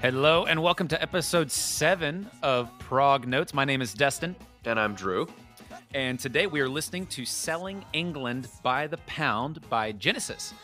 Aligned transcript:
Hello 0.00 0.46
and 0.46 0.62
welcome 0.62 0.88
to 0.88 1.02
episode 1.02 1.50
seven 1.50 2.30
of 2.42 2.70
Prognotes. 2.78 3.52
My 3.52 3.66
name 3.66 3.82
is 3.82 3.92
Destin, 3.92 4.34
And 4.64 4.80
I'm 4.80 4.94
Drew. 4.94 5.28
and 5.92 6.18
today 6.18 6.46
we 6.46 6.60
are 6.60 6.68
listening 6.68 7.04
to 7.08 7.26
Selling 7.26 7.84
England 7.92 8.48
by 8.62 8.86
the 8.86 8.96
Pound 8.98 9.68
by 9.68 9.92
Genesis. 9.92 10.54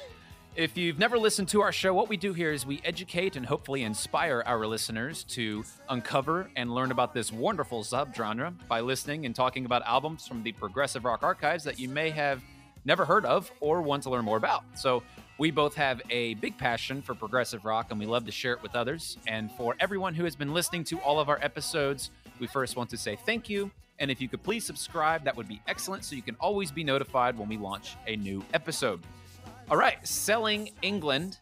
If 0.56 0.78
you've 0.78 0.98
never 0.98 1.18
listened 1.18 1.48
to 1.48 1.60
our 1.60 1.72
show, 1.72 1.92
what 1.92 2.08
we 2.08 2.16
do 2.16 2.32
here 2.32 2.52
is 2.52 2.64
we 2.64 2.80
educate 2.86 3.36
and 3.36 3.44
hopefully 3.44 3.82
inspire 3.82 4.42
our 4.46 4.66
listeners 4.66 5.24
to 5.24 5.62
uncover 5.90 6.48
and 6.56 6.74
learn 6.74 6.90
about 6.90 7.12
this 7.12 7.30
wonderful 7.30 7.82
subgenre 7.82 8.54
by 8.66 8.80
listening 8.80 9.26
and 9.26 9.34
talking 9.34 9.66
about 9.66 9.82
albums 9.86 10.26
from 10.26 10.42
the 10.42 10.52
progressive 10.52 11.04
rock 11.04 11.22
archives 11.22 11.64
that 11.64 11.78
you 11.78 11.90
may 11.90 12.08
have 12.08 12.42
never 12.84 13.04
heard 13.04 13.24
of 13.24 13.50
or 13.60 13.82
want 13.82 14.02
to 14.04 14.10
learn 14.10 14.24
more 14.24 14.36
about. 14.36 14.64
So, 14.74 15.02
we 15.38 15.50
both 15.50 15.74
have 15.74 16.00
a 16.10 16.34
big 16.34 16.56
passion 16.56 17.02
for 17.02 17.14
progressive 17.14 17.64
rock 17.64 17.88
and 17.90 17.98
we 17.98 18.06
love 18.06 18.24
to 18.26 18.30
share 18.30 18.52
it 18.52 18.62
with 18.62 18.76
others. 18.76 19.16
And 19.26 19.50
for 19.50 19.74
everyone 19.80 20.14
who 20.14 20.24
has 20.24 20.36
been 20.36 20.54
listening 20.54 20.84
to 20.84 20.98
all 20.98 21.18
of 21.18 21.28
our 21.28 21.38
episodes, 21.42 22.10
we 22.38 22.46
first 22.46 22.76
want 22.76 22.90
to 22.90 22.96
say 22.96 23.16
thank 23.26 23.48
you. 23.48 23.70
And 23.98 24.10
if 24.10 24.20
you 24.20 24.28
could 24.28 24.42
please 24.42 24.64
subscribe, 24.64 25.24
that 25.24 25.36
would 25.36 25.48
be 25.48 25.60
excellent 25.66 26.04
so 26.04 26.14
you 26.14 26.22
can 26.22 26.36
always 26.38 26.70
be 26.70 26.84
notified 26.84 27.36
when 27.36 27.48
we 27.48 27.56
launch 27.56 27.96
a 28.06 28.16
new 28.16 28.44
episode. 28.54 29.00
All 29.70 29.76
right, 29.76 30.06
Selling 30.06 30.70
England 30.82 31.38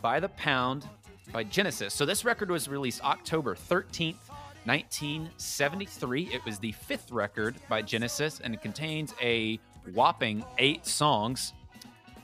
by 0.00 0.20
the 0.20 0.28
Pound 0.30 0.88
by 1.32 1.44
Genesis. 1.44 1.94
So 1.94 2.04
this 2.04 2.24
record 2.24 2.50
was 2.50 2.68
released 2.68 3.02
October 3.04 3.54
13th, 3.54 4.16
1973. 4.64 6.30
It 6.32 6.44
was 6.44 6.58
the 6.58 6.72
fifth 6.72 7.10
record 7.10 7.56
by 7.68 7.82
Genesis 7.82 8.40
and 8.40 8.54
it 8.54 8.62
contains 8.62 9.14
a 9.20 9.58
whopping 9.94 10.44
eight 10.58 10.86
songs, 10.86 11.52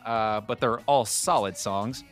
uh, 0.04 0.40
but 0.40 0.60
they're 0.60 0.80
all 0.80 1.04
solid 1.04 1.56
songs. 1.56 2.04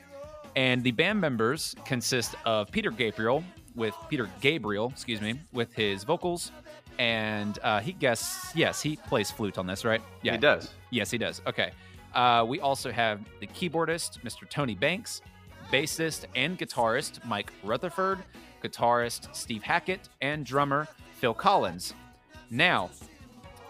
And 0.55 0.83
the 0.83 0.92
band 0.92 1.20
members 1.20 1.75
consist 1.84 2.34
of 2.44 2.70
Peter 2.70 2.91
Gabriel 2.91 3.44
with 3.75 3.94
Peter 4.08 4.28
Gabriel, 4.41 4.91
excuse 4.91 5.20
me, 5.20 5.38
with 5.53 5.72
his 5.75 6.03
vocals, 6.03 6.50
and 6.98 7.58
uh, 7.62 7.80
he 7.80 7.92
guess 7.92 8.50
yes 8.55 8.80
he 8.80 8.97
plays 8.97 9.30
flute 9.30 9.58
on 9.58 9.66
this, 9.66 9.84
right? 9.84 10.00
Yeah, 10.22 10.33
He 10.33 10.38
does. 10.38 10.70
Yes, 10.91 11.11
he 11.11 11.19
does. 11.19 11.42
Okay. 11.47 11.72
Uh, 12.14 12.44
we 12.48 12.60
also 12.60 12.91
have 12.91 13.20
the 13.41 13.47
keyboardist, 13.48 14.22
Mr. 14.22 14.48
Tony 14.48 14.75
Banks, 14.75 15.20
bassist 15.70 16.25
and 16.34 16.58
guitarist 16.58 17.22
Mike 17.27 17.53
Rutherford, 17.62 18.20
guitarist 18.64 19.34
Steve 19.36 19.62
Hackett, 19.62 20.08
and 20.22 20.47
drummer 20.47 20.88
Phil 21.20 21.34
Collins. 21.34 21.92
Now, 22.50 22.91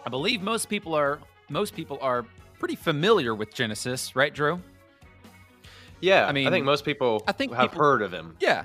I 0.05 0.09
believe 0.11 0.43
most 0.43 0.69
people 0.69 0.95
are 0.95 1.19
most 1.49 1.75
people 1.75 1.99
are 2.01 2.25
pretty 2.59 2.77
familiar 2.77 3.35
with 3.35 3.55
Genesis, 3.55 4.17
right, 4.17 4.35
Drew? 4.35 4.61
Yeah, 6.01 6.27
I 6.27 6.33
mean, 6.33 6.47
I 6.47 6.51
think 6.51 6.65
most 6.65 6.85
people 6.85 7.23
I 7.27 7.33
think 7.33 7.53
have 7.55 7.71
people- 7.71 7.85
heard 7.85 8.03
of 8.03 8.13
him. 8.13 8.37
Yeah, 8.41 8.65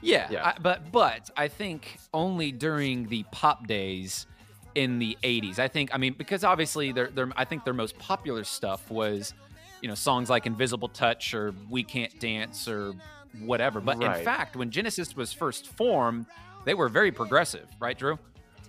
yeah. 0.00 0.28
Yeah. 0.30 0.46
I, 0.48 0.54
but 0.60 0.92
but 0.92 1.30
I 1.36 1.48
think 1.48 1.98
only 2.14 2.52
during 2.52 3.08
the 3.08 3.24
pop 3.32 3.66
days 3.66 4.26
in 4.74 4.98
the 4.98 5.18
'80s. 5.22 5.58
I 5.58 5.68
think 5.68 5.90
I 5.92 5.98
mean 5.98 6.14
because 6.16 6.44
obviously 6.44 6.92
their 6.92 7.08
their 7.08 7.30
I 7.36 7.44
think 7.44 7.64
their 7.64 7.74
most 7.74 7.98
popular 7.98 8.44
stuff 8.44 8.90
was 8.90 9.34
you 9.82 9.88
know 9.88 9.94
songs 9.94 10.30
like 10.30 10.46
Invisible 10.46 10.88
Touch 10.88 11.34
or 11.34 11.54
We 11.68 11.82
Can't 11.82 12.18
Dance 12.20 12.68
or 12.68 12.94
whatever. 13.40 13.80
But 13.80 14.02
in 14.02 14.24
fact, 14.24 14.56
when 14.56 14.70
Genesis 14.70 15.16
was 15.16 15.32
first 15.32 15.68
formed, 15.68 16.26
they 16.64 16.74
were 16.74 16.88
very 16.88 17.12
progressive, 17.12 17.68
right, 17.78 17.96
Drew? 17.98 18.18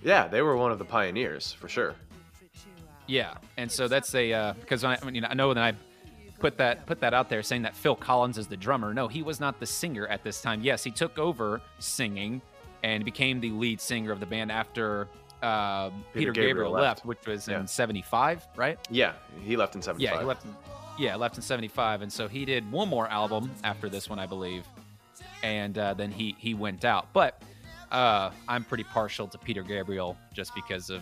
Yeah, 0.03 0.27
they 0.27 0.41
were 0.41 0.55
one 0.55 0.71
of 0.71 0.79
the 0.79 0.85
pioneers 0.85 1.51
for 1.51 1.67
sure. 1.67 1.95
Yeah, 3.07 3.35
and 3.57 3.71
so 3.71 3.87
that's 3.87 4.13
a 4.15 4.31
uh, 4.33 4.53
because 4.53 4.83
I, 4.83 4.97
I 5.01 5.09
mean 5.09 5.25
I 5.25 5.33
know 5.33 5.53
that 5.53 5.63
I 5.63 5.73
put 6.39 6.57
that 6.57 6.85
put 6.85 6.99
that 7.01 7.13
out 7.13 7.29
there 7.29 7.43
saying 7.43 7.61
that 7.63 7.75
Phil 7.75 7.95
Collins 7.95 8.37
is 8.37 8.47
the 8.47 8.57
drummer. 8.57 8.93
No, 8.93 9.07
he 9.07 9.21
was 9.23 9.39
not 9.39 9.59
the 9.59 9.65
singer 9.65 10.07
at 10.07 10.23
this 10.23 10.41
time. 10.41 10.61
Yes, 10.61 10.83
he 10.83 10.91
took 10.91 11.17
over 11.19 11.61
singing 11.79 12.41
and 12.83 13.03
became 13.05 13.39
the 13.39 13.51
lead 13.51 13.79
singer 13.81 14.11
of 14.11 14.19
the 14.19 14.25
band 14.25 14.51
after 14.51 15.07
uh, 15.43 15.89
Peter, 15.89 16.01
Peter 16.13 16.31
Gabriel, 16.31 16.47
Gabriel 16.47 16.71
left, 16.71 16.83
left. 16.83 17.05
which 17.05 17.25
was 17.27 17.47
Yeah. 17.47 17.59
in 17.59 17.67
'75, 17.67 18.47
right? 18.55 18.77
Yeah, 18.89 19.13
he 19.43 19.55
left 19.57 19.75
in 19.75 19.81
'75. 19.81 20.01
Yeah, 20.13 20.19
he 20.19 20.25
left. 20.25 20.45
In, 20.45 20.55
yeah, 20.97 21.15
left 21.15 21.35
in 21.37 21.41
'75, 21.41 22.01
and 22.03 22.11
so 22.13 22.27
he 22.27 22.45
did 22.45 22.69
one 22.71 22.87
more 22.87 23.07
album 23.07 23.51
after 23.63 23.89
this 23.89 24.09
one, 24.09 24.19
I 24.19 24.25
believe, 24.25 24.65
and 25.43 25.77
uh, 25.77 25.93
then 25.95 26.11
he 26.11 26.35
he 26.37 26.53
went 26.53 26.85
out. 26.85 27.07
But 27.13 27.41
uh, 27.91 28.31
I'm 28.47 28.63
pretty 28.63 28.83
partial 28.83 29.27
to 29.27 29.37
Peter 29.37 29.63
Gabriel 29.63 30.15
just 30.33 30.53
because 30.55 30.89
of 30.89 31.01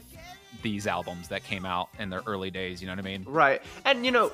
these 0.61 0.87
albums 0.87 1.27
that 1.29 1.43
came 1.43 1.65
out 1.65 1.89
in 1.99 2.09
their 2.09 2.21
early 2.25 2.51
days. 2.51 2.81
You 2.81 2.87
know 2.87 2.93
what 2.93 2.99
I 2.99 3.03
mean? 3.03 3.25
Right, 3.27 3.61
and 3.85 4.05
you 4.05 4.11
know, 4.11 4.31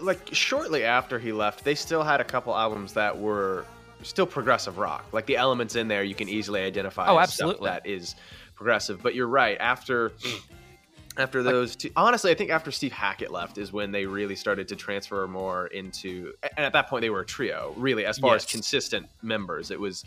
like 0.00 0.28
shortly 0.32 0.84
after 0.84 1.18
he 1.18 1.32
left, 1.32 1.64
they 1.64 1.74
still 1.74 2.02
had 2.02 2.20
a 2.20 2.24
couple 2.24 2.54
albums 2.56 2.92
that 2.94 3.18
were 3.18 3.64
still 4.02 4.26
progressive 4.26 4.78
rock. 4.78 5.06
Like 5.12 5.26
the 5.26 5.36
elements 5.36 5.76
in 5.76 5.88
there, 5.88 6.02
you 6.02 6.14
can 6.14 6.28
easily 6.28 6.60
identify. 6.60 7.08
Oh, 7.08 7.18
absolutely. 7.18 7.68
that 7.68 7.86
is 7.86 8.14
progressive. 8.54 9.02
But 9.02 9.14
you're 9.14 9.28
right. 9.28 9.56
After 9.60 10.12
after 11.16 11.42
those 11.42 11.76
two, 11.76 11.90
honestly, 11.96 12.30
I 12.30 12.34
think 12.34 12.50
after 12.50 12.70
Steve 12.70 12.92
Hackett 12.92 13.30
left 13.30 13.58
is 13.58 13.72
when 13.72 13.90
they 13.90 14.06
really 14.06 14.36
started 14.36 14.68
to 14.68 14.76
transfer 14.76 15.26
more 15.26 15.66
into. 15.68 16.32
And 16.56 16.64
at 16.64 16.72
that 16.72 16.88
point, 16.88 17.02
they 17.02 17.10
were 17.10 17.20
a 17.20 17.26
trio, 17.26 17.74
really, 17.76 18.04
as 18.04 18.18
far 18.18 18.34
as 18.34 18.44
consistent 18.44 19.06
members. 19.22 19.70
It 19.70 19.80
was, 19.80 20.04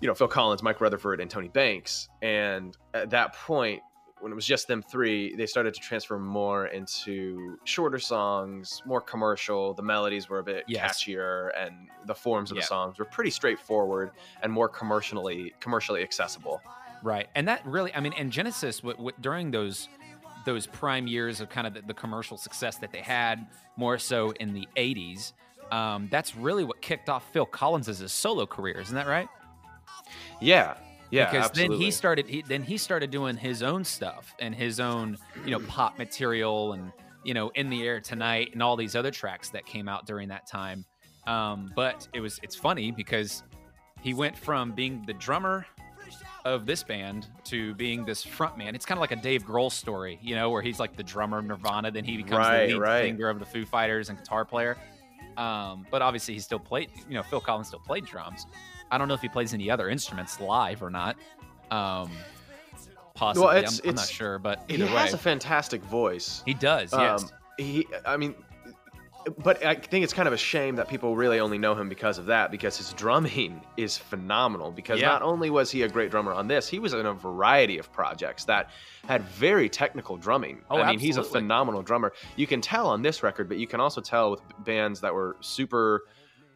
you 0.00 0.08
know, 0.08 0.14
Phil 0.14 0.28
Collins, 0.28 0.62
Mike 0.62 0.80
Rutherford, 0.80 1.20
and 1.20 1.30
Tony 1.30 1.48
Banks. 1.48 2.08
And 2.22 2.76
at 2.94 3.10
that 3.10 3.34
point, 3.34 3.82
when 4.20 4.32
it 4.32 4.34
was 4.34 4.46
just 4.46 4.68
them 4.68 4.82
three, 4.82 5.34
they 5.36 5.46
started 5.46 5.72
to 5.74 5.80
transfer 5.80 6.18
more 6.18 6.66
into 6.66 7.58
shorter 7.64 7.98
songs, 7.98 8.82
more 8.84 9.00
commercial. 9.00 9.72
The 9.74 9.82
melodies 9.82 10.28
were 10.28 10.38
a 10.38 10.42
bit 10.42 10.64
Yes. 10.68 11.02
catchier, 11.02 11.50
and 11.56 11.88
the 12.06 12.14
forms 12.14 12.50
of 12.50 12.56
Yeah. 12.56 12.62
the 12.62 12.66
songs 12.66 12.98
were 12.98 13.04
pretty 13.06 13.30
straightforward 13.30 14.10
and 14.42 14.52
more 14.52 14.68
commercially 14.68 15.54
commercially 15.60 16.02
accessible. 16.02 16.60
Right, 17.02 17.28
and 17.34 17.48
that 17.48 17.64
really, 17.64 17.94
I 17.94 18.00
mean, 18.00 18.12
and 18.18 18.30
Genesis 18.30 18.78
w- 18.80 18.96
w- 18.96 19.16
during 19.20 19.50
those 19.50 19.88
those 20.46 20.66
prime 20.66 21.06
years 21.06 21.40
of 21.42 21.50
kind 21.50 21.66
of 21.66 21.74
the, 21.74 21.82
the 21.82 21.92
commercial 21.94 22.36
success 22.38 22.76
that 22.78 22.92
they 22.92 23.00
had, 23.02 23.46
more 23.76 23.98
so 23.98 24.30
in 24.32 24.52
the 24.54 24.66
'80s. 24.76 25.32
Um, 25.70 26.08
that's 26.10 26.34
really 26.34 26.64
what 26.64 26.80
kicked 26.82 27.08
off 27.08 27.30
Phil 27.32 27.46
Collins' 27.46 28.10
solo 28.12 28.44
career, 28.46 28.80
isn't 28.80 28.94
that 28.94 29.06
right? 29.06 29.28
Yeah, 30.40 30.74
yeah, 31.10 31.30
because 31.30 31.46
absolutely. 31.46 31.76
then 31.76 31.84
he 31.84 31.90
started 31.90 32.28
he, 32.28 32.42
then 32.42 32.62
he 32.62 32.76
started 32.76 33.10
doing 33.10 33.36
his 33.36 33.62
own 33.62 33.84
stuff 33.84 34.34
and 34.38 34.54
his 34.54 34.80
own 34.80 35.16
you 35.44 35.50
know 35.50 35.60
pop 35.60 35.98
material 35.98 36.72
and 36.72 36.92
you 37.24 37.34
know 37.34 37.50
in 37.54 37.68
the 37.68 37.82
air 37.86 38.00
tonight 38.00 38.50
and 38.52 38.62
all 38.62 38.76
these 38.76 38.94
other 38.94 39.10
tracks 39.10 39.50
that 39.50 39.66
came 39.66 39.88
out 39.88 40.06
during 40.06 40.28
that 40.28 40.46
time 40.46 40.84
um, 41.26 41.70
but 41.74 42.08
it 42.14 42.20
was 42.20 42.38
it's 42.42 42.54
funny 42.56 42.90
because 42.90 43.42
he 44.00 44.14
went 44.14 44.36
from 44.36 44.72
being 44.72 45.02
the 45.06 45.12
drummer 45.14 45.66
of 46.44 46.64
this 46.64 46.82
band 46.82 47.28
to 47.44 47.74
being 47.74 48.04
this 48.04 48.24
front 48.24 48.56
man 48.56 48.74
it's 48.74 48.86
kind 48.86 48.96
of 48.96 49.00
like 49.00 49.12
a 49.12 49.16
dave 49.16 49.44
grohl 49.44 49.70
story 49.70 50.18
you 50.22 50.34
know 50.34 50.48
where 50.50 50.62
he's 50.62 50.80
like 50.80 50.96
the 50.96 51.02
drummer 51.02 51.38
of 51.38 51.44
nirvana 51.44 51.90
then 51.90 52.04
he 52.04 52.16
becomes 52.16 52.46
Right, 52.46 52.66
the 52.66 52.74
lead 52.74 52.80
right. 52.80 53.02
singer 53.02 53.28
of 53.28 53.38
the 53.38 53.44
foo 53.44 53.66
fighters 53.66 54.08
and 54.08 54.18
guitar 54.18 54.44
player 54.44 54.76
um, 55.36 55.86
but 55.90 56.02
obviously 56.02 56.34
he 56.34 56.40
still 56.40 56.58
played 56.58 56.90
you 57.08 57.14
know 57.14 57.22
phil 57.22 57.40
collins 57.40 57.68
still 57.68 57.80
played 57.80 58.06
drums 58.06 58.46
I 58.90 58.98
don't 58.98 59.08
know 59.08 59.14
if 59.14 59.20
he 59.22 59.28
plays 59.28 59.54
any 59.54 59.70
other 59.70 59.88
instruments 59.88 60.40
live 60.40 60.82
or 60.82 60.90
not. 60.90 61.16
Um, 61.70 62.10
possibly, 63.14 63.58
it's- 63.58 63.80
I'm, 63.84 63.90
I'm 63.90 63.94
not 63.96 64.08
sure, 64.08 64.38
but 64.38 64.64
he 64.68 64.82
way, 64.82 64.88
has 64.88 65.14
a 65.14 65.18
fantastic 65.18 65.82
voice. 65.84 66.42
he 66.44 66.54
does. 66.54 66.92
Yes, 66.92 67.22
Um, 67.24 67.30
he, 67.58 67.86
I 68.04 68.16
mean, 68.16 68.34
but 69.44 69.62
I 69.64 69.74
think 69.74 70.02
it's 70.02 70.14
kind 70.14 70.26
of 70.26 70.32
a 70.32 70.38
shame 70.38 70.76
that 70.76 70.88
people 70.88 71.14
really 71.14 71.40
only 71.40 71.58
know 71.58 71.74
him 71.74 71.88
because 71.90 72.16
of 72.16 72.26
that, 72.26 72.50
because 72.50 72.78
his 72.78 72.92
drumming 72.94 73.60
is 73.76 73.96
phenomenal. 73.98 74.70
Because 74.72 74.98
Yeah. 75.00 75.08
not 75.08 75.22
only 75.22 75.50
was 75.50 75.70
he 75.70 75.82
a 75.82 75.88
great 75.88 76.10
drummer 76.10 76.32
on 76.32 76.48
this, 76.48 76.66
he 76.68 76.78
was 76.78 76.94
in 76.94 77.04
a 77.06 77.12
variety 77.12 77.78
of 77.78 77.92
projects 77.92 78.44
that 78.46 78.70
had 79.06 79.22
very 79.24 79.68
technical 79.68 80.16
drumming. 80.16 80.62
Oh, 80.70 80.80
I 80.80 80.90
mean, 80.90 80.98
he's 80.98 81.18
a 81.18 81.22
phenomenal 81.22 81.82
drummer. 81.82 82.12
You 82.36 82.46
can 82.46 82.60
tell 82.62 82.86
on 82.88 83.02
this 83.02 83.22
record, 83.22 83.46
but 83.48 83.58
you 83.58 83.66
can 83.66 83.78
also 83.78 84.00
tell 84.00 84.30
with 84.32 84.40
bands 84.64 85.00
that 85.02 85.14
were 85.14 85.36
super, 85.40 86.04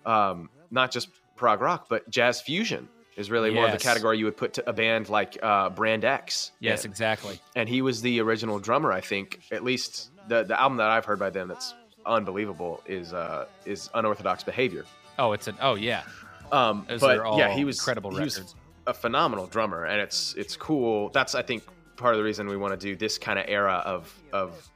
um, 0.06 0.48
not 0.70 0.90
just 0.90 1.08
prog 1.36 1.60
rock, 1.60 1.86
but 1.88 2.08
jazz 2.10 2.40
fusion. 2.40 2.88
Is 3.16 3.30
really 3.30 3.52
more 3.52 3.66
of 3.66 3.70
the 3.70 3.78
category 3.78 4.18
you 4.18 4.24
would 4.24 4.36
put 4.36 4.54
to 4.54 4.68
a 4.68 4.72
band 4.72 5.08
like 5.08 5.38
uh, 5.40 5.70
Brand 5.70 6.04
X. 6.04 6.50
yes, 6.58 6.84
in 6.84 6.90
exactly. 6.90 7.38
and 7.54 7.68
he 7.68 7.80
was 7.80 8.02
the 8.02 8.20
original 8.20 8.58
drummer. 8.58 8.90
I 8.90 9.00
think 9.00 9.40
at 9.52 9.62
least 9.62 10.10
the 10.26 10.42
the 10.42 10.60
album 10.60 10.78
that 10.78 10.90
I've 10.90 11.04
heard 11.04 11.20
by 11.20 11.30
them 11.30 11.46
that's 11.46 11.74
unbelievable 12.06 12.82
is 12.86 13.12
uh 13.12 13.46
is 13.64 13.88
Unorthodox 13.94 14.42
Behavior. 14.42 14.84
Oh, 15.16 15.32
it's 15.32 15.46
an 15.46 15.56
oh 15.60 15.76
yeah, 15.76 16.02
Um, 16.50 16.86
those 16.88 17.00
but 17.00 17.36
yeah, 17.36 17.54
he 17.54 17.64
was 17.64 17.78
incredible 17.78 18.14
he 18.16 18.24
was 18.24 18.54
a 18.86 18.94
phenomenal 18.94 19.46
drummer, 19.46 19.84
and 19.84 20.00
it's 20.00 20.34
it's 20.34 20.56
cool. 20.56 21.10
That's 21.10 21.34
I 21.34 21.42
think 21.42 21.62
part 21.96 22.14
of 22.14 22.18
the 22.18 22.24
reason 22.24 22.48
we 22.48 22.56
want 22.56 22.78
to 22.78 22.86
do 22.86 22.96
this 22.96 23.18
kind 23.18 23.38
of 23.38 23.44
era 23.48 23.82
of 23.84 24.12
of 24.32 24.68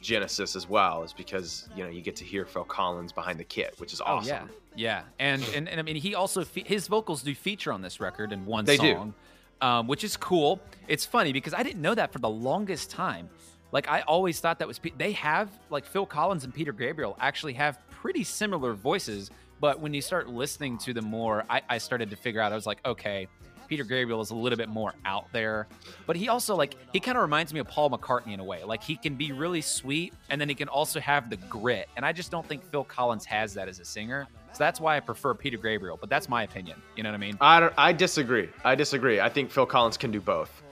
Genesis 0.00 0.56
as 0.56 0.68
well 0.68 1.02
is 1.02 1.12
because 1.12 1.68
you 1.76 1.82
know 1.84 1.90
you 1.90 2.00
get 2.02 2.16
to 2.16 2.24
hear 2.24 2.44
Phil 2.44 2.64
Collins 2.64 3.12
behind 3.12 3.38
the 3.38 3.44
kit, 3.44 3.74
which 3.78 3.92
is 3.92 4.00
Oh 4.00 4.04
awesome. 4.16 4.28
yeah, 4.28 4.46
yeah, 4.74 5.02
and 5.18 5.42
and, 5.54 5.68
and 5.68 5.80
I 5.80 5.82
mean 5.82 5.96
he 5.96 6.14
also 6.14 6.44
fe- 6.44 6.64
his 6.66 6.88
vocals 6.88 7.22
do 7.22 7.34
feature 7.34 7.72
on 7.72 7.82
this 7.82 8.00
record 8.00 8.32
in 8.32 8.44
one 8.46 8.64
They 8.64 8.76
song, 8.76 9.14
um, 9.60 9.86
which 9.86 10.04
is 10.04 10.16
cool. 10.16 10.60
It's 10.88 11.04
funny 11.06 11.32
because 11.32 11.54
I 11.54 11.62
didn't 11.62 11.82
know 11.82 11.94
that 11.94 12.12
for 12.12 12.18
the 12.18 12.28
longest 12.28 12.90
time. 12.90 13.28
Like 13.72 13.88
I 13.88 14.02
always 14.02 14.38
thought 14.40 14.58
that 14.60 14.68
was 14.68 14.78
Pe- 14.78 14.92
they 14.96 15.12
have 15.12 15.50
like 15.70 15.84
Phil 15.84 16.06
Collins 16.06 16.44
and 16.44 16.54
Peter 16.54 16.72
Gabriel 16.72 17.16
actually 17.20 17.54
have 17.54 17.78
pretty 17.90 18.22
similar 18.24 18.74
voices, 18.74 19.30
but 19.60 19.80
when 19.80 19.92
you 19.92 20.00
start 20.00 20.28
listening 20.28 20.78
to 20.78 20.92
them 20.94 21.06
more, 21.06 21.44
I, 21.50 21.62
I 21.68 21.78
started 21.78 22.10
to 22.10 22.16
figure 22.16 22.40
out 22.40 22.52
I 22.52 22.54
was 22.54 22.66
like, 22.66 22.78
okay, 22.86 23.26
Peter 23.68 23.84
Gabriel 23.84 24.20
is 24.20 24.30
a 24.30 24.34
little 24.34 24.56
bit 24.56 24.68
more 24.68 24.94
out 25.04 25.26
there, 25.32 25.66
but 26.06 26.16
he 26.16 26.28
also 26.28 26.54
like 26.54 26.76
he 26.92 27.00
kind 27.00 27.16
of 27.16 27.22
reminds 27.22 27.52
me 27.52 27.60
of 27.60 27.68
Paul 27.68 27.90
McCartney 27.90 28.32
in 28.34 28.40
a 28.40 28.44
way. 28.44 28.64
Like 28.64 28.82
he 28.82 28.96
can 28.96 29.14
be 29.14 29.32
really 29.32 29.60
sweet, 29.60 30.12
and 30.30 30.40
then 30.40 30.48
he 30.48 30.54
can 30.54 30.68
also 30.68 31.00
have 31.00 31.30
the 31.30 31.36
grit, 31.36 31.88
and 31.96 32.04
I 32.04 32.12
just 32.12 32.30
don't 32.30 32.46
think 32.46 32.64
Phil 32.70 32.84
Collins 32.84 33.24
has 33.24 33.54
that 33.54 33.68
as 33.68 33.80
a 33.80 33.84
singer. 33.84 34.26
So 34.52 34.58
that's 34.58 34.80
why 34.80 34.96
I 34.96 35.00
prefer 35.00 35.34
Peter 35.34 35.58
Gabriel, 35.58 35.98
but 36.00 36.08
that's 36.08 36.28
my 36.28 36.42
opinion. 36.42 36.80
You 36.96 37.02
know 37.02 37.10
what 37.10 37.16
I 37.16 37.18
mean? 37.18 37.36
I 37.40 37.70
I 37.76 37.92
disagree. 37.92 38.48
I 38.64 38.74
disagree. 38.74 39.20
I 39.20 39.28
think 39.28 39.50
Phil 39.50 39.66
Collins 39.66 39.96
can 39.96 40.10
do 40.10 40.20
both. 40.20 40.62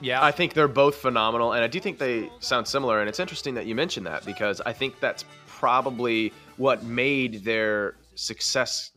Yeah. 0.00 0.22
I 0.24 0.30
think 0.30 0.54
they're 0.54 0.68
both 0.68 0.96
phenomenal, 0.96 1.52
and 1.52 1.62
I 1.62 1.66
do 1.66 1.80
think 1.80 1.98
they 1.98 2.30
sound 2.40 2.66
similar. 2.66 3.00
And 3.00 3.08
it's 3.08 3.20
interesting 3.20 3.54
that 3.54 3.66
you 3.66 3.74
mentioned 3.74 4.06
that 4.06 4.24
because 4.24 4.60
I 4.60 4.72
think 4.72 5.00
that's 5.00 5.24
probably 5.46 6.32
what 6.56 6.82
made 6.82 7.44
their 7.44 7.96
success, 8.14 8.92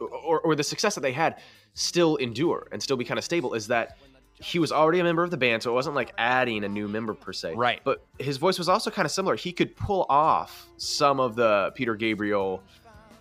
or, 0.00 0.40
or 0.40 0.54
the 0.54 0.64
success 0.64 0.94
that 0.94 1.00
they 1.00 1.12
had, 1.12 1.40
still 1.74 2.16
endure 2.16 2.68
and 2.72 2.82
still 2.82 2.96
be 2.96 3.04
kind 3.04 3.18
of 3.18 3.24
stable. 3.24 3.54
Is 3.54 3.66
that 3.68 3.96
he 4.34 4.58
was 4.58 4.72
already 4.72 4.98
a 4.98 5.04
member 5.04 5.22
of 5.22 5.30
the 5.30 5.36
band, 5.36 5.62
so 5.62 5.70
it 5.70 5.74
wasn't 5.74 5.94
like 5.94 6.12
adding 6.18 6.64
a 6.64 6.68
new 6.68 6.88
member 6.88 7.14
per 7.14 7.32
se. 7.32 7.54
Right. 7.54 7.80
But 7.84 8.04
his 8.18 8.38
voice 8.38 8.58
was 8.58 8.68
also 8.68 8.90
kind 8.90 9.06
of 9.06 9.12
similar. 9.12 9.36
He 9.36 9.52
could 9.52 9.76
pull 9.76 10.04
off 10.08 10.66
some 10.78 11.20
of 11.20 11.36
the 11.36 11.72
Peter 11.76 11.94
Gabriel 11.94 12.62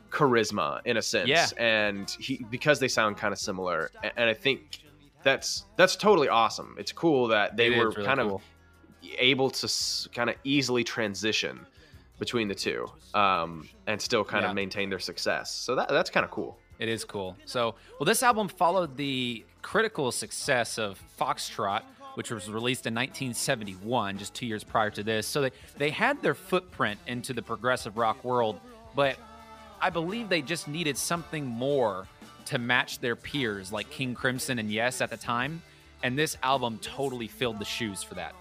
charisma 0.09 0.81
in 0.85 0.97
a 0.97 1.01
sense. 1.01 1.29
Yeah. 1.29 1.47
And 1.57 2.09
he 2.19 2.45
because 2.49 2.79
they 2.79 2.87
sound 2.87 3.17
kind 3.17 3.31
of 3.33 3.39
similar. 3.39 3.91
And 4.17 4.29
I 4.29 4.33
think 4.33 4.79
that's 5.23 5.65
that's 5.77 5.95
totally 5.95 6.27
awesome. 6.27 6.75
It's 6.79 6.91
cool 6.91 7.27
that 7.29 7.55
they 7.55 7.67
It 7.73 7.77
were 7.77 7.91
really 7.91 8.05
kind 8.05 8.19
cool. 8.19 8.35
of 8.35 8.41
able 9.19 9.49
to 9.51 10.09
kind 10.13 10.29
of 10.29 10.35
easily 10.43 10.83
transition 10.83 11.65
between 12.19 12.47
the 12.47 12.55
two 12.55 12.85
um, 13.13 13.67
and 13.87 13.99
still 14.01 14.23
kind 14.23 14.43
Yeah. 14.43 14.49
of 14.49 14.55
maintain 14.55 14.89
their 14.89 14.99
success. 14.99 15.51
So 15.53 15.75
that 15.75 15.89
that's 15.89 16.09
kind 16.09 16.23
of 16.23 16.31
cool. 16.31 16.57
It 16.81 16.89
is 16.89 17.05
cool. 17.05 17.37
So, 17.45 17.75
well, 17.99 18.05
this 18.05 18.23
album 18.23 18.47
followed 18.47 18.97
the 18.97 19.45
critical 19.61 20.11
success 20.11 20.79
of 20.79 20.99
Foxtrot, 21.19 21.83
which 22.15 22.31
was 22.31 22.49
released 22.49 22.87
in 22.87 22.95
1971, 22.95 24.17
just 24.17 24.33
two 24.33 24.47
years 24.47 24.63
prior 24.63 24.89
to 24.89 25.03
this. 25.03 25.27
So 25.27 25.43
they, 25.43 25.51
they 25.77 25.91
had 25.91 26.19
their 26.23 26.33
footprint 26.33 26.99
into 27.05 27.33
the 27.33 27.43
progressive 27.43 27.97
rock 27.97 28.23
world, 28.23 28.59
but 28.95 29.15
I 29.79 29.91
believe 29.91 30.27
they 30.27 30.41
just 30.41 30.67
needed 30.67 30.97
something 30.97 31.45
more 31.45 32.07
to 32.45 32.57
match 32.57 32.97
their 32.97 33.15
peers 33.15 33.71
like 33.71 33.87
King 33.91 34.15
Crimson 34.15 34.57
and 34.57 34.71
Yes 34.71 35.01
at 35.01 35.11
the 35.11 35.17
time. 35.17 35.61
And 36.01 36.17
this 36.17 36.35
album 36.41 36.79
totally 36.81 37.27
filled 37.27 37.59
the 37.59 37.65
shoes 37.65 38.01
for 38.01 38.15
that. 38.15 38.33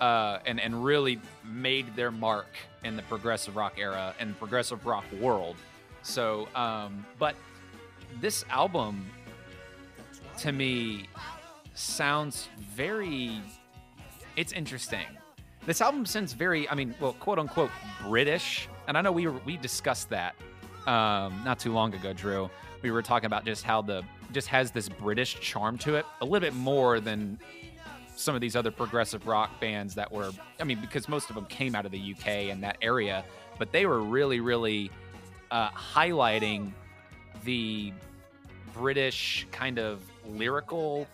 Uh, 0.00 0.38
and, 0.46 0.58
and 0.60 0.82
really 0.82 1.20
made 1.44 1.94
their 1.94 2.10
mark 2.10 2.48
in 2.84 2.96
the 2.96 3.02
progressive 3.02 3.54
rock 3.54 3.74
era 3.76 4.14
and 4.18 4.38
progressive 4.38 4.86
rock 4.86 5.04
world. 5.20 5.56
So, 6.02 6.48
um, 6.54 7.04
but 7.18 7.34
this 8.20 8.44
album 8.50 9.10
to 10.38 10.52
me 10.52 11.08
sounds 11.74 12.48
very 12.74 13.40
it's 14.36 14.52
interesting. 14.52 15.06
This 15.64 15.80
album 15.80 16.06
sounds 16.06 16.32
very 16.32 16.68
i 16.68 16.74
mean 16.74 16.94
well 17.00 17.14
quote 17.14 17.38
unquote 17.38 17.70
british 18.02 18.68
and 18.86 18.96
i 18.96 19.00
know 19.00 19.12
we 19.12 19.26
we 19.26 19.56
discussed 19.56 20.10
that 20.10 20.34
um, 20.86 21.42
not 21.44 21.58
too 21.58 21.72
long 21.72 21.92
ago 21.94 22.12
drew. 22.12 22.48
We 22.82 22.92
were 22.92 23.02
talking 23.02 23.26
about 23.26 23.44
just 23.44 23.64
how 23.64 23.82
the 23.82 24.04
just 24.32 24.48
has 24.48 24.70
this 24.70 24.88
british 24.88 25.40
charm 25.40 25.78
to 25.78 25.96
it 25.96 26.06
a 26.20 26.24
little 26.24 26.40
bit 26.40 26.54
more 26.54 27.00
than 27.00 27.38
some 28.16 28.34
of 28.34 28.40
these 28.40 28.56
other 28.56 28.70
progressive 28.70 29.26
rock 29.26 29.60
bands 29.60 29.94
that 29.94 30.10
were 30.10 30.30
i 30.60 30.64
mean 30.64 30.78
because 30.80 31.08
most 31.08 31.28
of 31.28 31.36
them 31.36 31.46
came 31.46 31.74
out 31.74 31.84
of 31.86 31.92
the 31.92 32.14
uk 32.14 32.26
and 32.26 32.62
that 32.62 32.76
area 32.82 33.24
but 33.58 33.72
they 33.72 33.86
were 33.86 34.00
really 34.00 34.40
really 34.40 34.90
uh, 35.50 35.70
highlighting 35.70 36.72
the 37.44 37.92
British 38.72 39.46
kind 39.52 39.78
of 39.78 40.00
lyrical, 40.28 41.06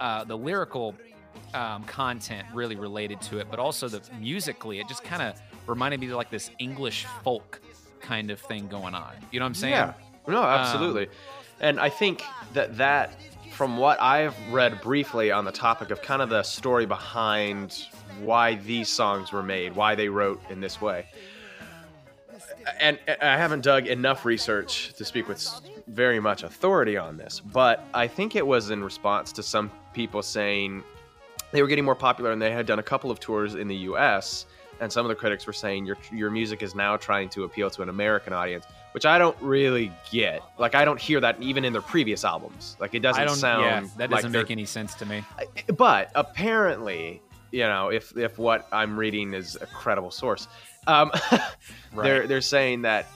uh, 0.00 0.24
the 0.24 0.36
lyrical 0.36 0.94
um, 1.52 1.84
content 1.84 2.46
really 2.52 2.76
related 2.76 3.20
to 3.22 3.38
it, 3.38 3.46
but 3.50 3.58
also 3.58 3.88
the 3.88 4.00
musically, 4.20 4.80
it 4.80 4.88
just 4.88 5.04
kind 5.04 5.22
of 5.22 5.40
reminded 5.66 6.00
me 6.00 6.06
of 6.08 6.14
like 6.14 6.30
this 6.30 6.50
English 6.58 7.06
folk 7.22 7.60
kind 8.00 8.30
of 8.30 8.40
thing 8.40 8.68
going 8.68 8.94
on. 8.94 9.12
You 9.30 9.40
know 9.40 9.44
what 9.44 9.50
I'm 9.50 9.54
saying? 9.54 9.72
Yeah. 9.72 9.94
No, 10.26 10.42
absolutely. 10.42 11.08
and 11.60 11.78
I 11.78 11.90
think 11.90 12.22
that 12.54 12.76
that, 12.78 13.14
from 13.52 13.76
what 13.76 14.00
I've 14.00 14.34
read 14.50 14.80
briefly 14.80 15.30
on 15.30 15.44
the 15.44 15.52
topic 15.52 15.90
of 15.90 16.02
kind 16.02 16.22
of 16.22 16.28
the 16.28 16.42
story 16.42 16.86
behind 16.86 17.86
why 18.22 18.56
these 18.56 18.88
songs 18.88 19.32
were 19.32 19.42
made, 19.42 19.76
why 19.76 19.94
they 19.94 20.08
wrote 20.08 20.40
in 20.50 20.60
this 20.60 20.80
way. 20.80 21.06
And 22.80 22.98
I 23.20 23.36
haven't 23.36 23.62
dug 23.62 23.86
enough 23.86 24.24
research 24.24 24.92
to 24.94 25.04
speak 25.04 25.28
with 25.28 25.46
very 25.86 26.20
much 26.20 26.42
authority 26.42 26.96
on 26.96 27.16
this, 27.16 27.40
but 27.40 27.84
I 27.94 28.06
think 28.08 28.36
it 28.36 28.46
was 28.46 28.70
in 28.70 28.82
response 28.82 29.32
to 29.32 29.42
some 29.42 29.70
people 29.92 30.22
saying 30.22 30.82
they 31.52 31.62
were 31.62 31.68
getting 31.68 31.84
more 31.84 31.94
popular 31.94 32.32
and 32.32 32.40
they 32.40 32.50
had 32.50 32.66
done 32.66 32.78
a 32.78 32.82
couple 32.82 33.10
of 33.10 33.20
tours 33.20 33.54
in 33.54 33.68
the 33.68 33.76
US 33.76 34.46
and 34.80 34.92
some 34.92 35.04
of 35.04 35.08
the 35.08 35.14
critics 35.14 35.46
were 35.46 35.52
saying 35.52 35.86
your 35.86 35.96
your 36.12 36.30
music 36.30 36.62
is 36.62 36.74
now 36.74 36.96
trying 36.96 37.28
to 37.30 37.44
appeal 37.44 37.70
to 37.70 37.82
an 37.82 37.88
American 37.88 38.32
audience, 38.32 38.64
which 38.92 39.06
I 39.06 39.18
don't 39.18 39.36
really 39.40 39.92
get. 40.10 40.42
Like 40.58 40.74
I 40.74 40.84
don't 40.84 41.00
hear 41.00 41.20
that 41.20 41.40
even 41.40 41.64
in 41.64 41.72
their 41.72 41.82
previous 41.82 42.24
albums. 42.24 42.76
Like 42.80 42.94
it 42.94 43.00
doesn't 43.00 43.28
sound 43.30 43.62
yeah, 43.62 43.88
that 43.98 44.10
doesn't 44.10 44.32
they're- 44.32 44.42
make 44.42 44.50
any 44.50 44.64
sense 44.64 44.94
to 44.96 45.06
me. 45.06 45.24
but 45.76 46.10
apparently, 46.14 47.22
you 47.52 47.62
know, 47.62 47.88
if 47.88 48.16
if 48.16 48.38
what 48.38 48.66
I'm 48.72 48.98
reading 48.98 49.34
is 49.34 49.56
a 49.60 49.66
credible 49.66 50.10
source, 50.10 50.48
um, 50.86 51.12
they're 51.96 52.26
they're 52.26 52.40
saying 52.40 52.82
that 52.82 53.06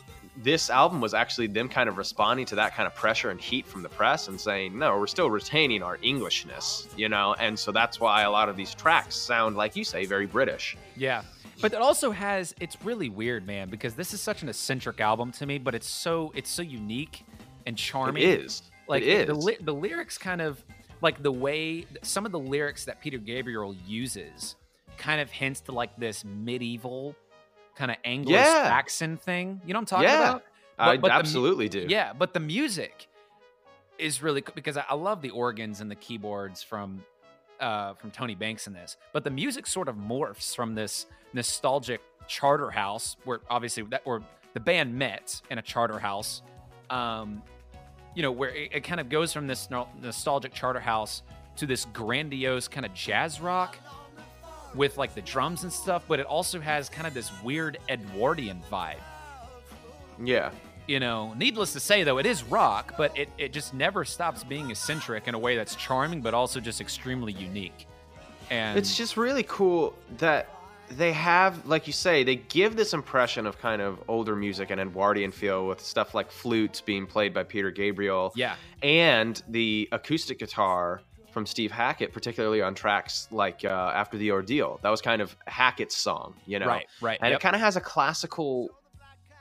this 0.42 0.70
album 0.70 1.00
was 1.00 1.14
actually 1.14 1.48
them 1.48 1.68
kind 1.68 1.88
of 1.88 1.98
responding 1.98 2.46
to 2.46 2.54
that 2.54 2.74
kind 2.74 2.86
of 2.86 2.94
pressure 2.94 3.30
and 3.30 3.40
heat 3.40 3.66
from 3.66 3.82
the 3.82 3.88
press 3.88 4.28
and 4.28 4.40
saying, 4.40 4.78
no, 4.78 4.96
we're 4.96 5.06
still 5.06 5.30
retaining 5.30 5.82
our 5.82 5.98
Englishness, 6.02 6.88
you 6.96 7.08
know, 7.08 7.34
and 7.40 7.58
so 7.58 7.72
that's 7.72 7.98
why 7.98 8.22
a 8.22 8.30
lot 8.30 8.48
of 8.48 8.56
these 8.56 8.72
tracks 8.74 9.16
sound 9.16 9.56
like 9.56 9.74
you 9.74 9.82
say 9.82 10.06
very 10.06 10.26
British. 10.26 10.76
Yeah. 10.96 11.22
But 11.60 11.72
it 11.72 11.80
also 11.80 12.12
has 12.12 12.54
it's 12.60 12.76
really 12.84 13.08
weird, 13.08 13.46
man, 13.46 13.68
because 13.68 13.94
this 13.94 14.14
is 14.14 14.20
such 14.20 14.42
an 14.42 14.48
eccentric 14.48 15.00
album 15.00 15.32
to 15.32 15.46
me, 15.46 15.58
but 15.58 15.74
it's 15.74 15.88
so 15.88 16.32
it's 16.36 16.50
so 16.50 16.62
unique 16.62 17.24
and 17.66 17.76
charming. 17.76 18.22
It 18.22 18.40
is. 18.40 18.62
Like 18.86 19.02
it 19.02 19.26
the 19.26 19.36
is. 19.36 19.58
the 19.60 19.74
lyrics 19.74 20.18
kind 20.18 20.40
of 20.40 20.64
like 21.02 21.20
the 21.20 21.32
way 21.32 21.84
some 22.02 22.24
of 22.24 22.32
the 22.32 22.38
lyrics 22.38 22.84
that 22.84 23.00
Peter 23.00 23.18
Gabriel 23.18 23.74
uses 23.86 24.54
kind 24.98 25.20
of 25.20 25.30
hints 25.30 25.60
to 25.62 25.72
like 25.72 25.96
this 25.96 26.24
medieval 26.24 27.16
kind 27.78 27.90
of 27.90 27.96
Anglo-Saxon 28.04 29.16
thing. 29.16 29.60
You 29.64 29.72
know 29.72 29.78
what 29.78 29.82
I'm 29.82 29.86
talking 29.86 30.08
Yeah. 30.08 30.28
about? 30.30 30.44
I 30.78 30.96
but 30.96 31.08
the 31.08 31.14
absolutely 31.14 31.68
do. 31.68 31.86
Yeah, 31.88 32.12
but 32.12 32.34
the 32.34 32.40
music 32.40 33.08
is 33.98 34.22
really 34.22 34.42
co- 34.42 34.52
because 34.54 34.76
I, 34.76 34.84
I 34.88 34.94
love 34.94 35.22
the 35.22 35.30
organs 35.30 35.80
and 35.80 35.90
the 35.90 35.94
keyboards 35.96 36.62
from 36.62 37.04
uh, 37.60 37.94
from 37.94 38.12
Tony 38.12 38.36
Banks 38.36 38.68
in 38.68 38.72
this, 38.72 38.96
but 39.12 39.24
the 39.24 39.30
music 39.30 39.66
sort 39.66 39.88
of 39.88 39.96
morphs 39.96 40.54
from 40.54 40.74
this 40.76 41.06
nostalgic 41.32 42.00
Charterhouse 42.28 43.16
where 43.24 43.40
obviously 43.50 43.82
that 43.84 44.06
where 44.06 44.20
the 44.54 44.60
band 44.60 44.94
met 44.94 45.40
in 45.50 45.58
a 45.58 45.62
Charterhouse. 45.62 46.42
Um, 46.90 47.42
you 48.14 48.22
know, 48.22 48.32
where 48.32 48.50
it, 48.50 48.70
it 48.72 48.80
kind 48.84 48.98
of 49.00 49.08
goes 49.08 49.32
from 49.32 49.46
this 49.46 49.68
no- 49.70 49.88
nostalgic 50.00 50.52
Charterhouse 50.54 51.22
to 51.56 51.66
this 51.66 51.84
grandiose 51.92 52.66
kind 52.68 52.86
of 52.86 52.94
jazz 52.94 53.40
rock 53.40 53.76
with 54.74 54.96
like 54.98 55.14
the 55.14 55.22
drums 55.22 55.62
and 55.62 55.72
stuff, 55.72 56.04
but 56.08 56.20
it 56.20 56.26
also 56.26 56.60
has 56.60 56.88
kind 56.88 57.06
of 57.06 57.14
this 57.14 57.30
weird 57.42 57.78
Edwardian 57.88 58.60
vibe 58.70 58.96
Yeah. 60.22 60.50
you 60.86 61.00
know, 61.00 61.34
needless 61.34 61.72
to 61.74 61.80
say, 61.80 62.02
though, 62.02 62.18
it 62.18 62.26
is 62.26 62.42
rock, 62.44 62.94
but 62.96 63.16
it, 63.18 63.28
it 63.38 63.52
just 63.52 63.74
never 63.74 64.04
stops 64.04 64.44
being 64.44 64.70
eccentric 64.70 65.28
in 65.28 65.34
a 65.34 65.38
way 65.38 65.56
that's 65.56 65.74
charming, 65.74 66.20
but 66.20 66.34
also 66.34 66.60
just 66.60 66.80
extremely 66.80 67.32
unique. 67.32 67.86
And 68.50 68.78
It's 68.78 68.96
just 68.96 69.16
really 69.16 69.42
cool 69.42 69.94
that 70.18 70.48
they 70.90 71.12
have, 71.12 71.66
like 71.66 71.86
you 71.86 71.92
say, 71.92 72.24
they 72.24 72.36
give 72.36 72.74
this 72.74 72.94
impression 72.94 73.46
of 73.46 73.58
kind 73.58 73.82
of 73.82 74.02
older 74.08 74.34
music 74.34 74.70
and 74.70 74.80
Edwardian 74.80 75.30
feel 75.32 75.66
with 75.66 75.80
stuff 75.82 76.14
like 76.14 76.30
flutes 76.30 76.80
being 76.80 77.06
played 77.06 77.34
by 77.34 77.42
Peter 77.42 77.70
Gabriel. 77.70 78.32
yeah, 78.34 78.54
and 78.82 79.42
the 79.48 79.86
acoustic 79.92 80.38
guitar 80.38 81.02
from 81.38 81.46
Steve 81.46 81.70
Hackett, 81.70 82.12
particularly 82.12 82.60
on 82.62 82.74
tracks 82.74 83.28
like 83.30 83.64
uh, 83.64 83.92
After 83.94 84.18
the 84.18 84.32
Ordeal. 84.32 84.80
That 84.82 84.90
was 84.90 85.00
kind 85.00 85.22
of 85.22 85.36
Hackett's 85.46 85.96
song, 85.96 86.34
you 86.46 86.58
know? 86.58 86.66
right, 86.66 86.86
right. 87.00 87.16
And 87.22 87.30
yep. 87.30 87.38
it 87.38 87.42
kind 87.44 87.54
of 87.54 87.60
has 87.60 87.76
a 87.76 87.80
classical 87.80 88.70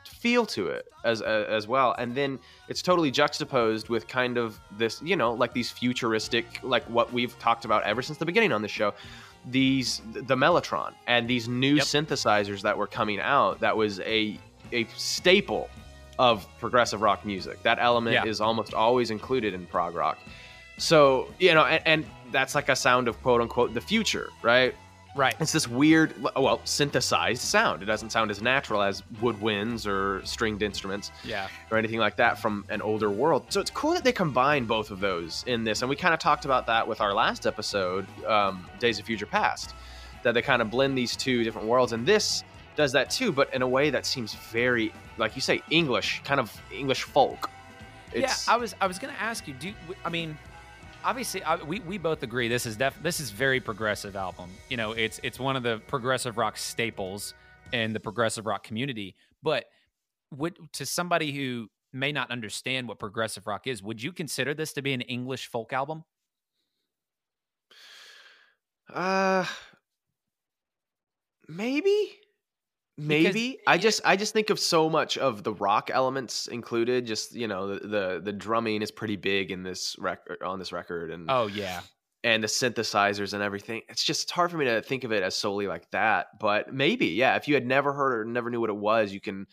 feel 0.06 0.46
to 0.46 0.68
it 0.68 0.86
as 1.04 1.24
uh, 1.24 1.48
as 1.50 1.68
well. 1.68 1.96
And 1.98 2.14
then 2.14 2.38
it's 2.70 2.84
totally 2.84 3.10
juxtaposed 3.10 3.90
with 3.90 4.08
kind 4.08 4.38
of 4.38 4.60
this, 4.78 5.02
you 5.02 5.16
know, 5.16 5.34
like 5.34 5.54
these 5.54 5.72
futuristic, 5.72 6.46
like 6.62 6.84
what 6.84 7.12
we've 7.12 7.38
talked 7.40 7.66
about 7.66 7.82
ever 7.82 8.04
since 8.04 8.20
the 8.20 8.26
beginning 8.28 8.52
on 8.52 8.62
the 8.62 8.68
show. 8.68 8.94
These 9.50 10.04
the 10.14 10.36
Mellotron 10.36 10.94
and 11.08 11.28
these 11.28 11.48
new 11.48 11.78
Yep. 11.78 11.86
synthesizers 11.86 12.62
that 12.62 12.78
were 12.78 12.86
coming 12.86 13.20
out. 13.20 13.60
That 13.60 13.76
was 13.76 14.02
a 14.02 14.40
a 14.72 14.86
staple 14.96 15.68
of 16.20 16.48
progressive 16.60 17.02
rock 17.02 17.26
music. 17.26 17.64
That 17.64 17.80
element 17.82 18.14
Yeah. 18.14 18.26
is 18.26 18.40
almost 18.40 18.76
always 18.76 19.10
included 19.10 19.56
in 19.56 19.66
prog 19.66 19.96
rock. 19.96 20.20
So 20.78 21.34
you 21.40 21.54
know, 21.54 21.66
and, 21.66 21.82
and 21.86 22.06
that's 22.32 22.56
like 22.56 22.70
a 22.70 22.76
sound 22.76 23.08
of 23.08 23.22
quote 23.22 23.42
unquote 23.42 23.74
the 23.74 23.82
future, 23.82 24.30
right? 24.42 24.76
Right. 25.16 25.36
It's 25.40 25.52
this 25.52 25.68
weird, 25.68 26.14
well, 26.36 26.62
synthesized 26.64 27.42
sound. 27.42 27.82
It 27.82 27.86
doesn't 27.88 28.12
sound 28.12 28.30
as 28.30 28.40
natural 28.40 28.84
as 28.84 29.02
woodwinds 29.20 29.88
or 29.88 30.24
stringed 30.24 30.62
instruments 30.62 31.12
Yeah. 31.24 31.48
or 31.72 31.80
anything 31.80 31.98
like 31.98 32.18
that 32.18 32.38
from 32.38 32.66
an 32.70 32.84
older 32.84 33.10
world. 33.10 33.46
So 33.50 33.60
it's 33.60 33.72
cool 33.72 33.94
that 33.94 34.04
they 34.04 34.12
combine 34.12 34.66
both 34.66 34.92
of 34.92 35.00
those 35.00 35.44
in 35.48 35.64
this. 35.64 35.82
And 35.82 35.90
we 35.90 35.96
kind 35.96 36.14
of 36.14 36.20
talked 36.20 36.46
about 36.46 36.68
that 36.68 36.88
with 36.88 37.02
our 37.02 37.16
last 37.16 37.48
episode, 37.48 38.06
um, 38.28 38.70
Days 38.80 39.00
of 39.00 39.06
Future 39.06 39.26
Past, 39.26 39.74
that 40.22 40.36
they 40.36 40.44
kind 40.44 40.62
of 40.62 40.70
blend 40.70 40.96
these 40.96 41.16
two 41.16 41.44
different 41.44 41.68
worlds. 41.68 41.94
And 41.94 42.06
this 42.06 42.44
does 42.76 42.92
that 42.92 43.10
too, 43.10 43.32
but 43.32 43.52
in 43.56 43.64
a 43.64 43.68
way 43.68 43.90
that 43.90 44.06
seems 44.06 44.36
very, 44.36 44.94
like 45.18 45.34
you 45.36 45.42
say, 45.42 45.64
English, 45.72 46.22
kind 46.26 46.40
of 46.40 46.56
English 46.72 47.02
folk. 47.02 47.50
It's, 48.14 48.48
yeah, 48.48 48.54
I 48.54 48.58
was 48.58 48.76
I 48.80 48.86
was 48.88 49.00
gonna 49.00 49.16
ask 49.20 49.48
you. 49.48 49.56
Do 49.56 49.74
I 50.06 50.10
mean, 50.10 50.38
obviously, 51.08 51.42
I, 51.42 51.56
we 51.56 51.80
we 51.80 51.98
both 51.98 52.22
agree 52.22 52.50
this 52.50 52.66
is 52.66 52.76
def 52.76 53.02
this 53.02 53.20
is 53.20 53.32
very 53.32 53.60
progressive 53.60 54.16
album. 54.16 54.50
You 54.70 54.78
know, 54.78 54.92
it's 54.92 55.20
it's 55.24 55.40
one 55.40 55.56
of 55.56 55.64
the 55.64 55.82
progressive 55.88 56.38
rock 56.38 56.58
staples 56.58 57.34
in 57.72 57.94
the 57.94 58.00
progressive 58.00 58.46
rock 58.46 58.64
community. 58.64 59.16
But 59.42 59.66
would 60.36 60.58
to 60.74 60.86
somebody 60.86 61.32
who 61.32 61.70
may 61.94 62.12
not 62.12 62.30
understand 62.30 62.88
what 62.88 63.00
progressive 63.00 63.48
rock 63.48 63.66
is, 63.66 63.82
would 63.82 64.04
you 64.04 64.12
consider 64.12 64.54
this 64.54 64.74
to 64.74 64.82
be 64.82 64.94
an 64.94 65.02
English 65.02 65.48
folk 65.48 65.72
album? 65.74 66.04
Uh, 68.94 69.46
maybe, 71.48 72.12
maybe. 72.98 73.60
I 73.68 73.74
yeah. 73.76 73.78
just, 73.78 74.02
I 74.06 74.16
just 74.16 74.34
think 74.34 74.50
of 74.50 74.60
so 74.60 74.90
much 74.90 75.18
of 75.18 75.44
the 75.44 75.54
rock 75.54 75.90
elements 75.94 76.48
included. 76.48 77.06
Just 77.06 77.36
you 77.36 77.48
know, 77.48 77.76
the 77.76 77.88
the, 77.88 78.22
the 78.24 78.34
drumming 78.34 78.82
is 78.82 78.92
pretty 78.92 79.16
big 79.16 79.52
in 79.52 79.64
this 79.64 79.96
record 80.00 80.38
er, 80.42 80.46
on 80.46 80.60
this 80.60 80.72
record, 80.72 81.12
and 81.12 81.26
Oh 81.30 81.48
yeah, 81.48 81.82
and 82.24 82.44
the 82.44 82.48
synthesizers 82.48 83.34
and 83.34 83.44
everything. 83.44 83.82
It's 83.90 84.04
just 84.04 84.32
hard 84.32 84.52
for 84.52 84.58
me 84.58 84.66
to 84.66 84.82
think 84.82 85.04
of 85.04 85.12
it 85.12 85.24
as 85.24 85.36
solely 85.36 85.68
like 85.68 85.90
that. 85.92 86.40
But 86.40 86.74
maybe, 86.74 87.08
yeah. 87.08 87.36
If 87.36 87.48
you 87.48 87.54
had 87.54 87.66
never 87.66 87.94
heard 87.94 88.22
or 88.22 88.26
never 88.26 88.50
knew 88.50 88.60
what 88.60 88.70
it 88.70 88.78
was, 88.78 89.14
you 89.14 89.22
can, 89.22 89.48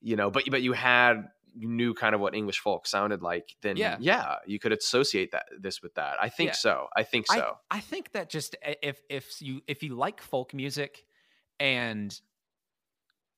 you 0.00 0.16
know. 0.16 0.30
But 0.30 0.44
but 0.50 0.62
you 0.62 0.72
had 0.72 1.28
you 1.54 1.68
knew 1.68 1.94
kind 1.94 2.14
of 2.14 2.20
what 2.20 2.34
English 2.34 2.60
folk 2.60 2.86
sounded 2.86 3.22
like. 3.22 3.56
Then 3.62 3.76
Yeah. 3.76 3.96
yeah, 4.00 4.36
you 4.46 4.58
could 4.58 4.72
associate 4.72 5.32
that 5.32 5.46
this 5.58 5.82
with 5.82 5.94
that. 5.94 6.16
I 6.20 6.28
think 6.28 6.48
Yeah. 6.48 6.54
so. 6.54 6.88
I 6.96 7.02
think 7.02 7.26
so. 7.26 7.58
I, 7.70 7.80
think 7.80 8.12
that 8.12 8.28
just 8.28 8.56
eh, 8.62 8.74
if 8.82 9.00
if 9.08 9.40
you 9.42 9.62
if 9.66 9.82
you 9.82 9.94
like 9.94 10.20
folk 10.20 10.54
music 10.54 11.04
and 11.58 12.18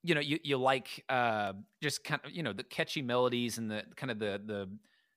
you 0.02 0.14
know 0.14 0.21
you 0.21 0.38
you 0.42 0.56
like 0.56 1.04
uh 1.09 1.52
just 1.82 2.04
kind 2.04 2.21
of 2.25 2.32
you 2.32 2.42
know 2.42 2.52
the 2.52 2.64
catchy 2.64 3.02
melodies 3.02 3.59
and 3.59 3.71
the 3.71 3.82
kind 3.97 4.11
of 4.11 4.18
the 4.18 4.40
the 4.44 4.68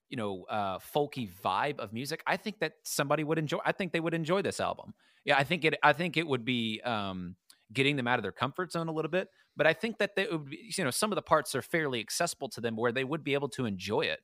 you 0.08 0.16
know 0.16 0.44
uh 0.48 0.78
folky 0.78 1.28
vibe 1.44 1.78
of 1.78 1.92
music 1.92 2.22
i 2.26 2.36
think 2.36 2.58
that 2.60 2.74
somebody 2.84 3.24
would 3.24 3.38
enjoy 3.38 3.58
i 3.64 3.72
think 3.72 3.92
they 3.92 4.00
would 4.00 4.14
enjoy 4.14 4.42
this 4.42 4.60
album. 4.60 4.94
Yeah 5.24 5.36
i 5.36 5.44
think 5.44 5.64
it 5.64 5.74
i 5.82 5.92
think 5.92 6.16
it 6.16 6.26
would 6.26 6.44
be 6.44 6.80
um 6.82 7.34
getting 7.72 7.96
them 7.96 8.06
out 8.06 8.18
of 8.18 8.22
their 8.22 8.32
comfort 8.32 8.70
zone 8.70 8.88
a 8.88 8.92
little 8.92 9.10
bit 9.10 9.28
but 9.56 9.66
i 9.66 9.72
think 9.72 9.98
that 9.98 10.14
they 10.14 10.26
would 10.30 10.48
be, 10.48 10.72
you 10.76 10.84
know 10.84 10.90
some 10.90 11.10
of 11.10 11.16
the 11.16 11.22
parts 11.22 11.54
are 11.54 11.62
fairly 11.62 12.00
accessible 12.00 12.48
to 12.50 12.60
them 12.60 12.76
where 12.76 12.92
they 12.92 13.04
would 13.04 13.24
be 13.24 13.34
able 13.34 13.48
to 13.48 13.66
enjoy 13.66 14.02
it. 14.02 14.20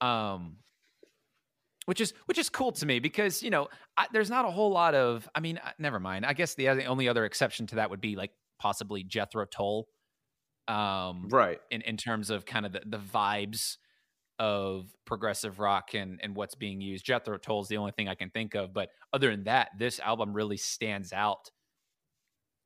Um 0.00 0.56
which 1.86 2.00
is 2.00 2.12
which 2.26 2.38
is 2.38 2.48
cool 2.50 2.72
to 2.72 2.84
me 2.84 2.98
because 2.98 3.42
you 3.42 3.50
know 3.50 3.68
I, 3.96 4.06
there's 4.12 4.28
not 4.28 4.44
a 4.44 4.50
whole 4.50 4.70
lot 4.72 4.94
of 4.96 5.28
i 5.36 5.40
mean 5.40 5.60
never 5.78 6.00
mind. 6.00 6.26
I 6.26 6.32
guess 6.32 6.54
the 6.54 6.68
other, 6.68 6.82
only 6.86 7.08
other 7.08 7.24
exception 7.24 7.68
to 7.68 7.76
that 7.76 7.90
would 7.90 8.00
be 8.00 8.16
like 8.16 8.32
possibly 8.58 9.02
jethro 9.02 9.44
tull 9.44 9.88
um 10.68 11.28
right. 11.30 11.60
in, 11.70 11.80
in 11.82 11.96
terms 11.96 12.30
of 12.30 12.44
kind 12.44 12.66
of 12.66 12.72
the, 12.72 12.82
the 12.86 12.98
vibes 12.98 13.76
of 14.38 14.92
progressive 15.06 15.58
rock 15.58 15.94
and 15.94 16.20
and 16.22 16.34
what's 16.34 16.54
being 16.54 16.80
used 16.80 17.04
jethro 17.04 17.38
tull 17.38 17.60
is 17.62 17.68
the 17.68 17.76
only 17.76 17.92
thing 17.92 18.08
i 18.08 18.14
can 18.14 18.30
think 18.30 18.54
of 18.54 18.74
but 18.74 18.90
other 19.12 19.30
than 19.30 19.44
that 19.44 19.70
this 19.78 19.98
album 20.00 20.32
really 20.32 20.56
stands 20.56 21.12
out 21.12 21.50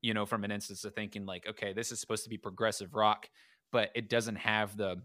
you 0.02 0.14
know 0.14 0.26
from 0.26 0.44
an 0.44 0.50
instance 0.50 0.84
of 0.84 0.94
thinking 0.94 1.26
like 1.26 1.46
okay 1.48 1.72
this 1.72 1.92
is 1.92 2.00
supposed 2.00 2.24
to 2.24 2.30
be 2.30 2.38
progressive 2.38 2.94
rock 2.94 3.28
but 3.70 3.90
it 3.94 4.08
doesn't 4.08 4.36
have 4.36 4.76
the 4.76 4.96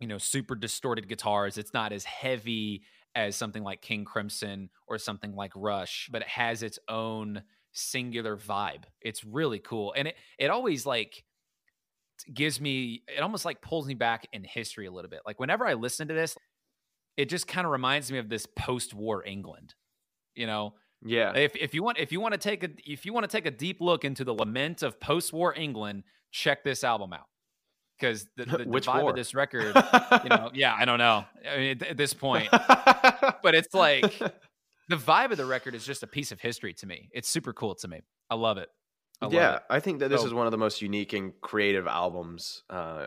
you 0.00 0.06
know 0.06 0.18
super 0.18 0.54
distorted 0.54 1.08
guitars 1.08 1.58
it's 1.58 1.74
not 1.74 1.92
as 1.92 2.04
heavy 2.04 2.82
as 3.14 3.36
something 3.36 3.62
like 3.62 3.80
king 3.80 4.04
crimson 4.04 4.68
or 4.86 4.98
something 4.98 5.34
like 5.34 5.52
rush 5.54 6.08
but 6.10 6.22
it 6.22 6.28
has 6.28 6.62
its 6.62 6.78
own 6.88 7.42
singular 7.74 8.36
vibe. 8.36 8.84
It's 9.02 9.24
really 9.24 9.58
cool. 9.58 9.92
And 9.96 10.08
it 10.08 10.16
it 10.38 10.48
always 10.48 10.86
like 10.86 11.24
gives 12.32 12.60
me 12.60 13.02
it 13.08 13.20
almost 13.20 13.44
like 13.44 13.60
pulls 13.60 13.86
me 13.86 13.94
back 13.94 14.26
in 14.32 14.44
history 14.44 14.86
a 14.86 14.90
little 14.90 15.10
bit. 15.10 15.20
Like 15.26 15.38
whenever 15.38 15.66
i 15.66 15.74
listen 15.74 16.08
to 16.08 16.14
this 16.14 16.36
it 17.16 17.28
just 17.28 17.46
kind 17.46 17.64
of 17.64 17.72
reminds 17.72 18.10
me 18.10 18.18
of 18.18 18.28
this 18.28 18.46
post-war 18.46 19.24
england 19.24 19.74
you 20.34 20.46
know? 20.46 20.74
Yeah. 21.06 21.36
if, 21.36 21.54
if 21.54 21.74
you 21.74 21.82
want 21.82 21.98
if 21.98 22.12
you 22.12 22.20
want 22.20 22.32
to 22.32 22.38
take 22.38 22.64
a 22.64 22.70
if 22.86 23.04
you 23.04 23.12
want 23.12 23.24
to 23.24 23.36
take 23.36 23.46
a 23.46 23.50
deep 23.50 23.80
look 23.80 24.04
into 24.04 24.24
the 24.24 24.32
lament 24.32 24.82
of 24.82 24.98
post-war 25.00 25.54
england 25.54 26.04
check 26.30 26.64
this 26.64 26.82
album 26.82 27.12
out. 27.12 27.26
Because 27.98 28.26
the, 28.36 28.44
the, 28.46 28.58
the 28.58 28.64
Which 28.64 28.86
vibe 28.86 29.02
war? 29.02 29.10
of 29.10 29.16
this 29.16 29.34
record 29.34 29.74
you 30.22 30.30
know 30.30 30.50
yeah 30.54 30.74
i 30.78 30.84
don't 30.84 30.98
know. 30.98 31.24
I 31.48 31.56
mean, 31.58 31.70
at, 31.70 31.82
at 31.82 31.96
this 31.96 32.14
point. 32.14 32.48
But 33.42 33.54
it's 33.54 33.74
like 33.74 34.18
the 34.88 34.96
vibe 34.96 35.30
of 35.30 35.36
the 35.36 35.44
record 35.46 35.74
is 35.74 35.84
just 35.84 36.02
a 36.02 36.06
piece 36.06 36.30
of 36.32 36.40
history 36.40 36.72
to 36.74 36.86
me 36.86 37.08
it's 37.12 37.28
super 37.28 37.52
cool 37.52 37.74
to 37.74 37.88
me 37.88 38.00
i 38.30 38.34
love 38.34 38.58
it 38.58 38.68
I 39.22 39.26
love 39.26 39.32
yeah, 39.34 39.54
it. 39.56 39.62
I 39.70 39.78
think 39.80 40.00
that 40.00 40.08
this 40.08 40.22
So- 40.22 40.26
is 40.26 40.34
one 40.34 40.46
of 40.46 40.50
the 40.50 40.58
most 40.58 40.82
unique 40.82 41.12
and 41.12 41.32
creative 41.40 41.86
albums, 41.86 42.64
uh, 42.68 43.06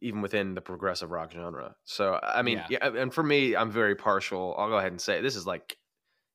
even 0.00 0.22
within 0.22 0.54
the 0.54 0.60
progressive 0.60 1.10
rock 1.10 1.32
genre. 1.32 1.74
So, 1.84 2.18
I 2.22 2.42
mean, 2.42 2.58
Yeah. 2.70 2.78
yeah. 2.94 3.02
and 3.02 3.12
for 3.12 3.24
me, 3.24 3.56
I'm 3.56 3.70
very 3.70 3.96
partial. 3.96 4.54
I'll 4.56 4.68
go 4.68 4.78
ahead 4.78 4.92
and 4.92 5.00
say 5.00 5.20
this 5.20 5.34
is 5.34 5.46
like 5.48 5.76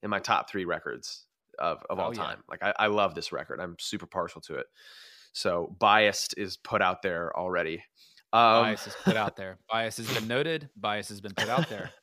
in 0.03 0.09
my 0.09 0.19
top 0.19 0.50
three 0.50 0.65
records 0.65 1.25
of, 1.57 1.81
of 1.89 2.00
all 2.00 2.09
Oh, 2.09 2.12
yeah. 2.12 2.17
time. 2.21 2.43
Like, 2.50 2.62
I, 2.63 2.73
I 2.77 2.88
love 2.88 3.15
this 3.15 3.31
record. 3.31 3.62
I'm 3.62 3.77
super 3.79 4.05
partial 4.05 4.41
to 4.41 4.55
it. 4.55 4.65
So, 5.31 5.73
biased 5.79 6.38
is 6.38 6.57
put 6.57 6.81
out 6.81 7.01
there 7.01 7.35
already. 7.35 7.77
Um, 8.33 8.63
bias 8.65 8.88
is 8.88 8.95
put 9.05 9.15
out 9.15 9.38
there 9.38 9.57
bias 9.71 9.97
has 9.97 10.13
been 10.13 10.27
noted 10.27 10.69
bias 10.75 11.07
has 11.09 11.21
been 11.21 11.33
put 11.33 11.47
out 11.50 11.69
there 11.69 11.91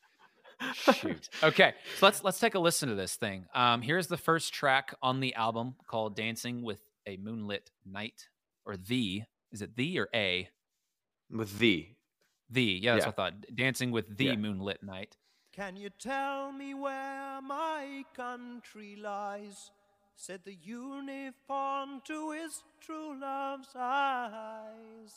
shoot 0.93 1.29
okay 1.43 1.73
so 1.97 2.05
let's 2.05 2.23
let's 2.23 2.39
take 2.39 2.55
a 2.55 2.59
listen 2.59 2.89
to 2.89 2.95
this 2.95 3.15
thing 3.15 3.45
um 3.53 3.81
here's 3.81 4.07
the 4.07 4.17
first 4.17 4.53
track 4.53 4.93
on 5.01 5.19
the 5.19 5.33
album 5.35 5.75
called 5.87 6.15
dancing 6.15 6.61
with 6.63 6.79
a 7.07 7.17
moonlit 7.17 7.71
Knight 7.85 8.27
or 8.65 8.77
the 8.77 9.23
is 9.51 9.61
it 9.61 9.75
the 9.75 9.99
or 9.99 10.07
a 10.13 10.47
with 11.29 11.57
the 11.59 11.89
the 12.49 12.63
yeah 12.63 12.93
that's 12.93 13.03
Yeah. 13.05 13.07
what 13.09 13.19
i 13.19 13.31
thought 13.31 13.55
dancing 13.55 13.91
with 13.91 14.17
the 14.17 14.25
Yeah. 14.25 14.35
moonlit 14.35 14.83
Knight 14.83 15.17
Can 15.53 15.75
you 15.75 15.89
tell 15.89 16.51
me 16.53 16.73
where 16.73 17.41
my 17.41 18.05
country 18.15 18.95
lies? 18.95 19.69
Said 20.15 20.41
the 20.45 20.53
uniform 20.55 22.01
to 22.05 22.31
his 22.31 22.63
true 22.79 23.19
love's 23.19 23.75
eyes. 23.75 25.11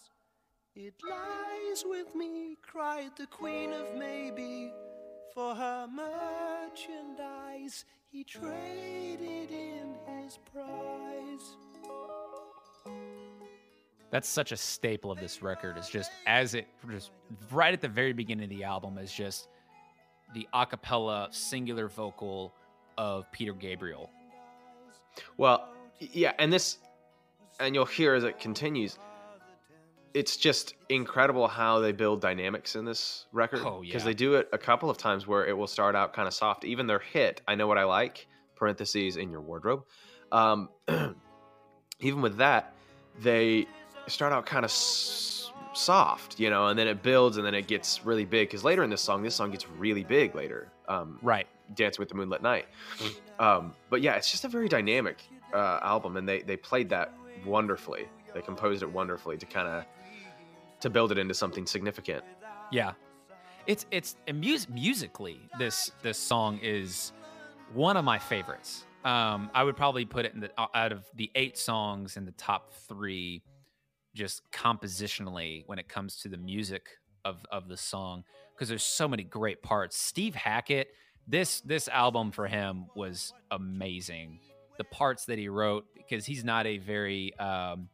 It 0.74 0.94
lies 1.08 1.84
with 1.86 2.14
me, 2.16 2.56
cried 2.62 3.12
the 3.16 3.26
Queen 3.28 3.72
of 3.72 3.94
Maybe. 3.96 4.72
For 5.34 5.54
her 5.54 5.88
merchandise, 5.88 7.84
he 8.10 8.22
traded 8.24 9.50
in 9.50 9.94
his 10.22 10.38
prize. 10.52 11.56
that's 14.10 14.28
such 14.28 14.52
a 14.52 14.56
staple 14.56 15.10
of 15.10 15.18
this 15.18 15.42
record 15.42 15.76
is 15.76 15.88
just 15.88 16.12
as 16.26 16.54
it 16.54 16.68
just 16.88 17.10
right 17.50 17.74
at 17.74 17.80
the 17.80 17.88
very 17.88 18.12
beginning 18.12 18.44
of 18.44 18.50
the 18.50 18.62
album 18.62 18.96
is 18.96 19.12
just 19.12 19.48
the 20.34 20.46
a 20.54 20.64
cappella 20.64 21.26
singular 21.32 21.88
vocal 21.88 22.54
of 22.96 23.30
peter 23.32 23.52
gabriel 23.52 24.08
Well, 25.36 25.68
yeah, 25.98 26.32
and 26.38 26.52
this, 26.52 26.78
and 27.60 27.74
you'll 27.74 27.86
hear 27.86 28.14
as 28.14 28.24
it 28.24 28.38
continues. 28.38 28.98
It's 30.14 30.36
just 30.36 30.74
incredible 30.88 31.48
how 31.48 31.80
they 31.80 31.90
build 31.90 32.20
dynamics 32.20 32.76
in 32.76 32.84
this 32.84 33.26
record. 33.32 33.60
Oh, 33.64 33.80
because 33.82 34.04
they 34.04 34.14
do 34.14 34.34
it 34.34 34.48
a 34.52 34.58
couple 34.58 34.88
of 34.88 34.96
times 34.96 35.26
where 35.26 35.44
it 35.44 35.56
will 35.56 35.66
start 35.66 35.96
out 35.96 36.12
kind 36.12 36.28
of 36.28 36.34
soft. 36.34 36.64
Even 36.64 36.86
their 36.86 37.00
hit, 37.00 37.42
"I 37.48 37.56
Know 37.56 37.66
What 37.66 37.78
I 37.78 37.84
Like" 37.84 38.28
(parentheses 38.54 39.16
in 39.16 39.30
your 39.30 39.40
wardrobe). 39.40 39.84
Um, 40.30 40.68
even 42.00 42.22
with 42.22 42.36
that, 42.36 42.74
they 43.20 43.66
start 44.06 44.32
out 44.32 44.46
kind 44.46 44.64
of 44.64 44.70
s- 44.70 45.50
soft, 45.72 46.38
you 46.38 46.48
know, 46.50 46.68
and 46.68 46.78
then 46.78 46.86
it 46.86 47.02
builds 47.02 47.36
and 47.36 47.44
then 47.44 47.54
it 47.54 47.66
gets 47.66 48.04
really 48.04 48.24
big. 48.24 48.48
Because 48.48 48.62
later 48.64 48.84
in 48.84 48.90
this 48.90 49.00
song, 49.00 49.22
this 49.22 49.34
song 49.34 49.50
gets 49.50 49.68
really 49.68 50.04
big 50.04 50.34
later. 50.34 50.70
Um, 50.88 51.18
right 51.22 51.46
Dancing 51.74 52.02
with 52.02 52.08
the 52.08 52.14
Moonlit 52.14 52.42
Knight. 52.42 52.66
Um, 53.38 53.74
but 53.90 54.00
yeah, 54.02 54.14
it's 54.14 54.30
just 54.30 54.44
a 54.44 54.48
very 54.48 54.68
dynamic 54.68 55.22
uh, 55.52 55.80
album, 55.82 56.16
and 56.16 56.28
they 56.28 56.42
they 56.42 56.56
played 56.56 56.88
that 56.90 57.12
wonderfully. 57.44 58.06
They 58.32 58.42
composed 58.42 58.82
it 58.82 58.90
wonderfully 58.92 59.36
to 59.38 59.46
kind 59.46 59.66
of 59.68 59.84
to 60.84 60.90
build 60.90 61.10
it 61.12 61.18
into 61.18 61.34
something 61.34 61.66
significant. 61.66 62.22
Yeah, 62.70 62.92
it's 63.66 63.86
it's 63.90 64.16
mus- 64.32 64.68
musically 64.68 65.40
this 65.58 65.90
this 66.02 66.18
song 66.18 66.58
is 66.62 67.12
one 67.72 67.96
of 67.96 68.04
my 68.04 68.18
favorites. 68.18 68.86
Um, 69.04 69.50
I 69.54 69.64
would 69.64 69.76
probably 69.76 70.04
put 70.06 70.24
it 70.26 70.34
in 70.34 70.40
the 70.40 70.50
uh, 70.58 70.66
out 70.74 70.92
of 70.92 71.04
the 71.14 71.30
eight 71.34 71.58
songs 71.58 72.16
in 72.16 72.24
the 72.24 72.32
top 72.32 72.72
three, 72.88 73.42
just 74.14 74.42
compositionally 74.52 75.64
when 75.66 75.78
it 75.78 75.88
comes 75.88 76.16
to 76.22 76.28
the 76.28 76.38
music 76.38 76.88
of 77.24 77.44
of 77.50 77.68
the 77.68 77.76
song 77.76 78.24
because 78.54 78.68
there's 78.68 78.84
so 78.84 79.08
many 79.08 79.24
great 79.24 79.62
parts. 79.62 79.96
Steve 79.96 80.34
Hackett, 80.34 80.88
this 81.26 81.60
this 81.62 81.88
album 81.88 82.30
for 82.30 82.46
him 82.46 82.86
was 82.94 83.32
amazing. 83.50 84.38
the 84.78 84.84
parts 84.84 85.24
that 85.26 85.38
he 85.38 85.48
wrote 85.48 85.84
because 85.96 86.26
he's 86.26 86.44
not 86.44 86.66
a 86.66 86.78
very 86.78 87.32
um, 87.38 87.88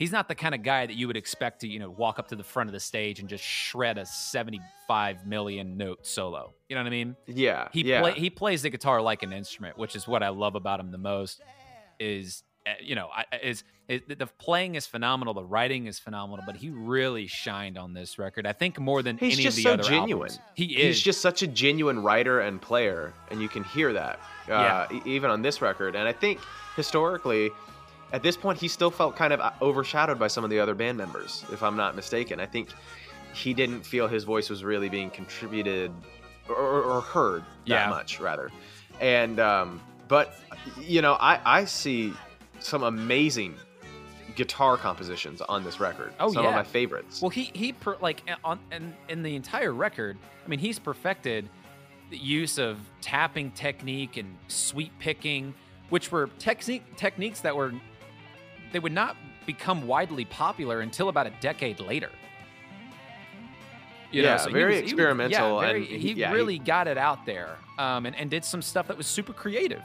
he's 0.00 0.10
not 0.10 0.26
the 0.26 0.34
kind 0.34 0.54
of 0.56 0.62
guy 0.64 0.86
that 0.86 0.96
you 0.96 1.06
would 1.06 1.16
expect 1.16 1.60
to 1.60 1.68
you 1.68 1.78
know 1.78 1.90
walk 1.90 2.18
up 2.18 2.26
to 2.28 2.34
the 2.36 2.42
front 2.42 2.68
of 2.68 2.72
the 2.72 2.80
stage 2.80 3.20
and 3.20 3.28
just 3.28 3.44
shred 3.44 3.98
a 3.98 4.04
75 4.06 5.26
million 5.26 5.76
note 5.76 6.06
solo 6.06 6.52
you 6.68 6.74
know 6.76 6.80
what 6.82 6.86
i 6.86 6.90
mean 6.90 7.16
Yeah, 7.26 7.68
he 7.72 7.82
yeah. 7.82 8.00
play, 8.00 8.12
he 8.14 8.30
plays 8.30 8.62
the 8.62 8.70
guitar 8.70 9.00
like 9.00 9.22
an 9.22 9.32
instrument 9.32 9.78
which 9.78 9.94
is 9.94 10.08
what 10.08 10.22
i 10.22 10.28
love 10.30 10.54
about 10.54 10.80
him 10.80 10.90
the 10.90 10.98
most 10.98 11.40
is 11.98 12.42
uh, 12.66 12.72
you 12.82 12.94
know 12.94 13.08
is, 13.42 13.62
is 13.88 14.02
the 14.08 14.26
playing 14.26 14.74
is 14.74 14.86
phenomenal 14.86 15.34
the 15.34 15.44
writing 15.44 15.86
is 15.86 15.98
phenomenal 15.98 16.44
but 16.46 16.56
he 16.56 16.70
really 16.70 17.26
shined 17.26 17.76
on 17.78 17.92
this 17.92 18.18
record 18.18 18.46
i 18.46 18.52
think 18.52 18.78
more 18.78 19.02
than 19.02 19.16
He's 19.18 19.34
any 19.34 19.42
just 19.44 19.58
of 19.58 19.64
the 19.64 19.68
so 19.70 19.74
other 19.74 19.82
genuine. 19.82 20.30
albums. 20.30 20.40
he 20.54 20.64
is 20.76 20.96
He's 20.96 21.02
just 21.02 21.20
such 21.20 21.42
a 21.42 21.46
genuine 21.46 22.02
writer 22.02 22.40
and 22.40 22.60
player, 22.60 23.12
and 23.30 23.40
you 23.42 23.48
can 23.48 23.64
hear 23.64 23.92
that 23.92 24.18
uh, 24.50 24.86
e- 24.92 25.00
even 25.04 25.30
on 25.30 25.42
this 25.42 25.60
record. 25.62 25.94
And 25.94 26.06
I 26.08 26.12
think 26.12 26.40
historically, 26.76 27.50
at 28.12 28.22
this 28.22 28.36
point, 28.36 28.58
he 28.58 28.68
still 28.68 28.90
felt 28.90 29.16
kind 29.16 29.32
of 29.32 29.40
uh, 29.40 29.52
overshadowed 29.62 30.18
by 30.18 30.26
some 30.28 30.44
of 30.44 30.50
the 30.50 30.58
other 30.58 30.74
band 30.74 30.98
members, 30.98 31.44
if 31.52 31.62
I'm 31.62 31.76
not 31.76 31.94
mistaken. 31.94 32.40
I 32.40 32.46
think 32.46 32.70
he 33.32 33.54
didn't 33.54 33.84
feel 33.86 34.08
his 34.08 34.24
voice 34.24 34.50
was 34.50 34.64
really 34.64 34.88
being 34.88 35.10
contributed 35.10 35.92
or, 36.48 36.82
or, 36.82 37.00
heard 37.00 37.42
that 37.42 37.48
Yeah. 37.66 37.88
much, 37.88 38.18
rather. 38.18 38.50
And 39.00 39.38
um, 39.38 39.80
but 40.08 40.34
you 40.80 41.00
know, 41.00 41.16
I 41.20 41.40
I 41.44 41.64
see 41.64 42.12
some 42.58 42.82
amazing 42.82 43.54
guitar 44.34 44.76
compositions 44.76 45.40
on 45.42 45.62
this 45.62 45.78
record. 45.78 46.12
Oh, 46.18 46.32
some 46.32 46.42
yeah. 46.42 46.48
of 46.50 46.54
my 46.56 46.64
favorites. 46.64 47.22
Well, 47.22 47.30
he 47.30 47.50
he 47.54 47.72
per, 47.72 47.96
like 48.00 48.22
on 48.42 48.58
in 48.72 48.94
in 49.08 49.22
the 49.22 49.36
entire 49.36 49.72
record. 49.72 50.18
I 50.44 50.48
mean, 50.48 50.58
he's 50.58 50.78
perfected 50.80 51.48
the 52.10 52.18
use 52.18 52.58
of 52.58 52.78
tapping 53.00 53.52
technique 53.52 54.16
and 54.16 54.36
sweep 54.48 54.92
picking, 54.98 55.54
which 55.90 56.10
were 56.10 56.28
technique 56.40 56.96
techniques 56.96 57.40
that 57.42 57.54
were 57.54 57.72
they 58.72 58.78
would 58.78 58.92
not 58.92 59.16
become 59.46 59.86
widely 59.86 60.24
popular 60.24 60.80
until 60.80 61.08
about 61.08 61.26
a 61.26 61.32
decade 61.40 61.80
later. 61.80 62.10
You 64.12 64.22
Yeah, 64.22 64.44
he 64.44 64.52
very 64.52 64.74
he 64.76 64.80
experimental 64.80 65.60
yeah, 65.62 65.66
very- 65.68 65.78
and 65.78 65.86
he 65.86 65.98
he- 65.98 66.12
yeah, 66.20 66.28
he- 66.30 66.34
really 66.34 66.58
got 66.58 66.88
it 66.88 66.98
out 66.98 67.24
there, 67.26 67.56
um, 67.78 68.06
and, 68.06 68.16
and 68.16 68.28
did 68.28 68.44
some 68.44 68.60
stuff 68.60 68.88
that 68.88 68.96
was 68.96 69.06
super 69.06 69.32
creative, 69.32 69.82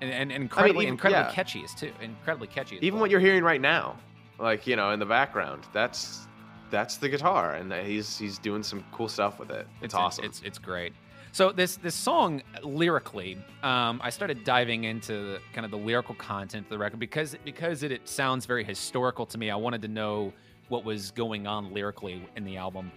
and, 0.00 0.10
and 0.10 0.32
incredibly 0.32 0.84
even- 0.84 0.94
incredibly 0.94 1.24
yeah. 1.24 1.32
catchy 1.32 1.62
as 1.64 1.74
too, 1.74 1.92
incredibly 2.00 2.46
catchy. 2.48 2.76
even 2.76 2.94
well. 2.94 3.02
what 3.02 3.10
you're 3.10 3.20
hearing 3.20 3.42
right 3.44 3.60
now 3.60 3.96
like 4.38 4.66
you 4.68 4.76
know 4.76 4.92
in 4.92 5.00
the 5.00 5.04
background 5.06 5.64
that's 5.72 6.28
that's 6.70 6.96
the 6.96 7.08
guitar 7.08 7.54
and 7.54 7.72
he's 7.72 8.16
he's 8.16 8.38
doing 8.38 8.62
some 8.62 8.84
cool 8.92 9.08
stuff 9.08 9.36
with 9.40 9.50
it 9.50 9.66
it's, 9.82 9.94
awesome 9.94 10.24
It's 10.24 10.40
it's 10.44 10.58
great. 10.58 10.92
So 11.38 11.52
this 11.52 11.76
this 11.76 11.94
song 11.94 12.42
lyrically, 12.64 13.38
um, 13.62 14.00
I 14.02 14.10
started 14.10 14.42
diving 14.42 14.82
into 14.82 15.12
the, 15.12 15.38
kind 15.52 15.64
of 15.64 15.70
the 15.70 15.78
lyrical 15.78 16.16
content 16.16 16.66
of 16.66 16.68
the 16.68 16.78
record 16.78 16.98
because 16.98 17.36
because 17.44 17.84
it, 17.84 17.92
it 17.92 18.08
sounds 18.08 18.44
very 18.44 18.64
historical 18.64 19.24
to 19.26 19.38
me. 19.38 19.48
I 19.48 19.54
wanted 19.54 19.80
to 19.82 19.86
know 19.86 20.32
what 20.68 20.84
was 20.84 21.12
going 21.12 21.46
on 21.46 21.72
lyrically 21.72 22.28
in 22.34 22.44
the 22.44 22.56
album, 22.56 22.90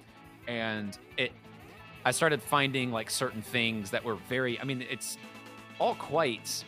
and 0.47 0.97
it 1.19 1.33
I 2.03 2.09
started 2.09 2.41
finding 2.41 2.91
like 2.91 3.11
certain 3.11 3.43
things 3.43 3.91
that 3.91 4.03
were 4.03 4.15
very. 4.27 4.59
I 4.59 4.63
mean, 4.63 4.83
it's 4.89 5.19
all 5.77 5.93
quite 5.93 6.65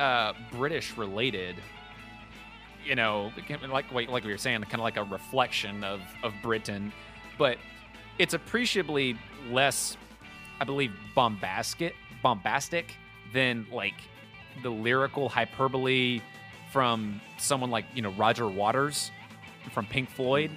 uh, 0.00 0.32
British 0.50 0.96
related. 0.96 1.54
You 2.84 2.96
know, 2.96 3.30
like 3.70 3.92
like 3.92 4.24
we 4.24 4.32
were 4.32 4.38
saying, 4.38 4.60
kind 4.62 4.74
of 4.74 4.80
like 4.80 4.96
a 4.96 5.04
reflection 5.04 5.84
of 5.84 6.00
of 6.24 6.34
Britain, 6.42 6.92
but 7.38 7.58
it's 8.18 8.34
appreciably 8.34 9.16
less, 9.52 9.96
I 10.60 10.64
believe, 10.64 10.92
bombastic 11.14 11.94
bombastic 12.22 12.94
than 13.32 13.66
like 13.72 13.94
the 14.62 14.70
lyrical 14.70 15.28
hyperbole 15.28 16.20
from 16.72 17.20
someone 17.38 17.70
like 17.70 17.84
you 17.94 18.02
know 18.02 18.10
Roger 18.10 18.48
Waters 18.48 19.10
from 19.72 19.86
Pink 19.86 20.10
Floyd. 20.10 20.50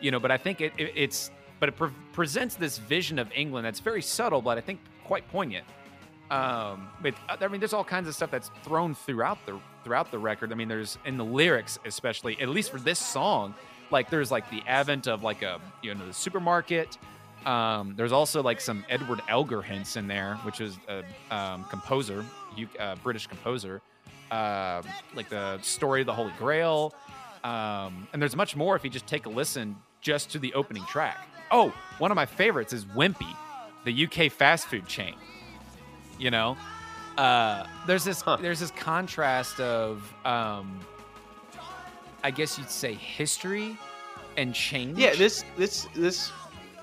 You 0.00 0.10
know, 0.10 0.20
but 0.20 0.30
I 0.30 0.36
think 0.36 0.60
it, 0.60 0.72
it 0.78 0.92
it's 0.94 1.30
but 1.60 1.68
it 1.68 1.76
pre- 1.76 1.90
presents 2.12 2.54
this 2.54 2.78
vision 2.78 3.18
of 3.18 3.30
England 3.34 3.66
that's 3.66 3.80
very 3.80 4.02
subtle, 4.02 4.40
but 4.40 4.58
I 4.58 4.60
think 4.60 4.80
quite 5.04 5.28
poignant. 5.28 5.64
Um, 6.30 6.88
but 7.02 7.14
I 7.28 7.48
mean, 7.48 7.60
there's 7.60 7.72
all 7.72 7.84
kinds 7.84 8.06
of 8.06 8.14
stuff 8.14 8.30
that's 8.30 8.50
thrown 8.62 8.94
throughout 8.94 9.38
the 9.46 9.58
throughout 9.82 10.10
the 10.10 10.18
record. 10.18 10.52
I 10.52 10.54
mean, 10.54 10.68
there's 10.68 10.98
in 11.04 11.16
the 11.16 11.24
lyrics, 11.24 11.78
especially 11.84 12.40
at 12.40 12.48
least 12.48 12.70
for 12.70 12.78
this 12.78 12.98
song, 12.98 13.54
like 13.90 14.10
there's 14.10 14.30
like 14.30 14.48
the 14.50 14.62
advent 14.66 15.08
of 15.08 15.22
like 15.22 15.42
a 15.42 15.60
you 15.82 15.94
know 15.94 16.06
the 16.06 16.12
supermarket. 16.12 16.98
Um, 17.46 17.94
there's 17.96 18.12
also 18.12 18.42
like 18.42 18.60
some 18.60 18.84
Edward 18.88 19.20
Elgar 19.28 19.62
hints 19.62 19.96
in 19.96 20.06
there, 20.08 20.34
which 20.42 20.60
is 20.60 20.76
a 20.88 21.02
um, 21.34 21.64
composer, 21.64 22.24
you 22.56 22.68
uh, 22.78 22.96
British 23.02 23.26
composer, 23.26 23.80
uh, 24.30 24.82
like 25.14 25.28
the 25.28 25.58
story 25.62 26.00
of 26.00 26.06
the 26.06 26.12
Holy 26.14 26.32
Grail. 26.38 26.94
Um, 27.44 28.06
and 28.12 28.20
there's 28.20 28.36
much 28.36 28.56
more 28.56 28.76
if 28.76 28.84
you 28.84 28.90
just 28.90 29.06
take 29.06 29.26
a 29.26 29.28
listen 29.30 29.76
just 30.00 30.30
to 30.30 30.38
the 30.38 30.52
opening 30.54 30.84
track. 30.86 31.26
Oh, 31.50 31.72
one 31.98 32.10
of 32.10 32.16
my 32.16 32.26
favorites 32.26 32.72
is 32.72 32.84
Wimpy, 32.84 33.34
the 33.84 34.04
UK 34.06 34.30
fast 34.30 34.66
food 34.66 34.86
chain. 34.86 35.14
You 36.18 36.30
know, 36.30 36.56
uh, 37.16 37.64
there's 37.86 38.04
this 38.04 38.20
Huh. 38.20 38.36
there's 38.40 38.60
this 38.60 38.72
contrast 38.72 39.60
of 39.60 40.02
um, 40.26 40.80
I 42.24 42.30
guess 42.32 42.58
you'd 42.58 42.68
say 42.70 42.94
history 42.94 43.78
and 44.36 44.52
change. 44.54 44.98
yeah 44.98 45.14
this 45.14 45.44
this 45.56 45.86
this 45.94 46.30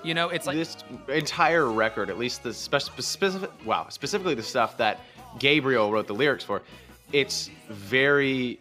you 0.06 0.14
know, 0.14 0.28
it's 0.28 0.46
like 0.46 0.56
this 0.56 0.76
entire 1.08 1.70
record 1.70 2.08
at 2.10 2.18
least 2.18 2.42
the 2.42 2.54
spec- 2.54 2.80
specific 2.82 3.50
wow 3.64 3.86
specifically 3.88 4.34
the 4.34 4.42
stuff 4.42 4.76
that 4.78 5.00
gabriel 5.38 5.90
wrote 5.90 6.06
the 6.06 6.14
lyrics 6.14 6.44
for 6.44 6.62
it's 7.12 7.50
very 7.68 8.58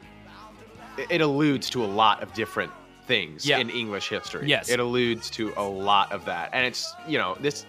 it 1.10 1.22
alludes 1.22 1.70
to 1.70 1.84
a 1.84 1.86
lot 1.88 2.22
of 2.24 2.34
different 2.34 2.72
things 3.06 3.46
Yeah. 3.46 3.60
in 3.60 3.70
english 3.70 4.10
history 4.10 4.48
Yes. 4.48 4.70
it 4.70 4.80
alludes 4.80 5.30
to 5.32 5.54
a 5.58 5.64
lot 5.64 6.12
of 6.12 6.26
that 6.26 6.50
and 6.54 6.66
it's 6.66 6.94
you 7.08 7.18
know 7.18 7.38
this 7.40 7.66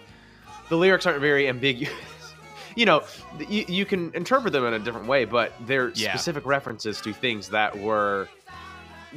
the 0.69 0.75
lyrics 0.75 1.05
aren't 1.05 1.21
very 1.21 1.47
ambiguous 1.47 1.93
you 2.75 2.85
know 2.85 3.03
you, 3.47 3.63
you 3.67 3.85
can 3.85 4.11
interpret 4.13 4.51
them 4.53 4.65
in 4.65 4.73
a 4.73 4.79
different 4.79 5.07
way 5.07 5.23
but 5.25 5.53
they're 5.65 5.89
Yeah. 5.95 6.11
specific 6.13 6.45
references 6.45 6.99
to 7.01 7.13
things 7.13 7.49
that 7.49 7.77
were 7.77 8.27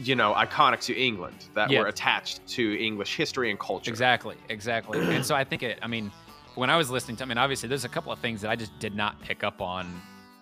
you 0.02 0.14
know 0.14 0.32
iconic 0.34 0.80
to 0.80 0.94
england 0.96 1.46
that 1.54 1.70
Yeah. 1.70 1.80
were 1.80 1.86
attached 1.86 2.46
to 2.56 2.62
english 2.82 3.16
history 3.16 3.50
and 3.50 3.58
culture 3.58 3.90
Exactly, 3.90 4.36
exactly. 4.48 4.98
and 5.14 5.24
so 5.24 5.34
I 5.34 5.44
think 5.44 5.62
it. 5.62 5.78
I 5.82 5.86
mean, 5.86 6.10
when 6.54 6.70
I 6.70 6.76
was 6.76 6.90
listening 6.90 7.16
to, 7.18 7.24
I 7.24 7.26
mean, 7.26 7.38
obviously, 7.38 7.68
there's 7.68 7.84
a 7.84 7.88
couple 7.88 8.12
of 8.12 8.18
things 8.18 8.40
that 8.42 8.50
I 8.50 8.56
just 8.56 8.76
did 8.78 8.94
not 8.94 9.20
pick 9.22 9.44
up 9.44 9.60
on. 9.60 9.86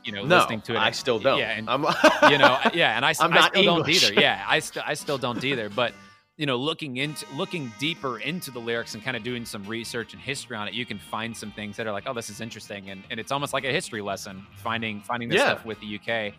You 0.05 0.13
know, 0.13 0.25
no 0.25 0.37
listening 0.39 0.63
to 0.63 0.75
it. 0.75 0.79
i 0.79 0.91
still 0.91 1.19
don't 1.19 1.39
Yeah, 1.39 1.51
and 1.59 1.69
I'm, 1.69 1.83
you 2.31 2.39
know, 2.39 2.59
yeah, 2.73 2.97
and 2.97 3.05
I, 3.05 3.13
I'm 3.21 3.33
I 3.33 3.37
not 3.37 3.51
still 3.57 3.77
English. 3.77 4.01
don't 4.01 4.11
either. 4.13 4.21
Yeah, 4.21 4.43
I 4.49 4.59
still, 4.61 4.83
I 4.87 4.95
still 4.95 5.19
don't 5.19 5.43
either. 5.45 5.69
But 5.69 5.93
you 6.39 6.47
know, 6.47 6.57
looking 6.57 6.99
into, 6.99 7.27
looking 7.35 7.71
deeper 7.81 8.21
into 8.21 8.51
the 8.53 8.61
lyrics 8.61 8.95
and 8.95 9.03
kind 9.03 9.17
of 9.17 9.23
doing 9.25 9.45
some 9.45 9.65
research 9.67 10.13
and 10.15 10.23
history 10.23 10.57
on 10.57 10.69
it, 10.69 10.73
you 10.75 10.87
can 10.87 10.99
find 10.99 11.37
some 11.37 11.51
things 11.51 11.77
that 11.77 11.87
are 11.87 11.93
like, 11.93 12.05
oh, 12.07 12.15
this 12.15 12.31
is 12.31 12.41
interesting, 12.41 12.91
and, 12.91 13.03
and 13.11 13.19
it's 13.21 13.33
almost 13.33 13.53
like 13.53 13.65
a 13.65 13.73
history 13.73 14.01
lesson, 14.01 14.47
finding 14.55 15.01
finding 15.03 15.29
this 15.29 15.41
Yeah. 15.41 15.51
stuff 15.55 15.65
with 15.67 15.79
the 15.81 15.97
UK. 15.99 16.33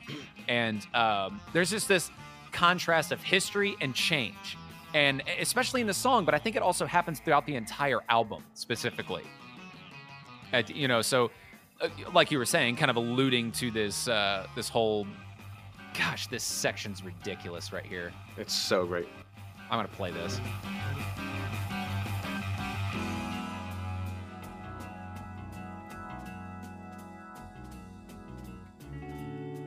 And 0.48 0.88
um, 0.96 1.40
there's 1.54 1.70
just 1.70 1.88
this 1.88 2.10
contrast 2.50 3.12
of 3.12 3.22
history 3.22 3.76
and 3.82 3.94
change, 3.94 4.58
and 4.94 5.24
especially 5.40 5.82
in 5.82 5.88
the 5.88 5.94
song, 5.94 6.26
but 6.26 6.34
I 6.34 6.40
think 6.40 6.56
it 6.56 6.62
also 6.62 6.86
happens 6.86 7.20
throughout 7.20 7.46
the 7.46 7.56
entire 7.56 8.00
album 8.10 8.44
specifically. 8.54 9.24
At, 10.52 10.70
you 10.70 10.88
know, 10.88 11.02
so 11.02 11.32
uh, 11.82 11.90
like 12.14 12.32
you 12.32 12.38
were 12.38 12.46
saying, 12.46 12.76
kind 12.76 12.90
of 12.90 12.98
alluding 12.98 13.52
to 13.54 13.72
this 13.72 14.08
uh, 14.08 14.48
this 14.56 14.70
whole. 14.70 15.08
Gosh, 15.98 16.28
this 16.28 16.44
section's 16.44 17.04
ridiculous 17.04 17.74
right 17.74 17.86
here. 17.86 18.14
it's 18.38 18.54
so 18.54 18.86
great 18.86 19.08
I'm 19.72 19.78
gonna 19.78 19.88
play 19.88 20.12
this. 20.12 20.42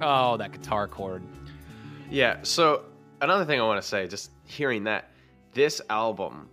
Oh, 0.00 0.36
that 0.36 0.50
guitar 0.50 0.88
chord. 0.88 1.22
Yeah. 2.12 2.40
So 2.42 2.84
another 3.22 3.46
thing 3.46 3.58
I 3.58 3.64
want 3.64 3.80
to 3.80 3.88
say, 3.88 4.06
just 4.06 4.32
hearing 4.44 4.84
that 4.84 5.08
this 5.54 5.80
album, 5.88 6.50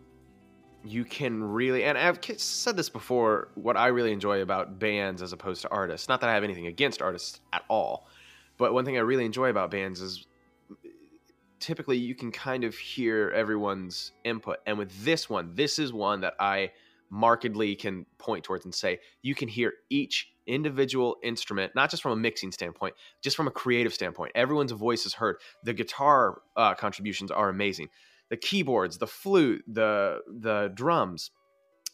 you 0.85 1.03
can 1.03 1.43
really, 1.43 1.83
and 1.83 1.97
I've 1.97 2.19
said 2.37 2.77
this 2.77 2.87
before. 2.87 3.49
What 3.55 3.75
I 3.75 3.87
really 3.87 4.13
enjoy 4.13 4.41
about 4.41 4.79
bands 4.79 5.21
as 5.21 5.33
opposed 5.33 5.61
to 5.63 5.69
artists, 5.69 6.07
not 6.07 6.21
that 6.21 6.29
I 6.29 6.33
have 6.33 6.45
anything 6.45 6.67
against 6.67 7.01
artists 7.01 7.41
at 7.51 7.63
all, 7.67 8.07
but 8.57 8.73
one 8.73 8.85
thing 8.85 8.95
I 8.95 9.01
really 9.01 9.25
enjoy 9.25 9.49
about 9.49 9.69
bands 9.69 9.99
is 9.99 10.27
typically 11.59 11.97
you 11.97 12.15
can 12.15 12.31
kind 12.31 12.63
of 12.63 12.73
hear 12.75 13.29
everyone's 13.31 14.13
input. 14.23 14.59
And 14.65 14.77
with 14.77 15.03
this 15.03 15.29
one, 15.29 15.55
this 15.55 15.77
is 15.77 15.91
one 15.91 16.21
that 16.21 16.35
I 16.39 16.71
markedly 17.09 17.75
can 17.75 18.05
point 18.17 18.43
towards 18.43 18.65
and 18.65 18.73
say 18.73 18.99
you 19.21 19.35
can 19.35 19.47
hear 19.47 19.73
each 19.89 20.29
individual 20.47 21.17
instrument, 21.23 21.73
not 21.75 21.89
just 21.91 22.01
from 22.03 22.11
a 22.11 22.15
mixing 22.15 22.51
standpoint, 22.51 22.95
just 23.21 23.37
from 23.37 23.47
a 23.47 23.51
creative 23.51 23.93
standpoint. 23.93 24.31
Everyone's 24.35 24.71
voice 24.71 25.05
is 25.05 25.13
heard. 25.13 25.37
The 25.63 25.73
guitar 25.73 26.41
uh, 26.55 26.73
contributions 26.75 27.31
are 27.31 27.49
amazing. 27.49 27.89
The 28.29 28.37
keyboards, 28.37 28.97
the 28.97 29.07
flute, 29.07 29.63
the 29.67 30.19
the 30.27 30.71
drums, 30.73 31.31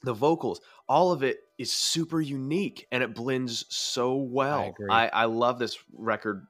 the 0.03 0.13
vocals, 0.13 0.61
all 0.87 1.11
of 1.11 1.23
it 1.23 1.37
is 1.57 1.71
super 1.71 2.19
unique 2.21 2.87
and 2.91 3.01
it 3.03 3.13
blends 3.15 3.65
so 3.69 4.15
well. 4.15 4.73
agree. 4.77 4.91
I, 4.91 5.07
I 5.07 5.25
love 5.25 5.59
this 5.59 5.77
record 5.93 6.45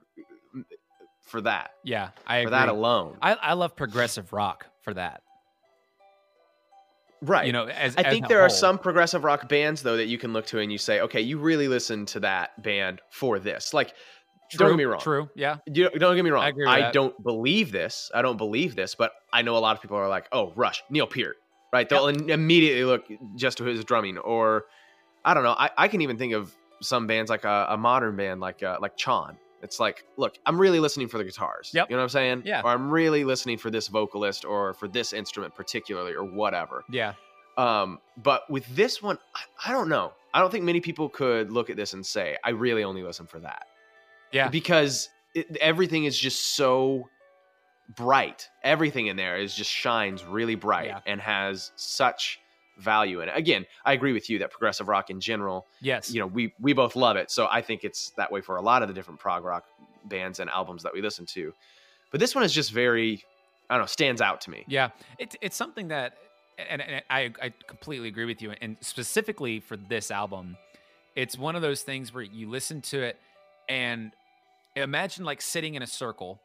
for 1.22 1.42
that. 1.42 1.72
Yeah, 1.84 2.10
I 2.26 2.38
For 2.42 2.48
agree. 2.48 2.52
that 2.52 2.70
alone. 2.70 3.18
I, 3.22 3.34
I 3.34 3.54
love 3.54 3.76
progressive 3.76 4.34
rock 4.34 4.68
for 4.82 4.94
that. 4.94 5.22
Right. 7.30 7.46
You 7.46 7.54
know, 7.54 7.68
as 7.68 7.96
I 7.98 8.02
as 8.02 8.14
think 8.14 8.28
there 8.28 8.42
are 8.42 8.50
some 8.50 8.78
progressive 8.78 9.24
rock 9.24 9.48
bands 9.50 9.82
though 9.82 9.98
that 9.98 10.08
you 10.08 10.18
can 10.18 10.34
look 10.34 10.46
to 10.48 10.60
and 10.60 10.72
you 10.72 10.78
say, 10.78 11.02
okay, 11.02 11.22
you 11.22 11.38
really 11.38 11.68
listen 11.68 12.06
to 12.08 12.20
that 12.22 12.62
band 12.62 13.02
for 13.10 13.40
this. 13.40 13.74
Like, 13.74 13.94
don't 14.52 14.70
get 14.70 14.78
me 14.78 14.84
wrong. 14.84 15.00
True. 15.00 15.30
Yeah. 15.36 15.58
You 15.66 15.90
don't 15.90 16.16
get 16.16 16.24
me 16.24 16.32
wrong. 16.32 16.44
I 16.68 16.82
that. 16.82 16.94
don't 16.94 17.22
believe 17.24 17.72
this. 17.72 18.12
I 18.14 18.22
don't 18.22 18.38
believe 18.38 18.76
this, 18.76 18.96
but 18.96 19.12
I 19.34 19.42
know 19.42 19.58
a 19.58 19.60
lot 19.60 19.76
of 19.76 19.82
people 19.82 19.98
are 19.98 20.08
like, 20.08 20.28
"Oh, 20.32 20.54
Rush, 20.56 20.84
Neil 20.90 21.08
Peart," 21.08 21.38
right? 21.74 21.90
They'll 21.90 22.08
im- 22.08 22.30
immediately 22.30 22.84
look 22.86 23.06
just 23.36 23.58
to 23.58 23.64
his 23.66 23.84
drumming, 23.84 24.18
or 24.18 24.66
I 25.24 25.34
don't 25.34 25.44
know. 25.44 25.56
I, 25.58 25.72
I 25.78 25.88
can 25.88 26.02
even 26.02 26.18
think 26.18 26.34
of 26.34 26.56
some 26.82 27.08
bands 27.08 27.30
like 27.30 27.44
a, 27.44 27.68
a 27.72 27.78
modern 27.78 28.16
band 28.16 28.40
like 28.40 28.62
uh, 28.64 28.78
like 28.82 28.96
Chon. 28.98 29.38
It's 29.66 29.80
like, 29.80 30.06
look, 30.16 30.36
I'm 30.46 30.58
really 30.62 30.80
listening 30.80 31.08
for 31.10 31.18
the 31.18 31.24
guitars. 31.26 31.72
Yep. 31.74 31.90
You 31.90 31.96
know 31.96 32.02
what 32.02 32.04
I'm 32.04 32.10
saying? 32.10 32.44
Yeah. 32.46 32.62
Or 32.64 32.70
I'm 32.70 32.90
really 32.90 33.24
listening 33.26 33.58
for 33.58 33.70
this 33.70 33.88
vocalist 33.90 34.46
or 34.46 34.74
for 34.76 34.88
this 34.88 35.12
instrument 35.12 35.54
particularly 35.56 36.14
or 36.14 36.24
whatever. 36.24 36.84
Yeah. 36.90 37.14
Um, 37.58 38.00
but 38.18 38.50
with 38.50 38.66
this 38.76 39.02
one, 39.02 39.18
I, 39.36 39.70
I 39.70 39.72
don't 39.74 39.90
know. 39.90 40.14
I 40.34 40.40
don't 40.40 40.52
think 40.52 40.64
many 40.66 40.82
people 40.82 41.10
could 41.10 41.52
look 41.52 41.70
at 41.70 41.78
this 41.78 41.94
and 41.94 42.06
say, 42.06 42.38
I 42.44 42.52
really 42.52 42.84
only 42.84 43.02
listen 43.04 43.26
for 43.26 43.40
that 43.40 43.66
Yeah. 44.32 44.50
because 44.50 45.10
it, 45.34 45.58
everything 45.58 46.04
is 46.06 46.18
just 46.20 46.56
so 46.56 47.10
bright. 47.96 48.50
Everything 48.64 49.08
in 49.08 49.16
there 49.16 49.38
is 49.38 49.56
just 49.56 49.72
shines 49.72 50.24
really 50.26 50.56
bright 50.56 50.88
Yeah. 50.88 51.00
and 51.06 51.20
has 51.22 51.72
such 51.76 52.40
value 52.78 53.22
in 53.22 53.30
it. 53.30 53.34
Again, 53.38 53.66
I 53.86 53.94
agree 53.94 54.14
with 54.14 54.30
you 54.30 54.40
that 54.40 54.52
progressive 54.52 54.88
rock 54.88 55.10
in 55.10 55.20
general, 55.20 55.66
Yes. 55.82 56.12
you 56.14 56.20
know, 56.20 56.28
we 56.28 56.54
we 56.60 56.74
both 56.74 56.96
love 56.96 57.16
it. 57.18 57.32
So 57.32 57.48
I 57.50 57.62
think 57.62 57.84
it's 57.84 58.12
that 58.18 58.32
way 58.32 58.42
for 58.42 58.58
a 58.58 58.62
lot 58.62 58.82
of 58.82 58.88
the 58.88 58.94
different 58.94 59.20
prog 59.20 59.44
rock 59.44 59.66
bands 60.06 60.40
and 60.40 60.50
albums 60.50 60.84
that 60.84 60.94
we 60.94 61.02
listen 61.02 61.26
to. 61.28 61.54
But 62.12 62.20
this 62.20 62.36
one 62.36 62.44
is 62.44 62.54
just 62.54 62.72
very 62.72 63.24
I 63.70 63.76
don't 63.76 63.84
know, 63.84 63.88
stands 63.88 64.22
out 64.22 64.42
to 64.42 64.52
me. 64.52 64.64
Yeah, 64.68 64.90
it's 65.18 65.36
it's 65.42 65.56
something 65.56 65.88
that, 65.88 66.18
and, 66.70 66.82
and 66.82 67.04
I 67.10 67.34
I 67.42 67.54
completely 67.68 68.08
agree 68.08 68.26
with 68.26 68.42
you. 68.42 68.52
And 68.62 68.78
specifically 68.82 69.60
for 69.60 69.76
this 69.76 70.12
album, 70.12 70.58
it's 71.16 71.38
one 71.38 71.56
of 71.56 71.62
those 71.62 71.82
things 71.82 72.14
where 72.14 72.24
you 72.24 72.50
listen 72.50 72.82
to 72.82 73.02
it, 73.02 73.18
and 73.68 74.12
imagine 74.76 75.26
like 75.26 75.42
sitting 75.42 75.74
in 75.76 75.82
a 75.82 75.88
circle, 75.88 76.40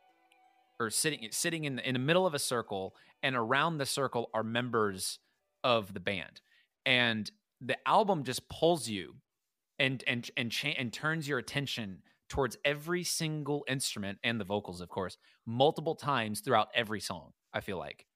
or 0.79 0.89
sitting 0.91 1.29
sitting 1.31 1.65
in 1.65 1.77
the, 1.77 1.87
in 1.87 1.93
the 1.93 1.99
middle 2.01 2.27
of 2.27 2.33
a 2.35 2.39
circle, 2.39 2.95
and 3.23 3.37
around 3.37 3.77
the 3.79 3.87
circle 3.87 4.31
are 4.33 4.43
members 4.43 5.19
of 5.65 5.93
the 5.95 6.01
band, 6.01 6.41
and 6.87 7.31
the 7.61 7.77
album 7.87 8.25
just 8.25 8.49
pulls 8.49 8.89
you, 8.89 9.17
and 9.79 10.03
and 10.07 10.31
and 10.37 10.51
cha- 10.51 10.69
and 10.79 10.93
turns 10.93 11.29
your 11.29 11.39
attention 11.39 12.03
towards 12.29 12.57
every 12.65 13.03
single 13.05 13.65
instrument 13.69 14.19
and 14.23 14.41
the 14.41 14.45
vocals, 14.45 14.81
of 14.81 14.89
course, 14.89 15.17
multiple 15.47 15.95
times 15.97 16.41
throughout 16.41 16.69
every 16.75 17.01
song. 17.01 17.33
I 17.53 17.61
feel 17.61 17.77
like 17.79 18.07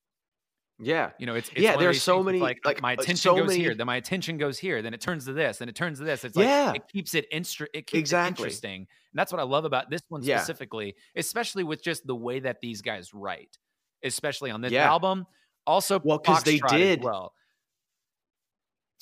Yeah. 0.79 1.11
you 1.19 1.27
know 1.27 1.35
it's, 1.35 1.49
it's 1.51 1.61
Yeah, 1.61 1.71
one 1.71 1.75
of 1.75 1.81
there 1.81 1.89
are 1.91 1.93
these 1.93 2.03
so 2.03 2.23
many- 2.23 2.39
like, 2.39 2.65
like, 2.65 2.81
my 2.81 2.93
uh, 2.93 3.01
attention 3.03 3.17
so 3.17 3.37
goes 3.37 3.49
many- 3.49 3.61
here 3.61 3.75
then 3.75 3.87
my 3.87 3.97
attention 3.97 4.39
goes 4.39 4.59
here 4.59 4.83
then 4.83 4.95
it 4.95 5.01
turns 5.01 5.25
to 5.27 5.33
this 5.33 5.59
then 5.59 5.69
it 5.69 5.75
turns 5.75 5.99
to 5.99 6.05
this 6.05 6.25
it's 6.25 6.37
like 6.37 6.47
Yeah. 6.47 6.73
it 6.75 6.83
keeps 6.93 7.15
it 7.15 7.31
instru- 7.33 7.67
it 7.75 7.87
keeps 7.89 7.99
Exactly. 7.99 8.29
it 8.45 8.47
interesting 8.47 8.81
and 8.81 8.87
that's 9.19 9.33
what 9.33 9.41
i 9.41 9.45
love 9.45 9.65
about 9.65 9.91
this 9.91 10.03
one 10.09 10.23
Yeah. 10.23 10.39
specifically 10.39 10.95
especially 11.17 11.65
with 11.65 11.83
just 11.83 12.07
the 12.07 12.15
way 12.17 12.39
that 12.41 12.61
these 12.61 12.83
guys 12.83 13.13
write 13.15 13.59
especially 14.05 14.51
on 14.53 14.61
this 14.61 14.73
Yeah. 14.73 14.89
album 14.89 15.27
also 15.67 16.01
well, 16.03 16.19
because 16.19 16.43
they 16.43 16.59
did- 16.59 17.03
well 17.03 17.33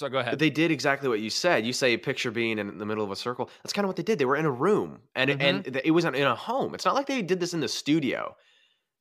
so 0.03 0.09
go 0.09 0.19
ahead 0.19 0.33
But 0.33 0.39
they 0.41 0.51
did 0.51 0.73
exactly 0.73 1.09
what 1.09 1.21
you 1.21 1.31
said. 1.31 1.65
You 1.65 1.73
say 1.73 1.97
picture 1.97 2.33
being 2.33 2.59
in 2.59 2.79
the 2.79 2.87
middle 2.87 3.05
of 3.05 3.11
a 3.13 3.17
circle. 3.17 3.51
That's 3.63 3.73
kind 3.73 3.85
of 3.85 3.89
what 3.89 3.97
they 3.97 4.03
did. 4.03 4.19
They 4.19 4.25
were 4.25 4.37
in 4.37 4.47
a 4.47 4.51
room, 4.51 5.01
and 5.15 5.31
it 5.31 5.41
and 5.41 5.65
mm-hmm. 5.65 5.79
it 5.85 5.93
wasn't 5.93 6.17
in 6.17 6.27
a 6.27 6.35
home. 6.35 6.75
It's 6.75 6.85
not 6.85 6.97
like 6.97 7.07
they 7.07 7.23
did 7.23 7.39
this 7.39 7.55
in 7.55 7.61
the 7.61 7.69
studio. 7.69 8.35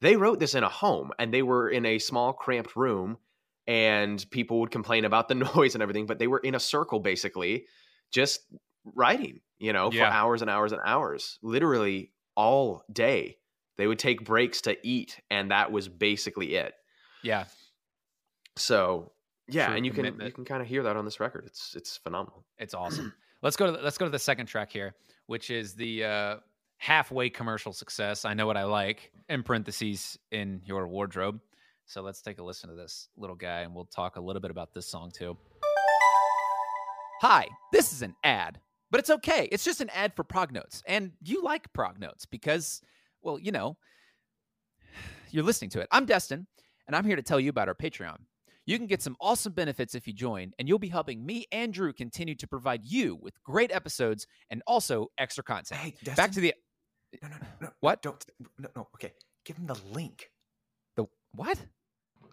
They 0.02 0.16
wrote 0.16 0.40
this 0.40 0.54
in 0.54 0.64
a 0.64 0.70
home, 0.70 1.12
and 1.18 1.34
they 1.34 1.42
were 1.42 1.70
in 1.70 1.86
a 1.86 1.98
small, 1.98 2.34
cramped 2.34 2.76
room, 2.76 3.18
and 3.66 4.24
people 4.32 4.60
would 4.60 4.70
complain 4.70 5.06
about 5.06 5.28
the 5.28 5.36
noise 5.56 5.74
and 5.76 5.82
everything. 5.82 6.06
But 6.06 6.20
they 6.20 6.28
were 6.28 6.40
in 6.40 6.54
a 6.54 6.60
circle, 6.60 7.00
basically, 7.00 7.66
just 8.12 8.42
writing. 8.84 9.40
You 9.58 9.74
know, 9.74 9.92
Yeah. 9.92 10.10
for 10.10 10.14
hours 10.14 10.42
and 10.42 10.52
hours 10.52 10.72
and 10.72 10.82
hours, 10.86 11.40
literally 11.42 12.12
all 12.36 12.84
day. 12.92 13.38
They 13.78 13.88
would 13.88 14.00
take 14.00 14.24
breaks 14.24 14.62
to 14.62 14.76
eat, 14.86 15.20
and 15.32 15.50
that 15.50 15.72
was 15.72 15.88
basically 15.88 16.56
it. 16.56 16.74
Yeah 17.24 17.46
So 18.56 19.12
yeah, 19.48 19.68
True 19.68 19.76
and 19.76 19.86
you 19.86 19.92
can 19.92 20.06
you 20.22 20.32
can 20.32 20.46
kind 20.46 20.62
of 20.62 20.68
hear 20.68 20.84
that 20.84 20.96
on 20.96 21.06
this 21.06 21.20
record. 21.20 21.46
It's 21.46 21.76
it's 21.76 21.98
phenomenal. 21.98 22.46
It's 22.58 22.74
awesome. 22.74 23.14
let's 23.42 23.56
go 23.56 23.66
to 23.68 23.72
the, 23.74 23.80
let's 23.80 23.98
go 23.98 24.06
to 24.06 24.12
the 24.12 24.20
second 24.20 24.46
track 24.46 24.72
here, 24.72 24.94
which 25.26 25.50
is 25.50 25.74
the 25.74 26.06
uh, 26.06 26.36
halfway 26.78 27.30
commercial 27.30 27.74
success. 27.74 28.24
I 28.24 28.34
know 28.34 28.46
what 28.46 28.58
I 28.58 28.64
like 28.64 29.12
in 29.30 29.44
parentheses 29.44 30.18
in 30.32 30.62
your 30.66 30.88
wardrobe. 30.88 31.40
So 31.86 32.02
let's 32.02 32.22
take 32.22 32.40
a 32.40 32.44
listen 32.44 32.70
to 32.70 32.76
this 32.76 33.10
little 33.18 33.36
guy, 33.36 33.62
and 33.62 33.76
we'll 33.76 33.86
talk 33.86 34.16
a 34.16 34.22
little 34.22 34.42
bit 34.42 34.52
about 34.52 34.74
this 34.74 34.88
song 34.88 35.12
too. 35.12 35.38
Hi, 37.22 37.48
this 37.72 37.92
is 37.92 38.02
an 38.02 38.16
ad, 38.24 38.60
but 38.90 39.00
it's 39.00 39.10
okay. 39.10 39.50
It's 39.52 39.66
just 39.66 39.82
an 39.82 39.90
ad 39.90 40.16
for 40.16 40.24
Prognotes, 40.24 40.82
and 40.88 41.12
you 41.22 41.44
like 41.44 41.72
Prognotes 41.74 42.26
because, 42.26 42.82
well, 43.22 43.38
you 43.38 43.52
know, 43.52 43.76
you're 45.32 45.44
listening 45.44 45.70
to 45.72 45.82
it. 45.82 45.88
I'm 45.92 46.06
Destin, 46.06 46.48
and 46.92 46.98
I'm 46.98 47.06
here 47.06 47.16
to 47.16 47.22
tell 47.22 47.40
you 47.40 47.50
about 47.50 47.70
our 47.70 47.74
Patreon. 47.74 48.18
You 48.66 48.78
can 48.78 48.86
get 48.86 49.02
some 49.02 49.16
awesome 49.22 49.54
benefits 49.54 49.96
if 49.96 50.08
you 50.08 50.14
join, 50.14 50.52
and 50.60 50.68
you'll 50.68 50.78
be 50.78 50.90
helping 50.90 51.26
me 51.26 51.46
and 51.50 51.74
Drew 51.74 51.94
continue 51.94 52.36
to 52.36 52.48
provide 52.48 52.84
you 52.84 53.18
with 53.22 53.42
great 53.44 53.72
episodes 53.72 54.28
and 54.50 54.62
also 54.68 55.08
extra 55.18 55.42
content. 55.42 55.80
Hey, 55.80 55.96
Back 56.16 56.32
to 56.32 56.42
the 56.42 56.54
No, 57.24 57.30
no, 57.30 57.38
no, 57.38 57.48
no. 57.62 57.70
What? 57.80 58.02
Don't. 58.02 58.22
No, 58.60 58.68
no. 58.76 58.88
Okay. 58.96 59.14
Give 59.46 59.56
him 59.56 59.68
the 59.68 59.80
link 59.94 60.32
the 60.98 61.06
what? 61.34 61.58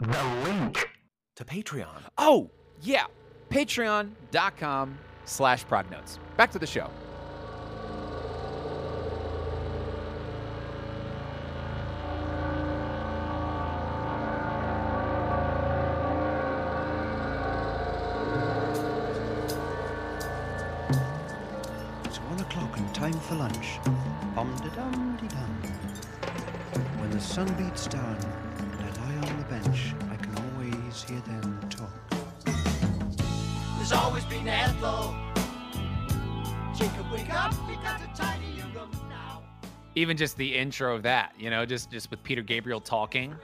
The 0.00 0.42
link 0.44 0.88
to 1.36 1.44
Patreon. 1.44 2.02
Oh, 2.18 2.50
yeah. 2.82 3.06
Patreon.com 3.50 4.98
slash 5.24 5.64
prognotes. 5.66 6.18
Back 6.36 6.50
to 6.50 6.58
the 6.58 6.66
show. 6.66 6.90
Sun 27.38 27.54
beats 27.54 27.86
down 27.86 28.16
and 28.58 28.80
I 28.80 29.20
lie 29.22 29.28
on 29.30 29.38
the 29.38 29.44
bench, 29.44 29.94
I 30.10 30.16
can 30.16 30.34
always 30.56 31.04
hear 31.04 31.20
them 31.20 31.60
talk. 31.70 31.92
There's 33.76 33.92
always 33.92 34.24
been 34.24 34.48
Ethel. 34.48 35.14
Jacob, 36.74 37.12
wake 37.12 37.32
up, 37.32 37.54
you 37.68 37.76
got 37.76 38.00
to 38.00 38.20
tidy 38.20 38.44
your 38.56 38.66
room 38.74 38.90
now. 39.08 39.44
Even 39.94 40.16
just 40.16 40.36
the 40.36 40.52
intro 40.52 40.96
of 40.96 41.04
that, 41.04 41.32
you 41.38 41.48
know, 41.48 41.64
just 41.64 41.92
just 41.92 42.10
with 42.10 42.20
Peter 42.24 42.42
Gabriel 42.42 42.80
talking, 42.80 43.36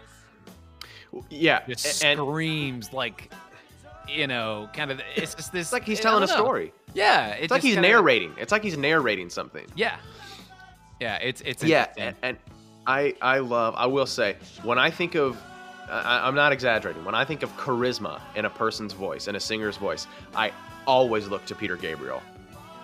Yeah, 1.31 1.65
just 1.69 2.05
and 2.05 2.19
screams 2.19 2.93
like, 2.93 3.33
you 4.09 4.27
know, 4.27 4.69
kind 4.73 4.91
of. 4.91 5.01
It's 5.15 5.37
just 5.37 5.53
this. 5.53 5.67
it's 5.69 5.73
like 5.73 5.85
he's 5.85 6.01
telling 6.01 6.25
a 6.25 6.27
know. 6.27 6.33
story. 6.35 6.73
Yeah, 6.95 7.29
It's 7.29 7.53
like 7.53 7.63
he's 7.63 7.75
kinda- 7.75 7.89
narrating. 7.91 8.35
It's 8.39 8.51
like 8.51 8.65
he's 8.65 8.77
narrating 8.77 9.31
something. 9.31 9.67
Yeah, 9.77 9.99
yeah. 11.01 11.19
It's 11.19 11.43
it's 11.43 11.63
Yeah, 11.63 11.87
and, 11.97 12.17
and 12.25 12.39
I 12.87 13.15
I 13.23 13.39
love. 13.39 13.75
I 13.77 13.87
will 13.87 14.07
say 14.07 14.37
when 14.63 14.79
I 14.79 14.91
think 14.91 15.15
of. 15.15 15.41
I, 15.91 16.27
I'm 16.27 16.35
not 16.35 16.51
exaggerating. 16.53 17.05
When 17.05 17.15
I 17.15 17.27
think 17.27 17.43
of 17.43 17.55
charisma 17.59 18.19
in 18.37 18.47
a 18.47 18.51
person's 18.51 18.95
voice, 18.95 19.29
in 19.29 19.37
a 19.37 19.41
singer's 19.41 19.77
voice, 19.77 20.07
I 20.35 20.51
always 20.87 21.29
look 21.29 21.45
to 21.47 21.55
Peter 21.55 21.77
Gabriel. 21.77 22.23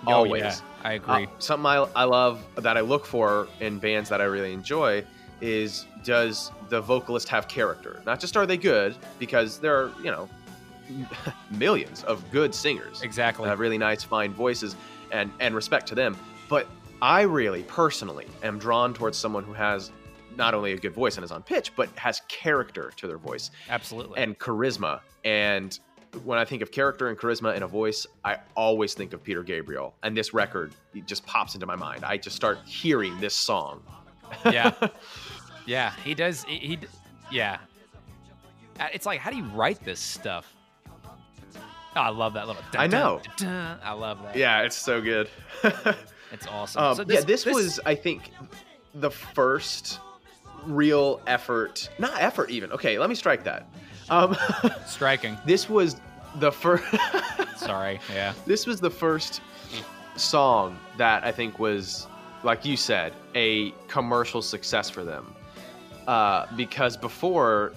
Oh, 0.07 0.13
Always. 0.13 0.43
yeah, 0.43 0.57
I 0.85 0.93
Uh, 0.93 0.97
agree. 0.97 1.29
something 1.39 1.67
I, 1.67 1.87
I 1.97 2.05
love 2.05 2.43
that 2.57 2.77
I 2.77 2.81
look 2.81 3.07
for 3.07 3.49
in 3.61 3.79
bands 3.79 4.11
that 4.11 4.21
I 4.21 4.25
really 4.25 4.53
enjoy 4.53 5.03
is 5.41 5.87
does 6.05 6.53
the 6.69 6.81
vocalist 6.83 7.29
have 7.31 7.49
character? 7.49 8.03
Not 8.05 8.21
just 8.21 8.37
are 8.37 8.45
they 8.47 8.59
good, 8.59 8.97
because 9.19 9.59
there 9.59 9.75
are, 9.77 9.91
you 10.05 10.11
know, 10.11 10.29
millions 11.51 12.05
of 12.05 12.23
good 12.31 12.55
singers 12.55 13.03
exactly. 13.03 13.49
have 13.49 13.59
really 13.61 13.79
nice, 13.79 14.03
fine 14.03 14.33
voices, 14.33 14.77
and, 15.11 15.31
and 15.41 15.55
respect 15.55 15.87
to 15.89 15.95
them. 15.95 16.17
But 16.49 16.67
I 17.03 17.23
really, 17.23 17.63
personally, 17.65 18.27
am 18.43 18.59
drawn 18.59 18.93
towards 18.95 19.17
someone 19.17 19.45
who 19.45 19.53
has 19.53 19.91
not 20.37 20.55
only 20.55 20.73
a 20.73 20.77
good 20.77 20.95
voice 20.95 21.17
and 21.17 21.25
is 21.25 21.33
on 21.33 21.43
pitch, 21.43 21.73
but 21.75 21.89
has 21.97 22.21
character 22.29 22.93
to 22.97 23.07
their 23.07 23.19
voice 23.19 23.51
Absolutely. 23.69 24.23
and 24.23 24.39
charisma. 24.39 25.01
And 25.25 25.79
when 26.25 26.39
I 26.39 26.45
think 26.45 26.63
of 26.63 26.71
character 26.71 27.09
and 27.09 27.19
charisma 27.19 27.57
in 27.57 27.63
a 27.63 27.69
voice, 27.69 28.07
I 28.25 28.39
always 28.55 28.95
think 28.95 29.13
of 29.13 29.23
Peter 29.23 29.43
Gabriel. 29.43 29.95
And 30.03 30.17
this 30.17 30.35
record 30.35 30.75
just 31.07 31.25
pops 31.27 31.55
into 31.55 31.67
my 31.67 31.77
mind. 31.77 32.05
I 32.05 32.17
just 32.17 32.37
start 32.37 32.59
hearing 32.67 33.19
this 33.21 33.35
song. 33.35 33.83
Yeah. 34.45 34.73
yeah, 35.67 35.93
he 36.05 36.15
does. 36.15 36.45
He, 36.45 36.59
he 36.59 36.79
yeah. 37.31 37.59
Uh, 38.79 38.89
It's 38.93 39.07
like, 39.07 39.21
how 39.21 39.31
do 39.31 39.37
you 39.37 39.45
write 39.45 39.83
this 39.85 40.01
stuff? 40.01 40.55
Oh, 41.97 42.01
I 42.03 42.11
love 42.11 42.35
that 42.35 42.47
little. 42.47 42.63
I 42.75 42.87
know. 42.87 43.21
dun, 43.25 43.35
dun, 43.37 43.49
dun. 43.49 43.79
I 43.83 43.93
love 43.93 44.23
that. 44.23 44.37
yeah, 44.37 44.63
it's 44.63 44.77
so 44.77 45.01
good. 45.01 45.29
it's 46.33 46.47
awesome. 46.47 46.83
Um, 46.83 46.95
So 46.97 47.05
yeah, 47.09 47.21
this, 47.21 47.45
was, 47.47 47.81
I 47.87 47.95
think, 47.95 48.31
the 48.95 49.11
first 49.11 50.01
real 50.67 51.21
effort, 51.27 51.89
not 51.99 52.21
effort 52.21 52.51
even. 52.51 52.71
Okay, 52.73 52.99
let 52.99 53.09
me 53.09 53.15
strike 53.15 53.45
that. 53.45 53.67
Um, 54.11 54.37
Striking. 54.87 55.39
this 55.47 55.69
was 55.69 55.97
the 56.37 56.51
first. 56.53 56.85
Sorry. 57.57 58.01
Yeah. 58.13 58.33
this 58.47 58.67
was 58.67 58.81
the 58.81 58.91
first 58.91 59.41
song 60.17 60.79
that 60.97 61.25
I 61.25 61.33
think 61.33 61.59
was, 61.59 62.07
like 62.43 62.65
you 62.65 62.77
said, 62.77 63.13
a 63.35 63.71
commercial 63.89 64.43
success 64.43 64.91
for 64.91 65.05
them. 65.05 65.35
Uh, 66.07 66.47
because 66.57 66.97
before, 66.97 67.73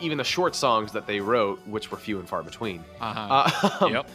even 0.00 0.18
the 0.18 0.24
short 0.24 0.54
songs 0.54 0.92
that 0.92 1.06
they 1.06 1.20
wrote, 1.20 1.58
which 1.66 1.90
were 1.90 1.96
few 1.98 2.18
and 2.20 2.28
far 2.28 2.42
between, 2.42 2.84
Uh-huh. 3.00 3.50
uh, 3.80 3.86
yep. 3.90 4.08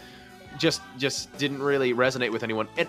just 0.57 0.81
just 0.97 1.35
didn't 1.37 1.61
really 1.61 1.93
resonate 1.93 2.31
with 2.31 2.43
anyone. 2.43 2.67
And 2.77 2.87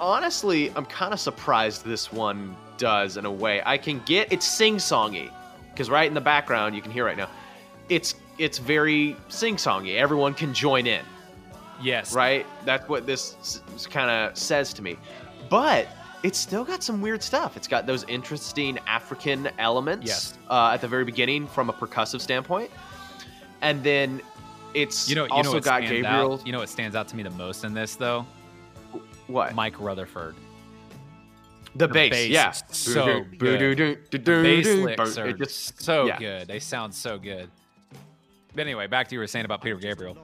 honestly, 0.00 0.72
I'm 0.74 0.86
kind 0.86 1.12
of 1.12 1.20
surprised 1.20 1.84
this 1.84 2.12
one 2.12 2.56
does 2.78 3.16
in 3.16 3.24
a 3.26 3.30
way. 3.30 3.62
I 3.64 3.76
can 3.78 4.00
get 4.06 4.32
it's 4.32 4.46
sing-songy 4.46 5.30
because 5.72 5.90
right 5.90 6.08
in 6.08 6.14
the 6.14 6.20
background 6.20 6.74
you 6.74 6.82
can 6.82 6.90
hear 6.90 7.04
right 7.04 7.16
now, 7.16 7.28
it's 7.88 8.14
it's 8.38 8.58
very 8.58 9.16
sing-songy. 9.28 9.96
Everyone 9.96 10.32
can 10.32 10.54
join 10.54 10.86
in, 10.86 11.04
Yes. 11.82 12.14
right? 12.14 12.46
That's 12.64 12.88
what 12.88 13.06
this 13.06 13.60
kind 13.90 14.10
of 14.10 14.36
says 14.36 14.72
to 14.74 14.82
me. 14.82 14.96
But 15.50 15.88
it's 16.22 16.38
still 16.38 16.64
got 16.64 16.82
some 16.82 17.00
weird 17.02 17.22
stuff. 17.22 17.56
It's 17.56 17.68
got 17.68 17.86
those 17.86 18.04
interesting 18.04 18.78
African 18.86 19.48
elements 19.58 20.06
Yes. 20.06 20.38
uh, 20.48 20.70
at 20.72 20.80
the 20.80 20.88
very 20.88 21.04
beginning 21.04 21.46
from 21.46 21.68
a 21.68 21.72
percussive 21.72 22.20
standpoint, 22.22 22.70
and 23.60 23.82
then 23.82 24.22
it's 24.72 25.08
You 25.08 25.16
know. 25.16 25.24
You 25.24 25.30
also 25.32 25.54
what 25.54 25.64
got 25.64 25.82
Gabriel. 25.82 26.34
Out, 26.34 26.46
you 26.46 26.52
know 26.52 26.60
what 26.60 26.68
stands 26.70 26.96
out 26.96 27.08
to 27.08 27.16
me 27.16 27.22
the 27.22 27.30
most 27.30 27.64
in 27.64 27.74
this 27.74 27.94
though? 27.96 28.24
What? 29.30 29.54
Mike 29.54 29.80
Rutherford. 29.80 30.34
The, 31.76 31.86
The 31.86 31.94
bass, 31.94 32.10
bass 32.10 32.30
yeah. 32.30 32.50
so 32.50 33.24
good. 33.38 33.38
Bass 34.24 34.66
licks 34.66 35.18
are 35.18 35.32
just, 35.32 35.80
so 35.80 36.06
yeah. 36.06 36.18
good. 36.18 36.48
They 36.48 36.58
sound 36.58 36.92
so 36.92 37.16
good. 37.18 37.48
But 38.54 38.62
anyway, 38.62 38.88
back 38.88 39.08
to 39.08 39.14
you 39.14 39.20
were 39.20 39.26
saying 39.28 39.44
about 39.44 39.62
Peter 39.62 39.76
Gabriel. 39.76 40.16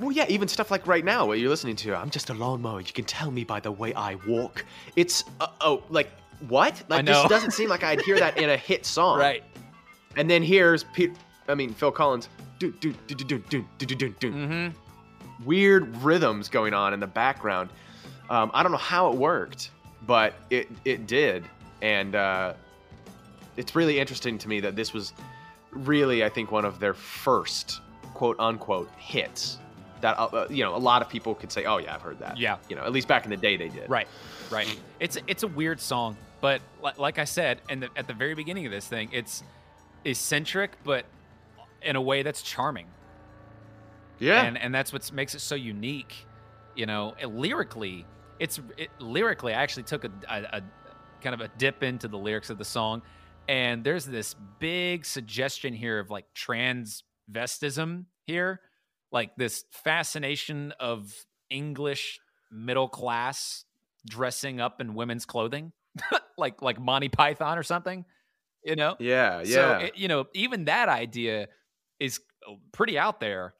well, 0.00 0.10
yeah, 0.10 0.26
even 0.28 0.48
stuff 0.48 0.72
like 0.72 0.86
right 0.88 1.04
now, 1.04 1.26
what 1.26 1.38
you're 1.38 1.48
listening 1.48 1.76
to, 1.76 1.94
I'm 1.94 2.10
just 2.10 2.30
a 2.30 2.34
lawnmower. 2.34 2.80
You 2.80 2.92
can 2.92 3.04
tell 3.04 3.30
me 3.30 3.44
by 3.44 3.60
the 3.60 3.70
way 3.70 3.94
I 3.94 4.16
walk. 4.26 4.64
It's, 4.96 5.22
uh, 5.40 5.46
oh, 5.60 5.84
like, 5.90 6.10
what? 6.48 6.82
Like, 6.88 7.04
know. 7.04 7.22
this 7.22 7.30
doesn't 7.30 7.52
seem 7.52 7.68
like 7.68 7.84
I'd 7.84 8.00
hear 8.00 8.18
that 8.18 8.36
in 8.36 8.50
a 8.50 8.56
hit 8.56 8.84
song. 8.86 9.20
Right. 9.20 9.44
And 10.16 10.28
then 10.28 10.42
here's 10.42 10.82
Pete, 10.84 11.12
I 11.48 11.54
mean, 11.54 11.72
Phil 11.72 11.92
Collins. 11.92 12.28
Do, 12.58 12.72
do, 12.72 12.92
do, 13.06 13.14
do, 13.14 13.24
do, 13.24 13.38
do, 13.38 13.64
do, 13.78 13.94
do, 13.94 14.08
do. 14.08 14.32
Mm-hmm. 14.32 14.78
Weird 15.44 15.96
rhythms 15.98 16.48
going 16.48 16.74
on 16.74 16.94
in 16.94 17.00
the 17.00 17.06
background. 17.06 17.70
Um, 18.30 18.50
I 18.54 18.62
don't 18.62 18.72
know 18.72 18.78
how 18.78 19.10
it 19.10 19.16
worked, 19.16 19.70
but 20.06 20.34
it, 20.50 20.68
it 20.84 21.06
did. 21.06 21.44
And 21.82 22.14
uh, 22.14 22.54
it's 23.56 23.74
really 23.74 23.98
interesting 23.98 24.38
to 24.38 24.48
me 24.48 24.60
that 24.60 24.76
this 24.76 24.92
was 24.92 25.12
really, 25.70 26.24
I 26.24 26.28
think, 26.28 26.50
one 26.50 26.64
of 26.64 26.80
their 26.80 26.94
first 26.94 27.80
quote 28.14 28.36
unquote 28.38 28.90
hits. 28.96 29.58
That 30.00 30.18
uh, 30.18 30.46
you 30.50 30.64
know, 30.64 30.74
a 30.74 30.78
lot 30.78 31.02
of 31.02 31.08
people 31.08 31.34
could 31.34 31.50
say, 31.50 31.64
"Oh 31.64 31.78
yeah, 31.78 31.94
I've 31.94 32.02
heard 32.02 32.18
that." 32.18 32.36
Yeah. 32.36 32.58
you 32.68 32.76
know, 32.76 32.82
at 32.82 32.92
least 32.92 33.08
back 33.08 33.24
in 33.24 33.30
the 33.30 33.36
day 33.36 33.56
they 33.56 33.68
did. 33.68 33.88
Right, 33.88 34.06
right. 34.50 34.78
It's 35.00 35.18
it's 35.26 35.42
a 35.42 35.48
weird 35.48 35.80
song, 35.80 36.16
but 36.40 36.60
li- 36.82 36.92
like 36.98 37.18
I 37.18 37.24
said, 37.24 37.60
and 37.68 37.88
at 37.96 38.06
the 38.06 38.12
very 38.12 38.34
beginning 38.34 38.66
of 38.66 38.72
this 38.72 38.86
thing, 38.86 39.08
it's 39.12 39.42
eccentric, 40.04 40.72
but 40.84 41.06
in 41.82 41.96
a 41.96 42.02
way 42.02 42.22
that's 42.22 42.42
charming, 42.42 42.86
Yeah, 44.18 44.42
and 44.42 44.58
and 44.58 44.74
that's 44.74 44.92
what 44.92 45.10
makes 45.12 45.34
it 45.34 45.40
so 45.40 45.54
unique. 45.54 46.26
You 46.74 46.86
know, 46.86 47.14
and 47.20 47.38
lyrically, 47.38 48.06
it's 48.38 48.60
it, 48.76 48.90
lyrically. 48.98 49.54
I 49.54 49.62
actually 49.62 49.84
took 49.84 50.04
a, 50.04 50.10
a, 50.28 50.58
a 50.58 50.62
kind 51.20 51.34
of 51.34 51.40
a 51.40 51.48
dip 51.56 51.82
into 51.82 52.08
the 52.08 52.18
lyrics 52.18 52.50
of 52.50 52.58
the 52.58 52.64
song, 52.64 53.02
and 53.48 53.84
there's 53.84 54.04
this 54.04 54.34
big 54.58 55.04
suggestion 55.04 55.74
here 55.74 55.98
of 55.98 56.10
like 56.10 56.26
transvestism 56.34 58.04
here, 58.26 58.60
like 59.12 59.36
this 59.36 59.64
fascination 59.70 60.72
of 60.80 61.12
English 61.50 62.20
middle 62.50 62.88
class 62.88 63.64
dressing 64.06 64.60
up 64.60 64.80
in 64.80 64.94
women's 64.94 65.24
clothing, 65.24 65.72
like 66.38 66.62
like 66.62 66.80
Monty 66.80 67.08
Python 67.08 67.58
or 67.58 67.62
something. 67.62 68.04
You 68.64 68.76
know, 68.76 68.96
yeah, 68.98 69.42
yeah. 69.44 69.54
so 69.54 69.84
it, 69.84 69.98
you 69.98 70.08
know, 70.08 70.26
even 70.34 70.64
that 70.66 70.88
idea 70.88 71.48
is 72.00 72.20
pretty 72.72 72.98
out 72.98 73.20
there, 73.20 73.54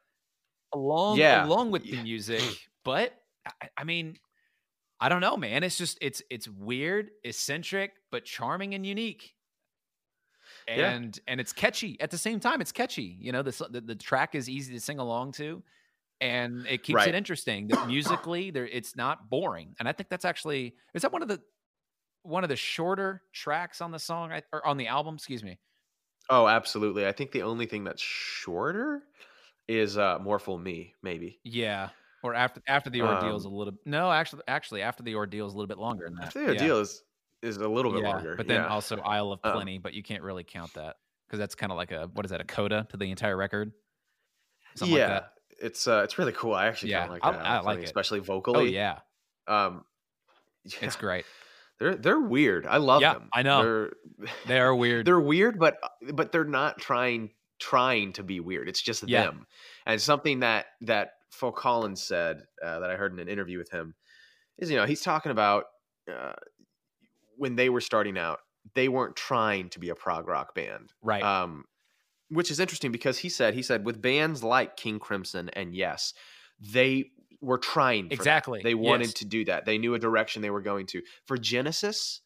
along 0.74 1.18
Yeah. 1.18 1.46
along 1.46 1.70
with 1.70 1.84
the 1.84 2.02
music. 2.02 2.42
But 2.84 3.14
I, 3.46 3.68
I 3.78 3.84
mean, 3.84 4.18
I 5.00 5.08
don't 5.08 5.22
know, 5.22 5.38
man. 5.38 5.62
It's 5.64 5.78
just 5.78 5.96
it's 6.02 6.22
it's 6.30 6.46
weird, 6.46 7.10
eccentric, 7.24 7.92
but 8.10 8.26
charming 8.26 8.74
and 8.74 8.84
unique. 8.84 9.34
Yeah. 10.68 10.90
And 10.90 11.18
and 11.26 11.40
it's 11.40 11.52
catchy 11.52 11.98
at 12.00 12.10
the 12.10 12.18
same 12.18 12.40
time. 12.40 12.60
It's 12.60 12.72
catchy. 12.72 13.16
You 13.20 13.32
know, 13.32 13.42
the 13.42 13.68
the, 13.70 13.80
the 13.80 13.94
track 13.94 14.34
is 14.34 14.48
easy 14.50 14.72
to 14.74 14.80
sing 14.80 14.98
along 14.98 15.32
to, 15.32 15.62
and 16.20 16.66
it 16.66 16.82
keeps 16.82 16.96
Right. 16.96 17.08
it 17.08 17.14
interesting. 17.14 17.68
The, 17.68 17.84
musically, 17.87 18.50
there 18.50 18.66
it's 18.66 18.96
not 18.96 19.30
boring. 19.30 19.74
And 19.78 19.88
I 19.88 19.92
think 19.92 20.08
that's 20.10 20.24
actually 20.26 20.74
is 20.94 21.02
that 21.02 21.12
one 21.12 21.22
of 21.22 21.28
the 21.28 21.40
one 22.22 22.42
of 22.44 22.48
the 22.50 22.56
shorter 22.56 23.22
tracks 23.32 23.80
on 23.80 23.90
the 23.92 23.98
song 23.98 24.30
or 24.52 24.66
on 24.66 24.76
the 24.76 24.87
album. 24.88 25.14
Excuse 25.16 25.42
me. 25.42 25.58
oh, 26.30 26.46
absolutely. 26.48 27.06
I 27.06 27.12
think 27.12 27.32
the 27.32 27.42
only 27.42 27.66
thing 27.66 27.84
that's 27.84 28.02
shorter 28.02 29.02
is 29.68 29.96
uh, 29.98 30.18
"More 30.20 30.38
Fool 30.38 30.59
Me," 30.59 30.94
maybe. 31.03 31.40
Yeah. 31.44 31.90
Or 32.22 32.35
after 32.35 32.62
after 32.68 32.88
the 32.90 33.03
ordeal's 33.03 33.44
Um, 33.46 33.53
a 33.53 33.55
little 33.57 33.74
no 33.85 34.11
actually 34.11 34.42
actually 34.48 34.81
after 34.83 35.03
the 35.03 35.14
ordeal's 35.14 35.53
a 35.53 35.57
little 35.57 35.68
bit 35.68 35.79
longer 35.79 36.07
than 36.07 36.14
that. 36.16 36.27
After 36.29 36.46
the 36.46 36.55
yeah. 36.55 36.74
is 36.77 37.03
is 37.42 37.59
a 37.59 37.68
little 37.68 37.92
bit 37.92 38.03
yeah. 38.03 38.09
longer, 38.09 38.35
But 38.37 38.46
then 38.48 38.62
yeah. 38.62 38.68
also 38.68 38.96
Aisle 39.00 39.33
of 39.33 39.40
Um, 39.44 39.53
Plenty, 39.53 39.77
but 39.79 39.92
you 39.92 40.03
can't 40.03 40.22
really 40.22 40.42
count 40.44 40.72
that 40.74 40.96
because 41.27 41.38
that's 41.38 41.55
kind 41.55 41.70
of 41.70 41.77
like 41.77 41.92
a 41.92 42.09
what 42.14 42.24
is 42.24 42.31
that 42.31 42.40
a 42.40 42.44
coda 42.44 42.87
to 42.90 42.96
the 42.96 43.11
entire 43.11 43.37
record? 43.37 43.72
Something 44.74 44.96
yeah, 44.96 45.03
like 45.12 45.22
that. 45.22 45.33
it's 45.61 45.87
uh, 45.87 46.00
it's 46.05 46.16
really 46.18 46.33
cool. 46.33 46.55
I 46.55 46.66
actually 46.66 46.92
Yeah, 46.92 47.07
like 47.09 47.20
I- 47.22 47.33
that, 47.33 47.44
I 47.44 47.61
like 47.61 47.81
it. 47.81 47.85
especially 47.85 48.20
Oh 48.20 48.22
vocally. 48.24 48.74
yeah, 48.74 49.00
um, 49.46 49.85
it's 50.64 50.96
great. 50.96 51.27
they're 51.79 51.96
they're 51.96 52.20
weird. 52.20 52.64
I 52.66 52.79
love 52.79 53.03
Yeah, 53.03 53.14
them. 53.14 53.29
I 53.35 53.42
know. 53.42 53.62
They're 53.62 53.92
They 54.46 54.61
are 54.61 54.74
weird. 54.83 55.07
they're 55.07 55.20
weird, 55.20 55.59
but 55.59 55.77
but 56.14 56.33
they're 56.33 56.44
not 56.44 56.79
trying 56.79 57.34
trying 57.59 58.12
to 58.14 58.23
be 58.23 58.40
weird. 58.40 58.69
It's 58.69 58.83
just 58.83 59.09
Yeah. 59.09 59.25
them. 59.25 59.47
And 59.87 60.01
something 60.01 60.40
that 60.40 60.67
that 60.83 61.12
Phil 61.31 61.53
Collins 61.53 62.03
said 62.03 62.45
uh, 62.64 62.81
that 62.81 62.90
I 62.90 62.97
heard 62.97 63.12
in 63.12 63.19
an 63.19 63.29
interview 63.29 63.59
with 63.59 63.71
him 63.71 63.95
is, 64.59 64.71
you 64.71 64.77
know, 64.77 64.87
he's 64.87 65.03
talking 65.03 65.33
about 65.33 65.64
uh, 66.11 66.35
when 67.37 67.57
they 67.57 67.69
were 67.69 67.81
starting 67.81 68.19
out, 68.19 68.40
they 68.75 68.88
weren't 68.88 69.17
trying 69.17 69.69
to 69.71 69.79
be 69.79 69.88
a 69.88 69.95
prog 69.95 70.29
rock 70.29 70.55
band, 70.55 70.93
right. 71.03 71.23
um, 71.23 71.64
which 72.29 72.51
is 72.51 72.61
interesting 72.61 72.93
because 72.93 73.19
he 73.19 73.29
said 73.29 73.55
he 73.55 73.62
said 73.62 73.85
with 73.85 74.01
bands 74.01 74.43
like 74.43 74.77
King 74.77 74.99
Crimson 74.99 75.51
and 75.51 75.75
Yes, 75.75 76.14
they 76.61 77.11
were 77.40 77.59
trying 77.59 78.05
for 78.05 78.11
that. 78.11 78.14
Exactly, 78.14 78.61
They 78.62 78.75
wanted 78.75 79.09
yes. 79.09 79.14
to 79.14 79.25
do 79.27 79.45
that. 79.47 79.67
They 79.67 79.79
knew 79.79 79.95
a 79.95 79.99
direction 79.99 80.40
they 80.40 80.51
were 80.51 80.62
going 80.62 80.87
to. 80.87 81.03
For 81.27 81.37
Genesis, 81.37 82.21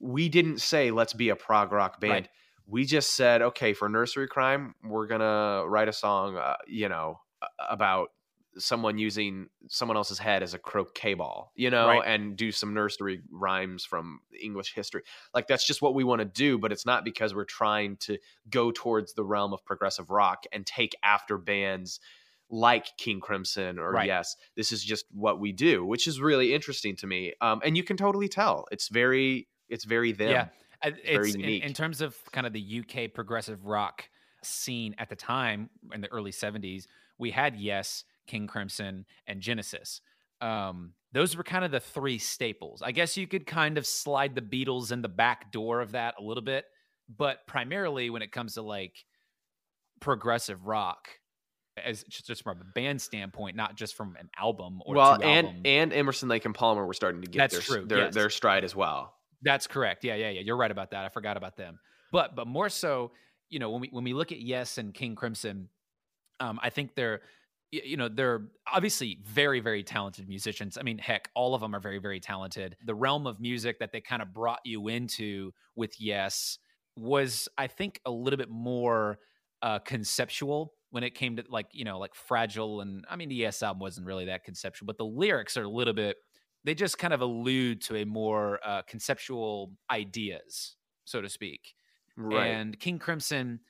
we 0.00 0.28
didn't 0.28 0.60
say 0.60 0.90
let's 0.90 1.14
be 1.14 1.30
a 1.30 1.36
prog 1.36 1.72
rock 1.72 2.00
band. 2.00 2.12
Right. 2.12 2.28
We 2.66 2.84
just 2.84 3.14
said 3.14 3.42
okay 3.42 3.74
for 3.74 3.88
Nursery 3.88 4.26
Cryme, 4.28 4.74
we're 4.82 5.06
gonna 5.06 5.64
write 5.66 5.88
a 5.88 5.92
song, 5.92 6.36
uh, 6.36 6.56
you 6.66 6.88
know, 6.88 7.20
about 7.58 8.08
someone 8.56 8.98
using 8.98 9.48
someone 9.68 9.96
else's 9.96 10.18
head 10.18 10.42
as 10.42 10.54
a 10.54 10.58
croquet 10.58 11.14
ball, 11.14 11.50
you 11.56 11.70
know, 11.70 11.88
Right. 11.88 12.02
and 12.06 12.36
do 12.36 12.52
some 12.52 12.72
nursery 12.72 13.20
rhymes 13.30 13.84
from 13.84 14.20
English 14.40 14.74
history. 14.74 15.02
Like 15.34 15.48
that's 15.48 15.66
just 15.66 15.82
what 15.82 15.94
we 15.94 16.04
want 16.04 16.20
to 16.20 16.24
do, 16.24 16.56
but 16.58 16.70
it's 16.70 16.86
not 16.86 17.04
because 17.04 17.34
we're 17.34 17.44
trying 17.44 17.96
to 18.02 18.16
go 18.48 18.70
towards 18.70 19.14
the 19.14 19.24
realm 19.24 19.52
of 19.52 19.64
progressive 19.64 20.08
rock 20.08 20.44
and 20.52 20.64
take 20.64 20.94
after 21.02 21.36
bands 21.36 21.98
like 22.48 22.96
King 22.96 23.20
Crimson 23.20 23.78
or 23.78 23.90
Right. 23.90 24.06
Yes. 24.06 24.36
This 24.54 24.70
is 24.70 24.84
just 24.84 25.06
what 25.10 25.40
we 25.40 25.50
do, 25.50 25.84
which 25.84 26.06
is 26.06 26.20
really 26.20 26.54
interesting 26.54 26.94
to 26.96 27.06
me. 27.08 27.32
Um, 27.40 27.60
and 27.64 27.76
you 27.76 27.82
can 27.82 27.96
totally 27.96 28.28
tell 28.28 28.66
it's 28.70 28.88
very, 28.88 29.48
it's 29.68 29.84
very 29.84 30.12
them. 30.12 30.30
Yeah. 30.30 30.48
It's 30.84 31.34
in, 31.34 31.42
in 31.42 31.72
terms 31.72 32.00
of 32.00 32.16
kind 32.32 32.46
of 32.46 32.52
the 32.52 32.82
UK 32.82 33.12
progressive 33.12 33.64
rock 33.66 34.08
scene 34.42 34.94
at 34.98 35.08
the 35.08 35.16
time 35.16 35.70
in 35.92 36.00
the 36.00 36.08
early 36.08 36.30
70s. 36.30 36.86
We 37.18 37.30
had 37.30 37.56
Yes, 37.56 38.04
King 38.26 38.46
Crimson, 38.46 39.06
and 39.26 39.40
Genesis. 39.40 40.00
Um, 40.40 40.92
those 41.12 41.36
were 41.36 41.44
kind 41.44 41.64
of 41.64 41.70
the 41.70 41.80
three 41.80 42.18
staples. 42.18 42.82
I 42.82 42.92
guess 42.92 43.16
you 43.16 43.26
could 43.26 43.46
kind 43.46 43.78
of 43.78 43.86
slide 43.86 44.34
the 44.34 44.42
Beatles 44.42 44.92
in 44.92 45.00
the 45.00 45.08
back 45.08 45.52
door 45.52 45.80
of 45.80 45.92
that 45.92 46.16
a 46.18 46.22
little 46.22 46.42
bit, 46.42 46.64
but 47.08 47.46
primarily 47.46 48.10
when 48.10 48.22
it 48.22 48.32
comes 48.32 48.54
to 48.54 48.62
like 48.62 49.04
progressive 50.00 50.66
rock, 50.66 51.08
as 51.82 52.04
just 52.04 52.42
from 52.42 52.60
a 52.60 52.64
band 52.74 53.00
standpoint, 53.00 53.56
not 53.56 53.76
just 53.76 53.96
from 53.96 54.16
an 54.18 54.28
album 54.38 54.80
or 54.84 54.94
well, 54.94 55.22
and 55.22 55.66
and 55.66 55.92
Emerson, 55.92 56.28
Lake, 56.28 56.44
and 56.44 56.54
Palmer 56.54 56.86
were 56.86 56.94
starting 56.94 57.22
to 57.22 57.28
get 57.28 57.38
That's 57.38 57.54
their, 57.54 57.78
true, 57.78 57.86
their 57.86 57.98
yes. 57.98 58.14
their 58.14 58.30
stride 58.30 58.64
as 58.64 58.76
well. 58.76 59.13
That's 59.44 59.66
correct. 59.66 60.04
Yeah, 60.04 60.14
yeah, 60.14 60.30
yeah. 60.30 60.40
You're 60.40 60.56
right 60.56 60.70
about 60.70 60.90
that. 60.92 61.04
I 61.04 61.08
forgot 61.08 61.36
about 61.36 61.56
them. 61.56 61.78
But 62.12 62.34
but 62.36 62.46
more 62.46 62.68
so, 62.68 63.12
you 63.50 63.58
know, 63.58 63.70
when 63.70 63.80
we 63.80 63.88
when 63.88 64.04
we 64.04 64.12
look 64.14 64.32
at 64.32 64.40
Yes 64.40 64.78
and 64.78 64.94
King 64.94 65.14
Crimson, 65.14 65.68
um, 66.40 66.60
I 66.62 66.70
think 66.70 66.94
they're, 66.94 67.22
you 67.72 67.96
know 67.96 68.08
they're 68.08 68.48
obviously 68.72 69.20
very 69.24 69.60
very 69.60 69.82
talented 69.82 70.28
musicians 70.28 70.78
i 70.78 70.82
mean 70.82 70.98
heck 70.98 71.28
all 71.34 71.54
of 71.54 71.60
them 71.60 71.74
are 71.74 71.80
very 71.80 71.98
very 71.98 72.20
talented 72.20 72.76
the 72.86 72.94
realm 72.94 73.26
of 73.26 73.40
music 73.40 73.80
that 73.80 73.92
they 73.92 74.00
kind 74.00 74.22
of 74.22 74.32
brought 74.32 74.60
you 74.64 74.88
into 74.88 75.52
with 75.76 76.00
yes 76.00 76.58
was 76.96 77.48
i 77.58 77.66
think 77.66 78.00
a 78.06 78.10
little 78.10 78.36
bit 78.36 78.50
more 78.50 79.18
uh 79.62 79.80
conceptual 79.80 80.74
when 80.90 81.02
it 81.02 81.14
came 81.16 81.36
to 81.36 81.44
like 81.50 81.66
you 81.72 81.84
know 81.84 81.98
like 81.98 82.14
fragile 82.14 82.80
and 82.80 83.04
i 83.10 83.16
mean 83.16 83.28
the 83.28 83.34
yes 83.34 83.62
album 83.62 83.80
wasn't 83.80 84.06
really 84.06 84.26
that 84.26 84.44
conceptual 84.44 84.86
but 84.86 84.96
the 84.98 85.04
lyrics 85.04 85.56
are 85.56 85.64
a 85.64 85.68
little 85.68 85.94
bit 85.94 86.16
they 86.64 86.74
just 86.74 86.98
kind 86.98 87.12
of 87.12 87.20
allude 87.20 87.80
to 87.82 87.96
a 87.96 88.04
more 88.04 88.58
uh 88.64 88.82
conceptual 88.82 89.72
ideas 89.90 90.76
so 91.04 91.20
to 91.20 91.28
speak 91.28 91.74
Right. 92.16 92.46
and 92.46 92.78
King 92.78 92.98
Crimson, 93.00 93.60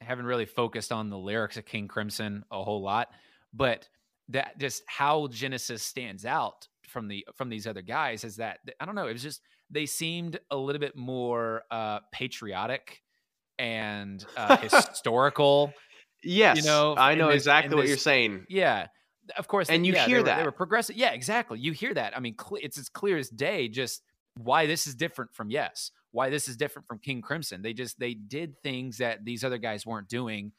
I 0.00 0.04
haven't 0.04 0.26
really 0.26 0.44
focused 0.46 0.92
on 0.92 1.08
the 1.10 1.16
lyrics 1.18 1.56
of 1.56 1.64
King 1.64 1.88
Crimson 1.88 2.44
a 2.50 2.62
whole 2.62 2.82
lot, 2.82 3.08
but 3.52 3.88
that 4.28 4.58
just 4.58 4.82
how 4.86 5.26
Genesis 5.28 5.82
stands 5.82 6.24
out 6.26 6.68
from 6.86 7.08
the 7.08 7.26
from 7.36 7.48
these 7.48 7.66
other 7.66 7.82
guys 7.82 8.24
is 8.24 8.36
that 8.36 8.58
I 8.78 8.84
don't 8.84 8.94
know, 8.94 9.06
it 9.08 9.12
was 9.14 9.22
just 9.22 9.40
they 9.70 9.86
seemed 9.86 10.38
a 10.50 10.56
little 10.56 10.80
bit 10.80 10.96
more 10.96 11.62
uh 11.70 12.00
patriotic 12.12 13.02
and 13.58 14.24
uh 14.36 14.56
historical. 14.68 15.72
yes. 16.22 16.64
know, 16.64 16.94
I 16.96 17.14
know 17.14 17.28
this- 17.28 17.36
exactly 17.42 17.74
what 17.76 17.88
you're 17.88 17.96
saying. 17.96 18.44
Yeah. 18.48 18.86
Of 19.36 19.48
course, 19.48 19.68
And 19.68 19.86
you 19.86 19.92
yeah, 19.92 20.04
they 20.04 20.10
hear 20.10 20.18
were- 20.22 20.24
they 20.36 20.42
were 20.44 20.52
progressive. 20.52 20.96
Yeah, 20.96 21.12
exactly. 21.12 21.58
You 21.58 21.72
hear 21.72 21.94
that. 21.94 22.16
I 22.16 22.20
mean, 22.20 22.34
cle 22.34 22.58
it's 22.60 22.78
as 22.78 22.88
clear 22.88 23.16
as 23.16 23.28
day. 23.28 23.68
Just 23.68 24.02
why 24.36 24.66
this 24.66 24.86
is 24.86 24.94
different 24.94 25.34
from 25.34 25.50
Yes, 25.50 25.90
why 26.12 26.30
this 26.30 26.48
is 26.48 26.56
different 26.56 26.86
from 26.88 26.98
King 26.98 27.20
Crimson. 27.22 27.62
They 27.62 27.72
just 27.72 27.98
they 27.98 28.14
did 28.14 28.54
things 28.62 28.98
that 28.98 29.24
these 29.24 29.44
other 29.44 29.58
guys 29.58 29.84
weren't 29.86 30.08
doing, 30.08 30.52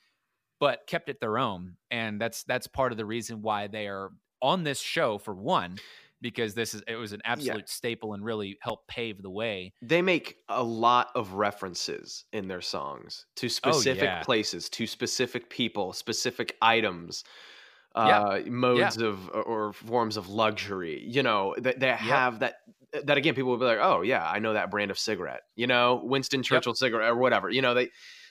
but 0.60 0.82
kept 0.88 1.10
it 1.10 1.20
their 1.20 1.38
own, 1.38 1.76
and 1.90 2.20
that's 2.20 2.44
that's 2.44 2.68
part 2.68 2.92
of 2.92 2.98
the 2.98 3.06
reason 3.06 3.42
why 3.42 3.68
they 3.68 3.88
are 3.88 4.12
on 4.42 4.64
this 4.64 4.80
show 4.80 5.18
for 5.20 5.34
one, 5.36 5.78
because 6.20 6.54
this 6.56 6.74
is 6.74 6.82
it 6.88 6.96
was 6.96 7.14
an 7.14 7.22
absolute 7.26 7.70
staple 7.70 8.14
and 8.14 8.24
really 8.26 8.58
helped 8.62 8.88
pave 8.88 9.22
the 9.22 9.30
way. 9.30 9.72
They 9.82 10.02
make 10.02 10.38
a 10.50 10.64
lot 10.64 11.10
of 11.16 11.34
references 11.34 12.26
in 12.34 12.48
their 12.48 12.62
songs 12.62 13.26
to 13.38 13.46
oh, 13.46 13.50
specific 13.50 14.02
Oh, 14.04 14.06
yeah. 14.06 14.24
places, 14.24 14.68
to 14.70 14.86
specific 14.88 15.50
people, 15.50 15.94
specific 15.94 16.58
items, 16.62 17.24
Yeah. 17.96 18.20
uh, 18.20 18.42
modes 18.48 18.98
of 18.98 19.30
or- 19.30 19.44
or 19.44 19.74
forms 19.74 20.18
of 20.18 20.30
luxury. 20.30 21.04
You 21.06 21.24
know, 21.24 21.56
that 21.58 21.80
they, 21.80 21.92
have 21.92 22.40
that. 22.40 22.56
That 23.06 23.18
again, 23.18 23.36
people 23.36 23.52
will 23.52 23.58
be 23.58 23.66
like, 23.66 23.80
"Oh 23.82 24.02
yeah, 24.02 24.30
I 24.30 24.40
know 24.40 24.54
that 24.54 24.70
brand 24.70 24.92
of 24.92 25.00
cigarette." 25.00 25.44
You 25.56 25.68
know, 25.68 26.02
Winston 26.04 26.44
Churchill 26.44 26.74
cigarette 26.76 27.10
or 27.10 27.16
whatever. 27.16 27.50
You 27.50 27.62
know, 27.62 27.74
they 27.74 27.90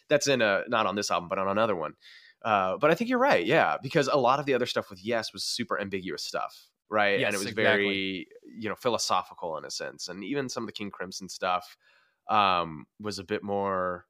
that's 0.08 0.28
in 0.28 0.42
a 0.42 0.64
not 0.68 0.86
on 0.86 0.96
this 0.96 1.10
album, 1.10 1.28
but 1.28 1.38
on 1.38 1.48
another 1.48 1.74
one. 1.74 1.94
Uh, 2.42 2.76
but 2.78 2.90
I 2.90 2.94
think 2.94 3.08
you're 3.10 3.18
right, 3.18 3.44
yeah, 3.44 3.76
because 3.82 4.08
a 4.08 4.16
lot 4.16 4.38
of 4.40 4.46
the 4.46 4.54
other 4.54 4.66
stuff 4.66 4.88
with 4.90 5.04
Yes 5.04 5.32
was 5.32 5.44
super 5.44 5.78
ambiguous 5.80 6.24
stuff, 6.24 6.68
right? 6.88 7.20
and 7.22 7.34
it 7.34 7.38
was 7.38 7.48
exactly. 7.48 7.62
very, 7.62 8.26
you 8.58 8.68
know, 8.68 8.74
philosophical 8.74 9.58
in 9.58 9.64
a 9.64 9.70
sense, 9.70 10.08
and 10.08 10.24
even 10.24 10.48
some 10.48 10.62
of 10.62 10.66
the 10.66 10.72
King 10.72 10.90
Crimson 10.90 11.28
stuff 11.28 11.76
um, 12.28 12.86
was 12.98 13.18
a 13.18 13.24
bit 13.24 13.42
more 13.42 14.06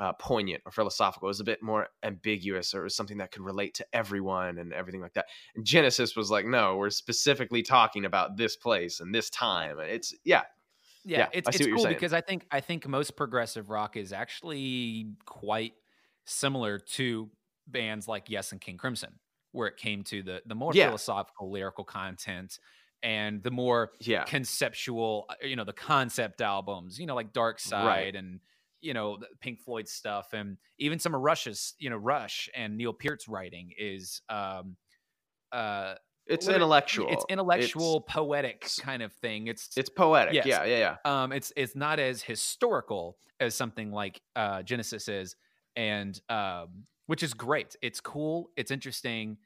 uh, 0.00 0.14
poignant 0.14 0.62
or 0.66 0.72
philosophical. 0.72 1.28
It 1.28 1.30
was 1.30 1.40
a 1.40 1.44
bit 1.44 1.62
more 1.62 1.88
ambiguous, 2.02 2.74
or 2.74 2.80
it 2.80 2.84
was 2.84 2.96
something 2.96 3.18
that 3.18 3.32
could 3.32 3.42
relate 3.42 3.74
to 3.74 3.86
everyone 3.94 4.58
and 4.58 4.72
everything 4.72 5.02
like 5.02 5.14
that. 5.14 5.28
And 5.54 5.64
Genesis 5.66 6.16
was 6.16 6.30
like, 6.30 6.46
no, 6.46 6.76
we're 6.78 6.90
specifically 6.90 7.62
talking 7.62 8.04
about 8.06 8.36
this 8.38 8.56
place 8.56 9.00
and 9.00 9.14
this 9.14 9.30
time. 9.30 9.78
And 9.78 9.90
it's 9.90 10.14
yeah, 10.24 10.44
Yeah, 11.14 11.22
Yeah, 11.22 11.28
it's 11.32 11.50
it's 11.50 11.66
cool 11.66 11.86
because 11.86 12.12
I 12.12 12.20
think 12.20 12.46
I 12.50 12.60
think 12.60 12.86
most 12.86 13.16
progressive 13.16 13.70
rock 13.70 13.96
is 13.96 14.12
actually 14.12 15.14
quite 15.24 15.74
similar 16.26 16.78
to 16.78 17.30
bands 17.66 18.06
like 18.06 18.28
Yes 18.28 18.52
and 18.52 18.60
King 18.60 18.76
Crimson, 18.76 19.18
where 19.52 19.66
it 19.66 19.76
came 19.76 20.04
to 20.04 20.22
the 20.22 20.42
the 20.46 20.54
more 20.54 20.72
Yeah. 20.72 20.74
philosophical 20.74 21.50
lyrical 21.50 21.84
content 21.84 22.58
and 23.02 23.42
the 23.42 23.50
more 23.50 23.92
yeah, 24.00 24.26
conceptual, 24.26 25.24
uh, 25.30 25.34
you 25.42 25.56
know, 25.56 25.64
the 25.64 25.72
concept 25.72 26.40
albums, 26.42 27.00
you 27.00 27.06
know, 27.06 27.14
like 27.14 27.32
Dark 27.32 27.58
Side 27.58 28.14
Right. 28.14 28.14
and 28.14 28.40
you 28.80 28.94
know 28.94 29.18
Pink 29.40 29.60
Floyd 29.60 29.88
stuff, 29.88 30.32
and 30.32 30.58
even 30.78 30.98
some 30.98 31.14
of 31.14 31.20
Rush's, 31.20 31.74
you 31.78 31.90
know, 31.90 31.96
Rush 31.96 32.48
and 32.54 32.76
Neil 32.76 32.92
Peart's 32.92 33.28
writing 33.28 33.72
is 33.78 34.22
um 34.28 34.76
uh 35.52 35.94
it's 36.26 36.48
intellectual. 36.48 37.10
it's 37.12 37.24
intellectual, 37.28 38.02
poetic 38.02 38.66
kind 38.80 39.02
of 39.02 39.12
thing. 39.14 39.48
It's 39.48 39.76
It's 39.76 39.88
poetic. 39.88 40.34
Yes. 40.34 40.46
Yeah, 40.46 40.64
yeah, 40.64 40.78
yeah. 40.78 40.96
um 41.10 41.32
it's 41.32 41.52
it's 41.56 41.74
not 41.74 41.98
as 41.98 42.22
historical 42.22 43.16
as 43.40 43.54
something 43.54 43.90
like 43.90 44.20
uh 44.36 44.62
genesis 44.62 45.08
is 45.08 45.34
and 45.76 46.20
um 46.28 46.84
which 47.06 47.22
is 47.22 47.32
great 47.34 47.74
it's 47.82 48.00
cool 48.00 48.50
it's 48.56 48.70
interesting 48.70 49.38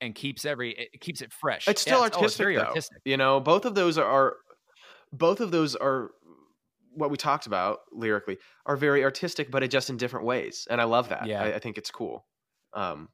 and 0.00 0.14
keeps 0.14 0.44
every 0.44 0.72
it 0.72 1.00
keeps 1.00 1.20
it 1.20 1.32
fresh 1.32 1.66
It's 1.68 1.82
Yeah, 1.86 1.94
still 1.94 2.02
oh, 2.14 2.24
it's 2.24 2.34
artistic, 2.34 2.38
very 2.38 2.56
though. 2.56 2.66
artistic 2.66 2.98
You 3.04 3.16
know, 3.16 3.40
both 3.40 3.64
of 3.64 3.74
those 3.74 3.98
are, 3.98 4.36
both 5.12 5.40
of 5.40 5.50
those 5.50 5.76
are 5.76 6.10
what 6.94 7.10
we 7.10 7.16
talked 7.16 7.46
about 7.46 7.80
lyrically 7.92 8.38
are 8.66 8.76
very 8.76 9.04
artistic, 9.04 9.50
but 9.50 9.62
it 9.62 9.68
just 9.70 9.90
in 9.90 9.96
different 9.96 10.26
ways, 10.26 10.66
and 10.70 10.80
I 10.80 10.84
love 10.84 11.08
that. 11.10 11.26
Yeah. 11.26 11.42
I, 11.42 11.54
I 11.54 11.58
think 11.58 11.78
it's 11.78 11.90
cool. 11.90 12.26
Um, 12.74 13.08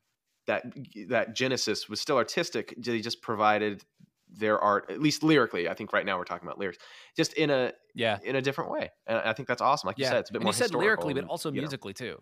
that 0.46 0.64
that 1.08 1.34
Genesis 1.34 1.88
was 1.88 2.00
still 2.00 2.16
artistic. 2.16 2.74
They 2.78 3.00
just 3.00 3.20
provided 3.22 3.84
their 4.30 4.58
art, 4.58 4.90
at 4.90 5.00
least 5.00 5.22
lyrically. 5.22 5.68
I 5.68 5.74
think 5.74 5.92
right 5.92 6.04
now 6.06 6.18
we're 6.18 6.24
talking 6.24 6.46
about 6.46 6.58
lyrics, 6.58 6.78
just 7.16 7.34
in 7.34 7.50
a 7.50 7.72
yeah 7.94 8.18
in 8.24 8.36
a 8.36 8.42
different 8.42 8.70
way, 8.70 8.90
and 9.06 9.18
I 9.18 9.32
think 9.32 9.48
that's 9.48 9.62
awesome. 9.62 9.88
Like 9.88 9.98
you 9.98 10.04
yeah 10.04 10.10
said, 10.10 10.18
it's 10.20 10.30
a 10.30 10.32
bit 10.32 10.38
and 10.38 10.44
more 10.44 10.52
you 10.52 10.56
said 10.56 10.74
lyrically 10.74 11.14
but 11.14 11.24
also 11.24 11.50
you 11.50 11.56
know. 11.56 11.62
musically 11.62 11.92
too 11.92 12.20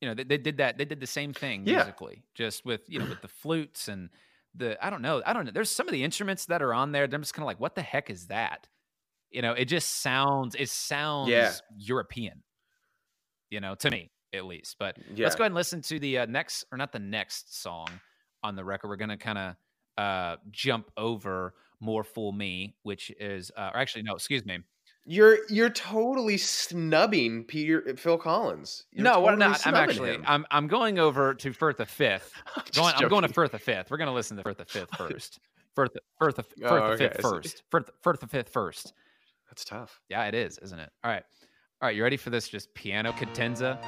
you 0.00 0.08
know 0.08 0.14
they, 0.14 0.24
they 0.24 0.38
did 0.38 0.58
that 0.58 0.78
they 0.78 0.84
did 0.84 1.00
the 1.00 1.06
same 1.06 1.32
thing 1.32 1.66
Yeah. 1.66 1.76
musically 1.76 2.22
just 2.34 2.64
with 2.64 2.82
you 2.88 2.98
know 2.98 3.06
with 3.06 3.20
the 3.22 3.28
flutes 3.28 3.88
and 3.88 4.10
the 4.54 4.84
i 4.84 4.90
don't 4.90 5.02
know 5.02 5.22
i 5.26 5.32
don't 5.32 5.44
know 5.44 5.50
there's 5.50 5.70
some 5.70 5.88
of 5.88 5.92
the 5.92 6.04
instruments 6.04 6.46
that 6.46 6.62
are 6.62 6.72
on 6.72 6.92
there 6.92 7.04
i'm 7.04 7.22
just 7.22 7.34
kind 7.34 7.42
of 7.42 7.46
like 7.46 7.60
what 7.60 7.74
the 7.74 7.82
heck 7.82 8.10
is 8.10 8.26
that 8.28 8.68
you 9.30 9.42
know 9.42 9.52
it 9.52 9.66
just 9.66 10.00
sounds 10.02 10.54
it 10.58 10.68
sounds 10.70 11.62
european 11.76 12.42
you 13.50 13.60
know 13.60 13.74
to 13.74 13.90
me 13.90 14.10
at 14.34 14.44
least 14.44 14.76
but 14.78 14.96
Yeah. 15.14 15.24
let's 15.24 15.36
go 15.36 15.42
ahead 15.42 15.50
and 15.50 15.54
listen 15.54 15.82
to 15.82 15.98
the 15.98 16.18
uh, 16.18 16.26
next 16.26 16.64
or 16.72 16.78
not 16.78 16.92
the 16.92 16.98
next 16.98 17.60
song 17.62 17.88
on 18.42 18.56
the 18.56 18.64
record 18.64 18.88
we're 18.88 18.96
gonna 18.96 19.16
kind 19.16 19.38
of 19.38 19.56
uh 19.96 20.36
jump 20.50 20.90
over 20.96 21.54
more 21.80 22.04
fool 22.04 22.32
me 22.32 22.74
which 22.82 23.10
is 23.20 23.50
uh 23.56 23.70
or 23.74 23.80
actually 23.80 24.02
no 24.02 24.14
excuse 24.14 24.44
me 24.44 24.58
You're 25.04 25.38
you're 25.48 25.70
totally 25.70 26.36
snubbing 26.36 27.44
Peter 27.44 27.96
Phil 27.96 28.18
Collins. 28.18 28.84
You're 28.92 29.04
no, 29.04 29.14
totally 29.14 29.36
not? 29.38 29.66
I'm 29.66 29.74
actually 29.74 30.10
him. 30.10 30.24
I'm 30.26 30.44
I'm 30.50 30.66
going 30.68 30.98
over 30.98 31.32
to 31.34 31.52
Firth 31.54 31.78
the 31.78 31.86
Fifth. 31.86 32.30
Just 32.66 32.74
Going, 32.74 32.92
I'm 32.94 33.08
going 33.08 33.22
to. 33.26 33.32
Firth 33.32 33.52
the 33.52 33.58
Fifth. 33.58 33.90
We're 33.90 33.96
going 33.96 34.08
to 34.08 34.12
listen 34.14 34.36
to 34.36 34.42
Firth 34.42 34.58
the 34.58 34.66
Fifth 34.66 34.90
first. 34.98 35.38
Firth 35.74 35.92
Firth 36.18 36.34
the 36.36 36.42
Firth 36.42 36.64
Oh, 36.64 36.92
okay, 36.92 37.08
Fifth 37.08 37.22
first. 37.22 37.62
Firth 37.70 37.90
Firth 38.02 38.20
the 38.20 38.26
Fifth 38.26 38.50
first. 38.50 38.92
That's 39.48 39.64
tough. 39.64 40.00
Yeah, 40.08 40.24
it 40.26 40.34
is, 40.34 40.58
isn't 40.58 40.78
it? 40.78 40.90
All 41.02 41.10
right, 41.10 41.22
all 41.80 41.86
right. 41.88 41.96
You 41.96 42.02
ready 42.02 42.16
for 42.16 42.30
this? 42.30 42.48
Just 42.48 42.72
piano 42.74 43.12
cadenza. 43.12 43.78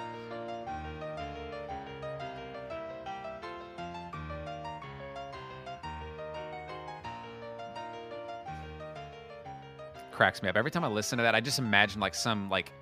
Cracks 10.13 10.43
me 10.43 10.49
up 10.49 10.57
every 10.57 10.71
time 10.71 10.85
I 10.85 10.89
listen 10.89 11.19
to 11.19 11.23
that. 11.23 11.35
I 11.35 11.41
just 11.41 11.59
imagine 11.59 12.01
like 12.01 12.15
some 12.15 12.51
like 12.51 12.73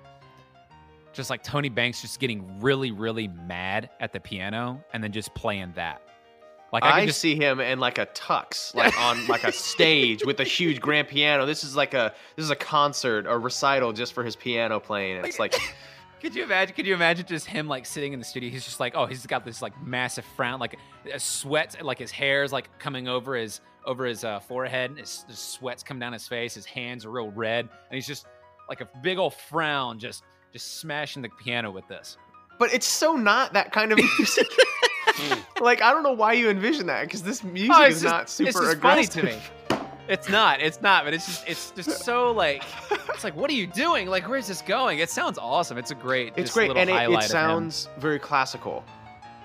just 1.13 1.29
like 1.29 1.43
Tony 1.43 1.69
Banks 1.69 2.01
just 2.01 2.19
getting 2.19 2.59
really, 2.61 2.91
really 2.91 3.27
mad 3.27 3.89
at 3.99 4.13
the 4.13 4.19
piano 4.19 4.83
and 4.93 5.03
then 5.03 5.11
just 5.11 5.33
playing 5.35 5.73
that. 5.75 6.01
Like 6.71 6.83
I, 6.83 6.89
I, 6.89 6.99
can 6.99 7.07
just 7.07 7.19
see 7.19 7.35
him 7.35 7.59
in 7.59 7.79
like 7.79 7.97
a 7.97 8.05
tux, 8.07 8.75
like 8.75 8.97
on 8.99 9.25
like 9.27 9.43
a 9.43 9.51
stage 9.51 10.23
with 10.23 10.39
a 10.39 10.43
huge 10.43 10.79
grand 10.79 11.07
piano. 11.07 11.45
This 11.45 11.63
is 11.63 11.75
like 11.75 11.93
a 11.93 12.13
this 12.35 12.45
is 12.45 12.51
a 12.51 12.55
concert 12.55 13.25
or 13.25 13.39
recital 13.39 13.91
just 13.91 14.13
for 14.13 14.23
his 14.23 14.35
piano 14.35 14.79
playing. 14.79 15.17
And 15.17 15.25
it's 15.25 15.39
like 15.39 15.59
Could 16.21 16.35
you 16.35 16.43
imagine? 16.43 16.75
Could 16.75 16.85
you 16.85 16.93
imagine 16.93 17.25
just 17.25 17.45
him 17.45 17.67
like 17.67 17.85
sitting 17.85 18.13
in 18.13 18.19
the 18.19 18.25
studio? 18.25 18.49
He's 18.49 18.65
just 18.65 18.79
like, 18.79 18.93
oh, 18.95 19.05
he's 19.05 19.25
got 19.25 19.45
this 19.45 19.61
like 19.61 19.81
massive 19.81 20.25
frown, 20.35 20.59
like 20.59 20.77
a 21.11 21.19
sweat, 21.19 21.77
like 21.81 21.97
his 21.97 22.11
hair's 22.11 22.51
like 22.51 22.77
coming 22.77 23.07
over 23.07 23.35
his 23.35 23.61
over 23.85 24.05
his 24.05 24.23
uh, 24.23 24.39
forehead. 24.39 24.91
And 24.91 24.99
his, 24.99 25.25
his 25.29 25.39
sweat's 25.39 25.81
come 25.81 25.97
down 25.97 26.11
his 26.11 26.27
face. 26.27 26.53
His 26.53 26.65
hands 26.65 27.05
are 27.05 27.11
real 27.11 27.31
red, 27.31 27.61
and 27.61 27.95
he's 27.95 28.07
just 28.07 28.27
like 28.67 28.81
a 28.81 28.89
big 29.01 29.17
old 29.17 29.33
frown, 29.33 29.97
just 29.97 30.23
just 30.51 30.79
smashing 30.79 31.21
the 31.21 31.29
piano 31.41 31.71
with 31.71 31.87
this. 31.87 32.17
but 32.57 32.73
it's 32.73 32.87
so 32.87 33.15
not 33.15 33.53
that 33.53 33.71
kind 33.71 33.91
of 33.93 33.97
music. 34.17 34.47
like 35.61 35.81
I 35.81 35.91
don't 35.91 36.03
know 36.03 36.11
why 36.13 36.33
you 36.33 36.49
envision 36.49 36.87
that 36.87 37.03
because 37.03 37.23
this 37.23 37.43
music 37.43 37.75
Oh, 37.77 37.85
is 37.85 38.01
just- 38.01 38.03
not 38.05 38.29
super 38.29 38.49
it's 38.49 38.59
just 38.59 38.77
funny 38.81 39.01
aggressive. 39.03 39.21
to 39.21 39.25
me. 39.25 39.85
It's 40.07 40.27
not. 40.27 40.59
It's 40.59 40.81
not. 40.81 41.05
But 41.05 41.13
it's 41.13 41.25
just. 41.27 41.47
It's 41.47 41.69
just 41.71 42.03
so 42.03 42.31
like. 42.31 42.63
It's 43.09 43.23
like, 43.23 43.35
what 43.35 43.49
are 43.51 43.53
you 43.53 43.67
doing? 43.67 44.07
Like, 44.07 44.27
where's 44.27 44.47
this 44.47 44.61
going? 44.63 44.99
It 44.99 45.09
sounds 45.11 45.37
awesome. 45.37 45.77
It's 45.77 45.91
a 45.91 45.95
great. 45.95 46.33
It's 46.35 46.51
great 46.51 46.69
little 46.69 46.81
and 46.81 46.89
it, 46.89 47.15
it 47.15 47.23
sounds 47.23 47.89
very 47.99 48.17
classical. 48.17 48.83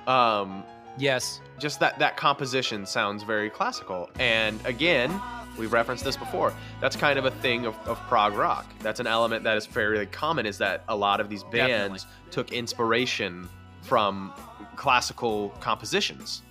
Um, 0.06 0.64
Yes. 0.96 1.40
just 1.58 1.80
that 1.80 1.98
that 1.98 2.16
composition 2.16 2.86
sounds 2.86 3.24
very 3.24 3.50
classical 3.50 4.08
and 4.20 4.64
again 4.64 5.20
we've 5.58 5.72
referenced 5.72 6.04
this 6.04 6.16
before 6.16 6.52
that's 6.80 6.94
kind 6.94 7.18
of 7.18 7.24
a 7.24 7.30
thing 7.32 7.66
of, 7.66 7.74
of 7.88 7.98
prog 8.08 8.34
rock 8.34 8.64
that's 8.80 9.00
an 9.00 9.06
element 9.08 9.42
that 9.44 9.56
is 9.56 9.66
fairly 9.66 10.06
common 10.06 10.46
is 10.46 10.58
that 10.58 10.84
a 10.88 10.94
lot 10.96 11.18
of 11.20 11.28
these 11.28 11.42
bands 11.44 12.04
Definitely. 12.04 12.30
took 12.32 12.52
inspiration 12.52 13.48
from 13.82 14.32
classical 14.76 15.50
compositions 15.60 16.42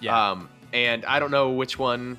Yeah. 0.00 0.30
Um, 0.30 0.48
and 0.72 1.04
I 1.06 1.18
don't 1.18 1.30
know 1.30 1.50
which 1.50 1.78
one 1.78 2.18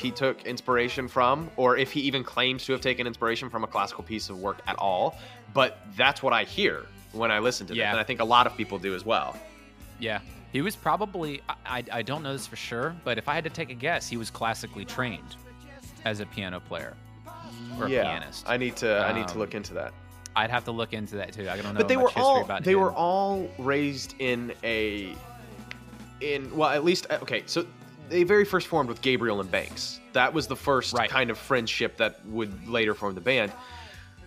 he 0.00 0.10
took 0.10 0.44
inspiration 0.44 1.08
from, 1.08 1.50
or 1.56 1.76
if 1.76 1.92
he 1.92 2.00
even 2.02 2.24
claims 2.24 2.64
to 2.66 2.72
have 2.72 2.80
taken 2.80 3.06
inspiration 3.06 3.48
from 3.50 3.64
a 3.64 3.66
classical 3.66 4.04
piece 4.04 4.28
of 4.30 4.38
work 4.40 4.60
at 4.66 4.76
all. 4.78 5.16
But 5.54 5.78
that's 5.96 6.22
what 6.22 6.32
I 6.32 6.44
hear 6.44 6.86
when 7.12 7.30
I 7.30 7.38
listen 7.38 7.66
to 7.68 7.74
Yeah. 7.74 7.84
this, 7.86 7.90
and 7.92 8.00
I 8.00 8.04
think 8.04 8.20
a 8.20 8.24
lot 8.24 8.46
of 8.46 8.56
people 8.56 8.78
do 8.78 8.94
as 8.94 9.04
well. 9.04 9.36
Yeah. 9.98 10.20
He 10.52 10.60
was 10.62 10.76
probably, 10.76 11.42
I, 11.64 11.84
I, 11.90 12.02
don't 12.02 12.22
know 12.22 12.32
this 12.32 12.46
for 12.46 12.56
sure, 12.56 12.94
but 13.04 13.16
if 13.18 13.28
I 13.28 13.34
had 13.34 13.44
to 13.44 13.50
take 13.50 13.70
a 13.70 13.74
guess, 13.74 14.08
he 14.08 14.16
was 14.16 14.30
classically 14.30 14.84
trained 14.84 15.36
as 16.04 16.20
a 16.20 16.26
piano 16.26 16.60
player 16.60 16.94
or 17.78 17.86
a 17.86 17.90
yeah, 17.90 18.02
pianist. 18.04 18.44
I 18.48 18.56
need 18.56 18.76
to. 18.76 18.98
I 18.98 19.12
need 19.12 19.28
to 19.28 19.34
Um, 19.34 19.38
look 19.40 19.54
into 19.54 19.72
that. 19.74 19.92
I'd 20.34 20.50
have 20.50 20.64
to 20.64 20.72
look 20.72 20.92
into 20.92 21.16
that 21.16 21.32
too. 21.32 21.48
I 21.48 21.56
don't 21.56 21.72
know 21.74 21.78
but 21.80 21.88
they 21.88 21.96
were 21.96 22.10
all 22.16 22.44
they 22.62 22.72
him. 22.72 22.80
were 22.80 22.92
all 22.92 23.48
raised 23.58 24.14
in 24.18 24.52
a 24.64 25.14
in 26.20 26.54
well 26.56 26.70
at 26.70 26.84
least 26.84 27.06
okay 27.10 27.42
so 27.46 27.66
they 28.08 28.22
very 28.22 28.44
first 28.44 28.66
formed 28.68 28.88
with 28.88 29.00
gabriel 29.02 29.40
and 29.40 29.50
banks 29.50 29.98
that 30.12 30.32
was 30.32 30.46
the 30.46 30.54
first 30.56 30.92
Right. 30.94 31.10
kind 31.10 31.30
of 31.30 31.38
friendship 31.38 31.96
that 31.96 32.24
would 32.26 32.68
later 32.68 32.94
form 32.94 33.14
the 33.14 33.20
band 33.20 33.52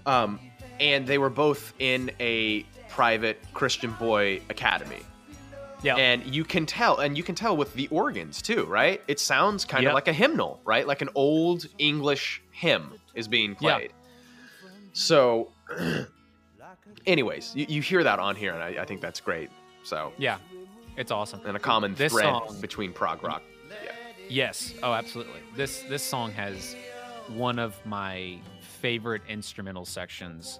um, 0.05 0.39
and 0.79 1.07
they 1.07 1.17
were 1.17 1.29
both 1.29 1.73
in 1.79 2.11
a 2.19 2.63
private 2.89 3.41
christian 3.53 3.91
boy 3.93 4.41
academy 4.49 4.99
yeah. 5.83 5.95
and 5.95 6.25
you 6.25 6.43
can 6.43 6.65
tell 6.65 6.97
and 6.99 7.15
you 7.17 7.23
can 7.23 7.33
tell 7.35 7.55
with 7.55 7.73
the 7.75 7.87
organs 7.89 8.41
too 8.41 8.65
right 8.65 9.01
it 9.07 9.19
sounds 9.19 9.63
kind 9.63 9.83
Yep. 9.83 9.91
of 9.91 9.93
like 9.95 10.07
a 10.09 10.13
hymnal 10.13 10.59
right 10.65 10.85
like 10.85 11.01
an 11.01 11.09
old 11.15 11.65
english 11.77 12.41
hymn 12.51 12.91
is 13.13 13.27
being 13.29 13.55
played 13.55 13.93
so 14.93 15.49
anyways 17.05 17.53
you, 17.55 17.65
you 17.69 17.81
hear 17.81 18.03
that 18.03 18.19
on 18.19 18.35
here 18.35 18.53
and 18.53 18.63
I, 18.63 18.81
I 18.81 18.85
think 18.85 19.01
that's 19.01 19.19
great 19.19 19.49
so 19.83 20.11
yeah. 20.17 20.37
It's 20.97 21.11
awesome. 21.11 21.41
and 21.45 21.57
a 21.57 21.59
common 21.59 21.93
This 21.93 22.13
thread 22.13 22.23
song- 22.25 22.57
between 22.61 22.93
prog 22.93 23.23
rock 23.23 23.43
yeah. 23.83 23.91
Yes. 24.29 24.73
Oh, 24.81 24.93
absolutely. 24.93 25.39
This 25.55 25.81
this 25.83 26.03
song 26.03 26.31
has 26.31 26.75
one 27.29 27.59
of 27.59 27.83
my 27.85 28.37
favorite 28.59 29.21
instrumental 29.27 29.85
sections 29.85 30.59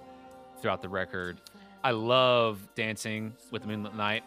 throughout 0.62 0.82
the 0.82 0.90
record. 0.90 1.42
I 1.84 1.92
love 1.92 2.60
dancing 2.76 3.34
with 3.52 3.64
the 3.64 3.68
Moonlit 3.68 3.96
Knight, 3.96 4.24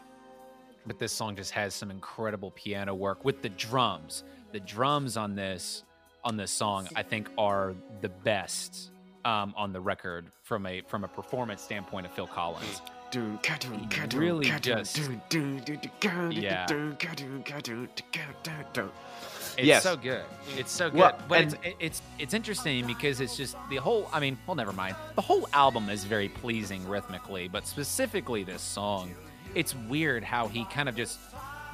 but 0.87 0.99
this 0.99 1.13
song 1.13 1.37
just 1.37 1.51
has 1.53 1.75
some 1.75 1.91
incredible 1.91 2.53
piano 2.53 2.95
work 2.95 3.25
with 3.25 3.43
the 3.43 3.49
drums. 3.51 4.25
The 4.53 4.61
drums 4.61 5.17
on 5.17 5.35
this 5.35 5.85
on 6.25 6.37
this 6.37 6.51
song, 6.51 6.89
I 6.97 7.03
think, 7.03 7.31
are 7.39 7.75
the 8.01 8.09
best 8.09 8.91
um, 9.25 9.53
on 9.57 9.73
the 9.73 9.81
record 9.81 10.27
from 10.43 10.67
a 10.67 10.83
from 10.83 11.05
a 11.05 11.09
performance 11.09 11.63
standpoint 11.63 12.07
of 12.07 12.13
Phil 12.13 12.27
Collins. 12.27 12.83
really 14.19 14.47
just- 14.61 14.97
Yeah. 16.43 16.67
It's 19.57 19.67
Yes. 19.67 19.83
so 19.83 19.97
good. 19.97 20.25
It's 20.57 20.71
so 20.71 20.89
good. 20.91 20.99
Well, 21.01 21.19
but 21.29 21.41
it's, 21.43 21.55
it's 21.81 22.03
it's 22.19 22.35
interesting 22.35 22.87
because 22.87 23.21
it's 23.21 23.37
just 23.37 23.57
the 23.71 23.77
whole. 23.77 24.09
I 24.13 24.21
mean, 24.21 24.39
well, 24.47 24.55
never 24.55 24.73
mind. 24.73 24.95
The 25.17 25.23
whole 25.23 25.49
album 25.53 25.89
is 25.89 26.05
very 26.05 26.29
pleasing 26.29 26.87
rhythmically, 26.89 27.49
but 27.49 27.67
specifically 27.67 28.45
this 28.45 28.63
song, 28.63 29.15
it's 29.55 29.75
weird 29.89 30.23
how 30.23 30.47
he 30.47 30.65
kind 30.67 30.89
of 30.89 30.95
just 30.95 31.19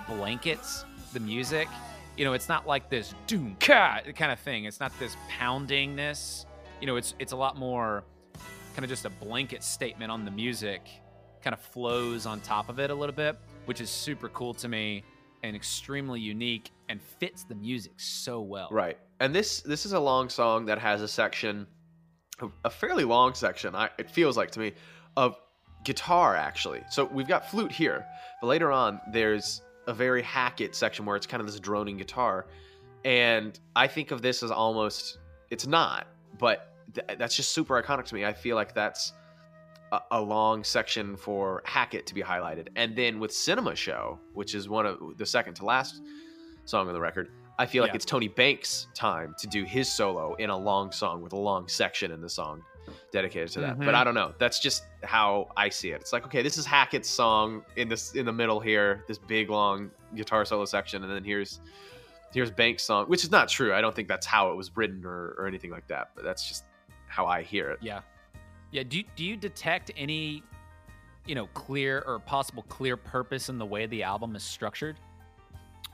blankets 0.09 0.85
the 1.13 1.21
music. 1.21 1.69
You 2.17 2.25
know, 2.25 2.33
it's 2.33 2.49
not 2.49 2.67
like 2.67 2.89
this 2.89 3.13
doom 3.27 3.57
ka 3.61 3.99
kind 4.17 4.31
of 4.33 4.39
thing. 4.39 4.65
It's 4.65 4.81
not 4.81 4.93
this 4.99 5.17
poundingness. 5.39 6.47
You 6.85 6.89
know, 6.89 6.97
it's 6.97 7.15
it's 7.19 7.33
a 7.33 7.37
lot 7.37 7.57
more 7.57 8.05
kind 8.75 8.85
of 8.85 8.91
just 8.91 9.07
a 9.07 9.09
blanket 9.09 9.63
statement 9.65 10.11
on 10.11 10.27
the 10.27 10.31
music. 10.31 10.87
Kind 11.41 11.55
of 11.55 11.61
flows 11.61 12.27
on 12.27 12.43
top 12.43 12.69
of 12.69 12.79
it 12.79 12.91
a 12.91 12.95
little 12.95 13.15
bit, 13.15 13.39
which 13.65 13.81
is 13.81 13.89
super 13.89 14.29
cool 14.29 14.53
to 14.53 14.69
me 14.69 15.03
and 15.43 15.57
extremely 15.57 16.21
unique 16.21 16.73
and 16.91 17.01
fits 17.01 17.45
the 17.45 17.55
music 17.55 17.95
so 17.97 18.43
well. 18.43 18.69
Right. 18.71 18.99
And 19.19 19.35
this 19.35 19.63
this 19.63 19.87
is 19.87 19.95
a 19.95 19.99
long 19.99 20.29
song 20.29 20.67
that 20.67 20.77
has 20.77 21.01
a 21.01 21.09
section, 21.09 21.67
a- 22.63 22.69
fairly 22.69 23.05
long 23.05 23.33
section. 23.33 23.75
I, 23.75 23.89
it 23.97 24.11
feels 24.11 24.37
like 24.37 24.51
to 24.51 24.61
me, 24.61 24.75
of 25.17 25.39
guitar 25.85 26.37
actually. 26.37 26.83
So 26.91 27.07
we've 27.07 27.27
got 27.27 27.51
flute 27.51 27.73
here, 27.73 28.05
but 28.43 28.49
later 28.49 28.71
on 28.71 29.01
there's 29.11 29.63
a 29.87 29.95
very 29.95 30.21
Hackett 30.21 30.75
section 30.75 31.07
where 31.07 31.17
it's 31.17 31.27
kind 31.27 31.41
of 31.41 31.47
this 31.47 31.59
droning 31.59 31.97
guitar, 31.97 32.45
and 33.07 33.59
I 33.75 33.87
think 33.87 34.11
of 34.11 34.21
this 34.21 34.43
as 34.43 34.51
almost 34.51 35.17
it's 35.49 35.67
not, 35.67 36.09
but 36.39 36.73
th- 36.93 37.19
that's 37.19 37.37
just 37.37 37.53
super 37.53 37.81
iconic 37.83 38.05
to 38.07 38.15
me. 38.15 38.25
I 38.25 38.33
feel 38.33 38.57
like 38.57 38.75
that's 38.75 39.13
a, 39.93 40.01
a 40.13 40.21
long 40.21 40.65
section 40.65 41.17
for 41.17 41.63
Hackett 41.65 42.07
to 42.07 42.15
be 42.15 42.23
highlighted, 42.23 42.69
and 42.77 42.95
then 42.97 43.21
with 43.21 43.33
Cinema 43.33 43.75
Show, 43.77 44.19
which 44.33 44.55
is 44.55 44.69
one 44.69 44.87
of 44.87 44.99
the 45.19 45.27
second 45.27 45.55
to 45.55 45.65
last 45.65 46.03
song 46.65 46.89
on 46.89 46.95
the 46.95 47.01
record. 47.01 47.29
I 47.59 47.67
feel 47.67 47.83
like 47.83 47.93
Yeah. 47.93 47.97
it's 47.97 48.05
Tony 48.05 48.27
Banks' 48.27 48.89
time 48.95 49.33
to 49.39 49.47
do 49.47 49.63
his 49.65 49.91
solo 49.93 50.35
in 50.35 50.51
a 50.51 50.57
long 50.59 50.91
song 50.91 51.23
with 51.23 51.33
a 51.35 51.39
long 51.39 51.69
section 51.69 52.11
in 52.11 52.21
the 52.21 52.29
song 52.29 52.63
dedicated 53.13 53.49
to 53.51 53.61
that. 53.61 53.79
But 53.79 53.89
Mhm. 53.89 53.95
I 53.95 54.03
don't 54.05 54.15
know. 54.15 54.35
That's 54.39 54.59
just 54.59 54.83
how 55.05 55.49
I 55.57 55.69
see 55.69 55.91
it. 55.93 56.01
It's 56.01 56.13
like, 56.13 56.25
okay, 56.27 56.43
this 56.43 56.59
is 56.59 56.67
Hackett's 56.67 57.09
song 57.09 57.65
in 57.77 57.89
this 57.89 58.15
in 58.17 58.27
the 58.27 58.33
middle 58.33 58.59
here, 58.59 59.05
this 59.07 59.19
big 59.19 59.51
long 59.51 59.91
guitar 60.17 60.45
solo 60.45 60.65
section, 60.65 61.03
and 61.05 61.13
then 61.13 61.23
here's 61.23 61.61
here's 62.33 62.51
Banks' 62.51 62.83
song, 62.83 63.07
which 63.07 63.23
is 63.23 63.31
not 63.31 63.49
true. 63.49 63.73
I 63.73 63.81
don't 63.81 63.95
think 63.95 64.09
that's 64.09 64.27
how 64.27 64.51
it 64.51 64.57
was 64.57 64.77
written 64.77 65.05
or, 65.07 65.37
or 65.39 65.47
anything 65.47 65.71
like 65.71 65.87
that. 65.87 66.11
But 66.17 66.25
that's 66.25 66.49
just 66.49 66.65
how 67.15 67.27
I 67.27 67.43
hear 67.43 67.71
it. 67.71 67.79
Yeah. 67.81 68.01
Yeah. 68.73 68.83
Do 68.83 68.99
you, 68.99 69.05
do 69.15 69.25
you 69.25 69.37
detect 69.37 69.93
any, 69.97 70.43
you 71.27 71.37
know, 71.37 71.47
clear 71.55 72.03
or 72.07 72.19
possible 72.19 72.65
clear 72.69 72.97
purpose 72.97 73.49
in 73.49 73.59
the 73.59 73.67
way 73.67 73.87
the 73.87 74.03
album 74.03 74.35
is 74.35 74.43
structured? 74.43 74.97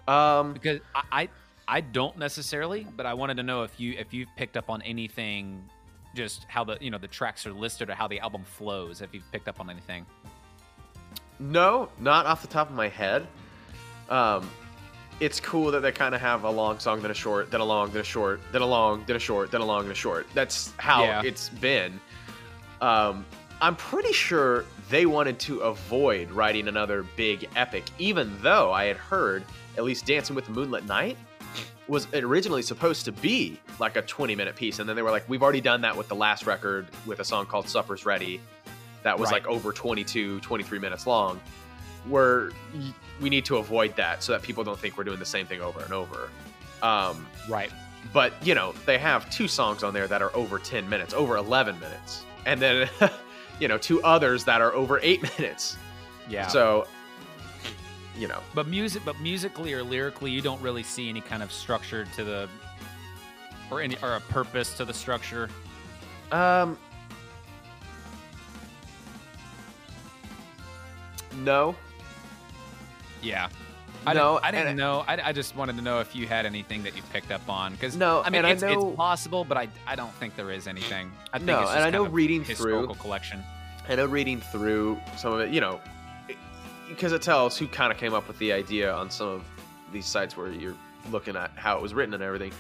Um, 0.09 0.55
Because 0.55 0.81
I, 0.95 1.03
I 1.13 1.29
I 1.69 1.81
don't 1.83 2.17
necessarily, 2.19 2.87
but 2.97 3.07
I 3.07 3.15
wanted 3.15 3.37
to 3.37 3.43
know 3.43 3.63
if 3.63 3.79
you 3.79 3.95
if 3.99 4.13
you've 4.15 4.35
picked 4.37 4.57
up 4.57 4.71
on 4.71 4.83
anything, 4.83 5.63
just 6.17 6.47
how 6.49 6.65
the 6.65 6.79
you 6.81 6.91
know 6.91 6.99
the 6.99 7.07
tracks 7.07 7.47
are 7.47 7.53
listed 7.53 7.91
or 7.91 7.95
how 7.95 8.09
the 8.09 8.19
album 8.19 8.43
flows. 8.43 9.03
If 9.03 9.15
you've 9.15 9.31
picked 9.31 9.47
up 9.47 9.61
on 9.61 9.69
anything. 9.69 10.07
No, 11.39 11.89
not 12.01 12.27
off 12.27 12.43
the 12.43 12.49
top 12.49 12.71
of 12.71 12.75
my 12.75 12.89
head. 12.89 13.27
Um, 14.09 14.51
it's 15.21 15.39
cool 15.41 15.71
that 15.71 15.81
they 15.81 15.93
kind 15.93 16.15
of 16.15 16.21
have 16.21 16.45
a 16.45 16.51
long 16.51 16.79
song, 16.79 17.03
then 17.03 17.11
a 17.11 17.15
short, 17.15 17.51
then 17.51 17.61
a 17.61 17.65
long, 17.65 17.91
then 17.91 18.01
a 18.01 18.05
short, 18.05 18.41
then 18.53 18.63
a 18.63 18.67
long, 18.67 19.05
then 19.07 19.17
a 19.17 19.21
short, 19.21 19.51
then 19.51 19.61
a 19.61 19.65
long, 19.65 19.83
then 19.83 19.93
a 19.93 19.95
short. 19.95 20.27
That's 20.35 20.73
how 20.79 21.05
Yeah. 21.05 21.23
it's 21.25 21.49
been. 21.51 22.01
Um, 22.81 23.25
I'm 23.61 23.77
pretty 23.77 24.13
sure 24.15 24.65
they 24.89 25.05
wanted 25.05 25.39
to 25.41 25.61
avoid 25.61 26.31
writing 26.31 26.67
another 26.69 27.05
big 27.17 27.49
epic, 27.55 27.85
even 27.99 28.35
though 28.41 28.73
I 28.73 28.85
had 28.87 28.97
heard 28.97 29.45
at 29.77 29.85
least 29.85 30.07
Dancing 30.07 30.35
with 30.35 30.47
the 30.47 30.53
Moonlit 30.53 30.87
Knight 30.87 31.19
was 31.87 32.07
originally 32.15 32.63
supposed 32.63 33.05
to 33.05 33.13
be 33.13 33.61
like 33.79 33.97
a 33.97 34.03
20 34.03 34.35
minute 34.35 34.57
piece. 34.57 34.79
And 34.79 34.89
then 34.89 34.97
they 34.97 35.03
were 35.03 35.11
like, 35.11 35.29
we've 35.29 35.43
already 35.43 35.61
done 35.61 35.81
that 35.83 35.95
with 35.97 36.09
the 36.09 36.15
last 36.15 36.47
record 36.47 36.87
with 37.05 37.21
a 37.21 37.25
song 37.25 37.45
called 37.47 37.69
Supper's 37.69 38.07
Ready 38.07 38.41
that 39.03 39.19
was 39.19 39.31
Right. 39.31 39.43
like 39.43 39.51
over 39.51 39.73
22, 39.73 40.41
23 40.41 40.79
minutes 40.79 41.07
long. 41.07 41.41
Where 42.07 42.51
we 43.21 43.29
need 43.29 43.45
to 43.47 43.59
avoid 43.59 43.95
that 43.97 44.23
so 44.23 44.33
that 44.33 44.43
people 44.43 44.65
don't 44.65 44.79
think 44.79 44.97
we're 44.97 45.05
doing 45.05 45.19
the 45.19 45.25
same 45.27 45.47
thing 45.47 45.61
over 45.61 45.81
and 45.81 45.93
over. 45.93 46.31
Um, 46.83 47.27
Right. 47.49 47.71
but 48.15 48.33
you 48.47 48.55
know 48.55 48.73
they 48.87 48.97
have 48.99 49.29
two 49.31 49.47
songs 49.47 49.83
on 49.83 49.93
there 49.93 50.09
that 50.09 50.23
are 50.23 50.35
over 50.35 50.59
10 50.59 50.89
minutes 50.89 51.13
over 51.13 51.37
11 51.37 51.79
minutes 51.79 52.25
and 52.47 52.59
then 52.61 52.89
you 53.61 53.69
know 53.69 53.77
two 53.77 54.03
others 54.03 54.45
that 54.45 54.63
are 54.63 54.73
over 54.73 54.99
eight 55.03 55.23
minutes 55.39 55.77
Yeah. 56.29 56.47
so 56.47 56.87
you 58.17 58.27
know 58.29 58.41
But 58.55 58.67
music, 58.69 59.03
but 59.05 59.21
musically 59.21 59.75
or 59.75 59.83
lyrically, 59.83 60.31
you 60.31 60.41
don't 60.41 60.61
really 60.63 60.83
see 60.83 61.11
any 61.11 61.21
kind 61.21 61.43
of 61.43 61.53
structure 61.53 62.07
to 62.17 62.25
the, 62.25 62.49
or 63.71 63.83
any 63.83 63.97
or 64.03 64.15
a 64.15 64.21
purpose 64.21 64.75
to 64.79 64.85
the 64.87 64.95
structure. 64.95 65.49
um 66.33 66.79
no 71.37 71.75
Yeah. 73.23 73.49
I 74.07 74.15
No, 74.15 74.35
didn't, 74.37 74.45
I 74.47 74.51
didn't 74.53 74.77
know. 74.79 75.05
I, 75.07 75.21
I 75.29 75.33
just 75.33 75.55
wanted 75.55 75.77
to 75.77 75.83
know 75.83 76.01
if 76.01 76.17
you 76.17 76.27
had 76.27 76.47
anything 76.47 76.83
that 76.85 76.97
you 76.97 77.03
picked 77.13 77.31
up 77.31 77.47
on. 77.49 77.73
Because 77.73 77.97
No, 77.97 78.23
I 78.23 78.31
mean 78.31 78.39
and 78.39 78.47
I 78.47 78.51
it's, 78.53 78.63
know- 78.63 78.89
it's 78.91 78.97
possible, 78.97 79.45
but 79.45 79.59
I, 79.59 79.69
I 79.87 79.95
don't 79.95 80.13
think 80.15 80.37
there 80.37 80.51
is 80.51 80.67
anything. 80.67 81.13
I 81.35 81.39
think 81.39 81.47
No, 81.49 81.61
it's 81.63 81.71
and 81.73 81.85
I 81.85 81.91
know 81.91 82.05
reading 82.05 82.43
through- 82.43 82.55
historical 82.55 82.95
collection. 82.95 83.43
I 83.89 83.97
know 83.97 84.07
reading 84.07 84.41
through 84.41 84.99
some 85.19 85.33
of 85.35 85.41
it, 85.41 85.51
you 85.51 85.61
know, 85.61 85.81
because 86.89 87.13
it 87.13 87.23
tells 87.23 87.59
who 87.59 87.67
kind 87.67 87.93
of 87.93 87.99
came 87.99 88.15
up 88.15 88.27
with 88.29 88.39
the 88.39 88.53
idea 88.53 88.93
on 88.93 89.11
some 89.11 89.29
of 89.29 89.45
these 89.93 90.07
sites 90.07 90.37
where 90.37 90.49
you're 90.51 90.77
looking 91.11 91.37
at 91.37 91.51
how 91.57 91.77
it 91.77 91.83
was 91.83 91.93
written 91.95 92.15
and 92.15 92.23
everything. 92.23 92.53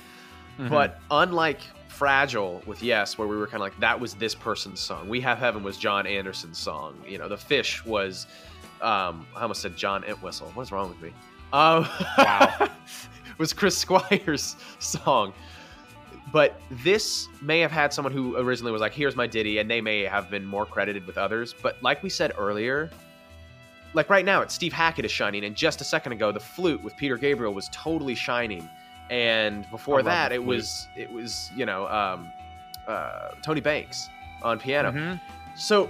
Mm-hmm. 0.58 0.68
But 0.68 0.98
unlike 1.10 1.60
Fragile 1.88 2.62
with 2.66 2.82
Yes, 2.82 3.16
where 3.18 3.28
we 3.28 3.36
were 3.36 3.46
kind 3.46 3.56
of 3.56 3.60
like, 3.62 3.78
that 3.80 3.98
was 3.98 4.14
this 4.14 4.34
person's 4.34 4.80
song. 4.80 5.08
We 5.08 5.20
Have 5.20 5.38
Heaven 5.38 5.62
was 5.62 5.76
Jon 5.78 6.06
Anderson's 6.06 6.58
song. 6.58 6.96
You 7.06 7.18
know, 7.18 7.28
The 7.28 7.36
Fish 7.36 7.84
was, 7.84 8.26
um, 8.82 9.26
I 9.36 9.42
almost 9.42 9.62
said 9.62 9.76
John 9.76 10.04
Entwistle. 10.04 10.48
What 10.54 10.62
is 10.62 10.72
wrong 10.72 10.88
with 10.88 11.00
me? 11.00 11.12
Um, 11.52 11.86
Wow. 12.18 12.68
was 13.38 13.52
Chris 13.52 13.76
Squire's 13.76 14.56
song. 14.78 15.32
But 16.32 16.60
this 16.70 17.26
may 17.42 17.58
have 17.60 17.72
had 17.72 17.92
someone 17.92 18.12
who 18.12 18.36
originally 18.36 18.70
was 18.70 18.80
like, 18.80 18.92
here's 18.92 19.16
my 19.16 19.26
ditty, 19.26 19.58
and 19.58 19.68
they 19.68 19.80
may 19.80 20.02
have 20.02 20.30
been 20.30 20.44
more 20.44 20.64
credited 20.64 21.04
with 21.06 21.18
others. 21.18 21.54
But 21.60 21.82
like 21.82 22.02
we 22.04 22.08
said 22.10 22.32
earlier, 22.38 22.88
like 23.94 24.08
right 24.08 24.24
now, 24.24 24.40
it's 24.42 24.54
Steve 24.54 24.72
Hackett 24.72 25.04
is 25.04 25.10
shining, 25.10 25.44
and 25.44 25.56
just 25.56 25.80
a 25.80 25.84
second 25.84 26.12
ago, 26.12 26.30
the 26.30 26.38
flute 26.38 26.84
with 26.84 26.96
Peter 26.96 27.16
Gabriel 27.16 27.52
was 27.52 27.68
totally 27.72 28.14
shining, 28.14 28.68
and 29.10 29.68
before 29.72 30.04
that, 30.04 30.30
it 30.30 30.44
was 30.44 30.86
it 30.96 31.10
was 31.12 31.50
you 31.56 31.66
know 31.66 31.88
um, 31.88 32.32
uh, 32.86 33.30
Tony 33.42 33.60
Banks 33.60 34.08
on 34.42 34.60
piano. 34.60 34.92
Mhm. 34.92 35.20
So 35.56 35.88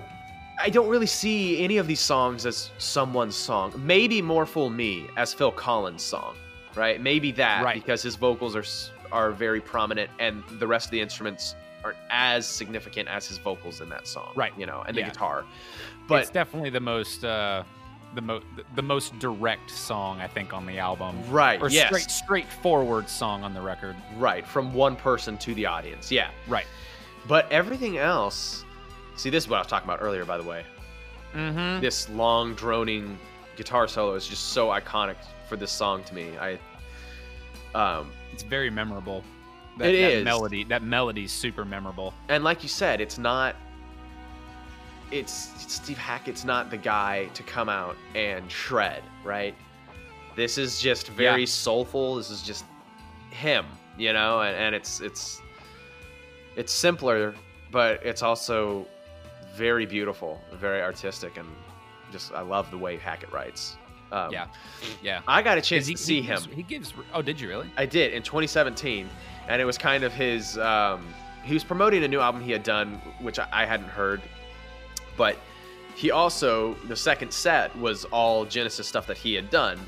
I 0.61 0.69
don't 0.71 0.89
really 0.89 1.07
see 1.07 1.63
any 1.65 1.79
of 1.79 1.87
these 1.87 2.01
songs 2.01 2.45
as 2.47 2.71
someone's 2.79 3.37
song. 3.37 3.73
Maybe 3.85 4.21
"More 4.21 4.47
Fool 4.47 4.71
Me" 4.71 5.07
as 5.17 5.33
Phil 5.33 5.53
Collins' 5.53 6.03
song, 6.03 6.37
right? 6.75 7.01
Maybe 7.01 7.33
that 7.33 7.65
Right. 7.65 7.75
because 7.77 8.03
his 8.03 8.17
vocals 8.17 8.55
are 8.57 8.65
are 9.13 9.33
very 9.33 9.61
prominent, 9.61 10.09
and 10.21 10.45
the 10.61 10.67
rest 10.67 10.87
of 10.87 10.91
the 10.93 11.01
instruments 11.01 11.57
aren't 11.83 11.97
as 12.11 12.47
significant 12.47 13.09
as 13.09 13.27
his 13.27 13.39
vocals 13.39 13.81
in 13.81 13.89
that 13.89 14.07
song, 14.07 14.31
Right. 14.37 14.53
You 14.57 14.67
know, 14.67 14.85
and 14.87 14.95
the 14.97 15.01
Yeah. 15.01 15.09
guitar. 15.09 15.45
But 16.07 16.21
it's 16.21 16.31
definitely 16.31 16.71
the 16.71 16.79
most 16.81 17.25
uh, 17.25 17.65
the 18.15 18.21
most 18.21 18.45
the 18.77 18.83
most 18.83 19.19
direct 19.19 19.71
song 19.71 20.21
I 20.21 20.27
think 20.29 20.53
on 20.53 20.65
the 20.67 20.79
album. 20.79 21.17
right, 21.31 21.61
Or 21.61 21.69
yes, 21.71 21.87
straight 21.89 22.11
straightforward 22.11 23.09
song 23.09 23.43
on 23.45 23.53
the 23.55 23.61
record. 23.61 23.97
right, 24.17 24.47
from 24.47 24.75
one 24.75 24.95
person 24.95 25.37
to 25.39 25.55
the 25.55 25.67
audience, 25.67 26.13
yeah. 26.13 26.31
Right. 26.47 26.67
But 27.27 27.51
everything 27.51 27.99
else, 27.99 28.65
see, 29.21 29.31
this 29.31 29.45
is 29.45 29.51
what 29.51 29.57
I 29.57 29.61
was 29.61 29.67
talking 29.67 29.89
about 29.89 30.01
earlier, 30.03 30.25
by 30.25 30.37
the 30.39 30.45
way. 30.45 30.65
Mm-hmm. 31.35 31.81
this 31.81 32.09
long 32.09 32.55
droning 32.57 33.17
guitar 33.57 33.87
solo 33.87 34.15
is 34.15 34.27
just 34.27 34.49
so 34.49 34.69
iconic 34.71 35.15
for 35.49 35.55
this 35.57 35.71
song 35.71 36.03
to 36.05 36.15
me. 36.15 36.37
I 36.39 36.59
um 37.75 38.11
It's 38.33 38.43
very 38.43 38.69
memorable. 38.71 39.23
It 39.77 39.79
that 39.79 39.95
is. 39.95 40.25
melody. 40.25 40.65
That 40.65 40.83
melody's 40.83 41.31
super 41.33 41.65
memorable. 41.65 42.13
and 42.29 42.43
like 42.43 42.63
you 42.65 42.69
said, 42.69 43.01
it's 43.01 43.17
not 43.19 43.55
it's 45.13 45.51
Steve 45.73 45.99
Hackett's 45.99 46.45
not 46.45 46.71
the 46.71 46.77
guy 46.77 47.27
to 47.35 47.43
come 47.43 47.69
out 47.69 47.97
and 48.15 48.51
shred, 48.51 49.03
right? 49.25 49.55
This 50.37 50.57
is 50.59 50.81
just 50.81 51.09
very 51.09 51.41
Yeah. 51.43 51.47
soulful. 51.47 52.17
This 52.17 52.31
is 52.31 52.43
just 52.43 52.65
him, 53.31 53.67
you 53.99 54.13
know, 54.13 54.41
and, 54.41 54.57
and 54.57 54.75
it's 54.75 55.01
it's 55.01 55.41
it's 56.57 56.73
simpler, 56.73 57.35
but 57.71 58.05
it's 58.05 58.23
also 58.23 58.87
very 59.55 59.87
beautiful, 59.87 60.41
very 60.53 60.83
artistic, 60.83 61.37
and 61.37 61.49
just 62.13 62.33
I 62.33 62.41
love 62.43 62.71
the 62.71 62.79
way 62.79 62.97
Hackett 62.97 63.33
writes. 63.33 63.77
Um, 64.13 64.33
Yeah. 64.33 64.47
Yeah. 65.03 65.23
I 65.29 65.43
got 65.43 65.59
a 65.59 65.61
chance 65.61 65.87
he, 65.87 65.95
to 65.95 66.01
see 66.01 66.21
he 66.21 66.27
him. 66.27 66.43
He 66.53 66.63
gives. 66.63 66.93
Oh, 67.15 67.23
did 67.23 67.41
you 67.41 67.49
really? 67.49 67.71
I 67.77 67.87
did 67.87 68.13
in 68.13 68.23
2017, 68.23 69.09
and 69.49 69.63
it 69.63 69.65
was 69.65 69.79
kind 69.79 70.05
of 70.05 70.13
his. 70.13 70.59
Um, 70.59 71.07
he 71.45 71.55
was 71.55 71.65
promoting 71.65 72.05
a 72.05 72.09
new 72.09 72.21
album 72.21 72.43
he 72.43 72.53
had 72.53 72.63
done, 72.63 73.01
which 73.21 73.39
I, 73.39 73.49
I 73.53 73.65
hadn't 73.65 73.89
heard, 73.89 74.21
but 75.17 75.37
he 75.97 76.11
also 76.11 76.75
the 76.87 76.97
second 76.97 77.33
set 77.33 77.77
was 77.79 78.05
all 78.07 78.45
Genesis 78.45 78.87
stuff 78.87 79.07
that 79.07 79.17
he 79.17 79.35
had 79.35 79.51
done, 79.51 79.79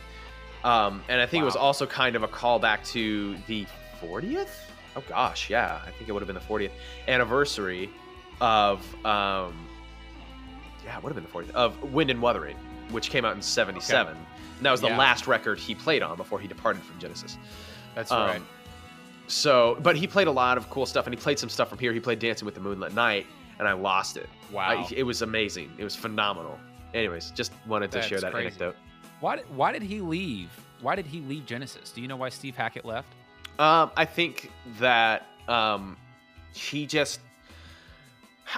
um, 0.65 1.03
and 1.09 1.21
I 1.21 1.27
think 1.27 1.43
it 1.43 1.47
was 1.47 1.57
also 1.57 1.87
kind 1.87 2.17
of 2.17 2.23
a 2.23 2.29
callback 2.29 2.87
to 2.93 3.37
the 3.47 3.67
40th. 4.01 4.49
Oh 4.97 5.03
gosh, 5.09 5.51
yeah, 5.51 5.81
I 5.87 5.91
think 5.91 6.09
it 6.09 6.13
would 6.13 6.23
have 6.23 6.27
been 6.27 6.35
the 6.35 6.41
40th 6.41 6.73
anniversary 7.09 7.91
of. 8.43 8.80
Um, 9.07 9.55
yeah, 10.84 10.97
it 10.99 11.03
would 11.03 11.11
have 11.11 11.14
been 11.14 11.24
the 11.24 11.30
fourth 11.30 11.51
of 11.55 11.80
Wind 11.93 12.11
and 12.11 12.20
Wuthering, 12.20 12.57
which 12.90 13.09
came 13.11 13.24
out 13.24 13.36
in 13.36 13.43
'77. 13.43 14.16
And 14.16 14.66
that 14.66 14.70
was 14.70 14.80
the 14.80 14.88
Yeah. 14.88 14.97
last 14.99 15.26
record 15.26 15.59
he 15.59 15.74
played 15.74 16.03
on 16.03 16.16
before 16.16 16.38
he 16.40 16.47
departed 16.49 16.82
from 16.82 16.99
Genesis. 16.99 17.38
That's 17.95 18.11
Um, 18.12 18.26
right. 18.26 18.43
So, 19.28 19.78
but 19.82 19.97
he 19.97 20.07
played 20.07 20.26
a 20.26 20.30
lot 20.32 20.59
of 20.59 20.68
cool 20.70 20.84
stuff, 20.86 21.07
and 21.07 21.14
he 21.14 21.20
played 21.20 21.38
some 21.38 21.49
stuff 21.49 21.68
from 21.68 21.78
here. 21.78 21.93
He 21.93 22.01
played 22.01 22.18
Dancing 22.18 22.45
with 22.45 22.55
the 22.55 22.61
Moonlit 22.61 22.93
Knight, 22.95 23.26
and 23.59 23.66
I 23.66 23.72
lost 23.72 24.16
it. 24.16 24.28
Wow. 24.51 24.84
I- 24.88 24.93
it 24.95 25.05
was 25.05 25.22
amazing. 25.22 25.72
It 25.78 25.84
was 25.84 25.95
phenomenal. 25.97 26.59
Anyways, 26.95 27.30
just 27.30 27.53
wanted 27.66 27.90
to 27.93 27.99
That's 27.99 28.09
share 28.09 28.20
that 28.20 28.32
crazy. 28.32 28.49
anecdote. 28.49 28.76
why 29.20 29.36
did 29.36 29.57
Why 29.57 29.72
did 29.72 29.82
he 29.82 30.01
leave? 30.01 30.51
Why 30.80 30.97
did 30.97 31.07
he 31.07 31.20
leave 31.20 31.47
Genesis? 31.47 31.93
Do 31.93 32.03
you 32.03 32.09
know 32.09 32.16
why 32.16 32.28
Steve 32.28 32.57
Hackett 32.57 32.84
left? 32.84 33.09
Um, 33.61 33.90
I 33.97 34.05
think 34.05 34.51
that 34.80 35.26
um, 35.49 35.97
he 36.53 36.86
just. 36.86 37.20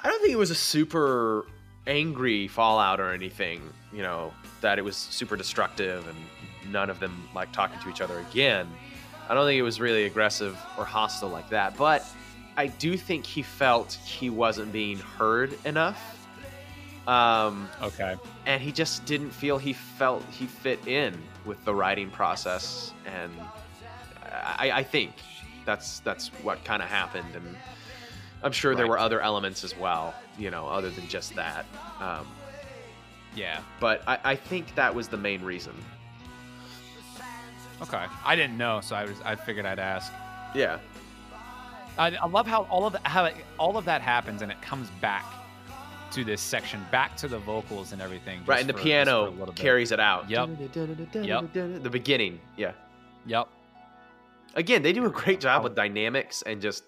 I 0.02 0.08
don't 0.08 0.20
think 0.20 0.32
it 0.32 0.36
was 0.38 0.50
a 0.50 0.54
super 0.54 1.46
angry 1.86 2.48
fallout 2.48 3.00
or 3.00 3.12
anything. 3.12 3.62
You 3.92 4.02
know 4.02 4.32
that 4.60 4.78
it 4.78 4.82
was 4.82 4.96
super 4.96 5.36
destructive 5.36 6.06
and 6.08 6.72
none 6.72 6.90
of 6.90 6.98
them 7.00 7.28
like 7.34 7.52
talking 7.52 7.78
to 7.80 7.88
each 7.90 8.00
other 8.00 8.18
again. 8.20 8.66
I 9.28 9.34
don't 9.34 9.46
think 9.46 9.58
it 9.58 9.62
was 9.62 9.80
really 9.80 10.04
aggressive 10.04 10.58
or 10.78 10.84
hostile 10.84 11.28
like 11.28 11.48
that. 11.50 11.76
But 11.76 12.04
I 12.56 12.66
do 12.68 12.96
think 12.96 13.24
he 13.26 13.42
felt 13.42 13.92
he 13.92 14.30
wasn't 14.30 14.72
being 14.72 14.98
heard 14.98 15.56
enough. 15.64 16.10
Um, 17.06 17.68
Okay. 17.82 18.16
and 18.46 18.62
he 18.62 18.72
just 18.72 19.04
didn't 19.04 19.30
feel 19.30 19.58
he 19.58 19.74
felt 19.74 20.24
he 20.30 20.46
fit 20.46 20.86
in 20.86 21.14
with 21.44 21.62
the 21.66 21.74
writing 21.74 22.10
process 22.10 22.94
and 23.04 23.30
i, 24.32 24.70
I 24.76 24.82
think 24.82 25.12
that's 25.66 25.98
that's 26.00 26.28
what 26.42 26.64
kind 26.64 26.82
of 26.82 26.88
happened 26.88 27.34
and 27.34 27.56
i'm 28.44 28.52
sure 28.52 28.74
there 28.76 28.86
were 28.86 28.98
other 28.98 29.20
elements 29.20 29.64
as 29.64 29.76
well 29.76 30.14
you 30.38 30.50
know 30.50 30.66
other 30.68 30.90
than 30.90 31.06
just 31.08 31.34
that 31.34 31.66
um, 32.00 32.24
Yeah. 33.34 33.60
but 33.80 34.02
I, 34.06 34.18
I 34.24 34.36
think 34.36 34.74
that 34.76 34.94
was 34.94 35.08
the 35.08 35.16
main 35.16 35.42
reason 35.42 35.72
Okay. 37.82 38.04
I 38.24 38.36
didn't 38.36 38.56
know, 38.56 38.80
so 38.80 38.94
I 38.94 39.04
was. 39.04 39.20
I 39.24 39.34
figured 39.34 39.66
I'd 39.66 39.80
ask. 39.80 40.12
yeah 40.54 40.78
I, 41.98 42.14
I 42.14 42.26
love 42.26 42.46
how 42.46 42.62
all 42.64 42.86
of 42.86 42.92
the, 42.94 43.00
how 43.02 43.24
it, 43.26 43.34
all 43.58 43.76
of 43.76 43.84
that 43.86 44.00
happens 44.00 44.42
and 44.42 44.50
it 44.50 44.60
comes 44.62 44.88
back 45.00 45.24
to 46.12 46.24
this 46.24 46.40
section, 46.40 46.84
back 46.92 47.16
to 47.18 47.28
the 47.28 47.38
vocals 47.40 47.92
and 47.92 48.00
everything. 48.00 48.40
right 48.46 48.60
and 48.60 48.68
the 48.68 48.72
for- 48.72 48.78
just 48.78 49.10
for 49.10 49.22
a 49.22 49.24
piano 49.26 49.52
carries 49.54 49.90
it 49.92 49.98
out 50.00 50.30
Yep. 50.30 50.48
Yep. 51.22 51.52
the 51.82 51.90
beginning 51.90 52.40
yeah 52.56 52.72
Yep. 53.26 53.48
again 54.54 54.82
they 54.82 54.92
do 54.92 55.04
a 55.06 55.10
great 55.10 55.40
job 55.40 55.64
with 55.64 55.74
dynamics 55.74 56.42
and 56.42 56.62
just 56.62 56.84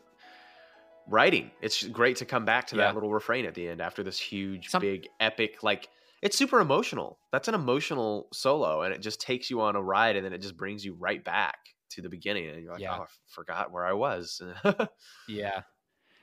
writing 1.08 1.50
it's 1.62 1.82
great 1.84 2.16
to 2.16 2.24
come 2.24 2.44
back 2.44 2.66
to 2.68 2.76
Yeah. 2.76 2.84
that 2.86 2.94
little 2.94 3.10
refrain 3.12 3.44
at 3.46 3.54
the 3.54 3.68
end 3.68 3.80
after 3.80 4.02
this 4.02 4.18
huge 4.18 4.68
Some- 4.68 4.80
big 4.82 5.08
epic 5.20 5.62
like 5.62 5.88
it's 6.22 6.36
super 6.36 6.60
emotional 6.60 7.18
that's 7.32 7.46
an 7.48 7.54
emotional 7.54 8.28
solo 8.32 8.82
and 8.82 8.92
it 8.94 9.00
just 9.00 9.20
takes 9.20 9.48
you 9.50 9.60
on 9.60 9.76
a 9.76 9.82
ride 9.82 10.16
and 10.16 10.24
then 10.24 10.32
it 10.32 10.40
just 10.42 10.56
brings 10.56 10.84
you 10.84 10.94
right 10.98 11.22
back 11.22 11.58
to 11.90 12.02
the 12.02 12.08
beginning 12.08 12.48
and 12.48 12.62
you're 12.62 12.72
like 12.72 12.82
Yeah. 12.82 12.98
oh 12.98 13.02
i 13.02 13.06
forgot 13.28 13.70
where 13.70 13.86
i 13.86 13.92
was 13.92 14.42
Yeah. 15.28 15.62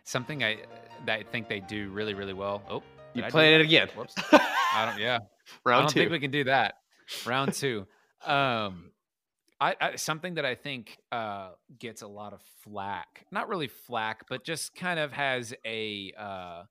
Something 0.06 0.44
I 0.44 0.58
that 1.06 1.20
I 1.20 1.24
think 1.24 1.48
they 1.48 1.62
do 1.62 1.90
really 1.92 2.14
really 2.14 2.34
well. 2.34 2.62
Oh, 2.70 2.84
you 3.14 3.22
do 3.22 3.38
it 3.40 3.62
again 3.62 3.88
Whoops. 3.96 4.14
I 4.34 4.86
don't. 4.90 5.00
Yeah. 5.00 5.20
I 5.66 5.80
don't 5.80 5.88
two 5.90 6.02
think 6.02 6.12
we 6.12 6.20
can 6.20 6.30
do 6.32 6.44
that. 6.44 6.76
Round 7.26 7.54
two. 7.54 7.88
Um, 8.26 8.92
I, 9.64 9.76
I 9.80 9.96
something 9.96 10.34
that 10.34 10.46
I 10.46 10.56
think 10.56 10.98
uh, 11.12 11.52
gets 11.80 12.02
a 12.02 12.08
lot 12.08 12.34
of 12.34 12.42
flack. 12.64 13.26
Not 13.32 13.48
really 13.48 13.70
flack, 13.70 14.26
but 14.28 14.44
just 14.44 14.76
kind 14.76 15.00
of 15.00 15.14
has 15.14 15.54
a. 15.66 16.12
Uh, 16.18 16.64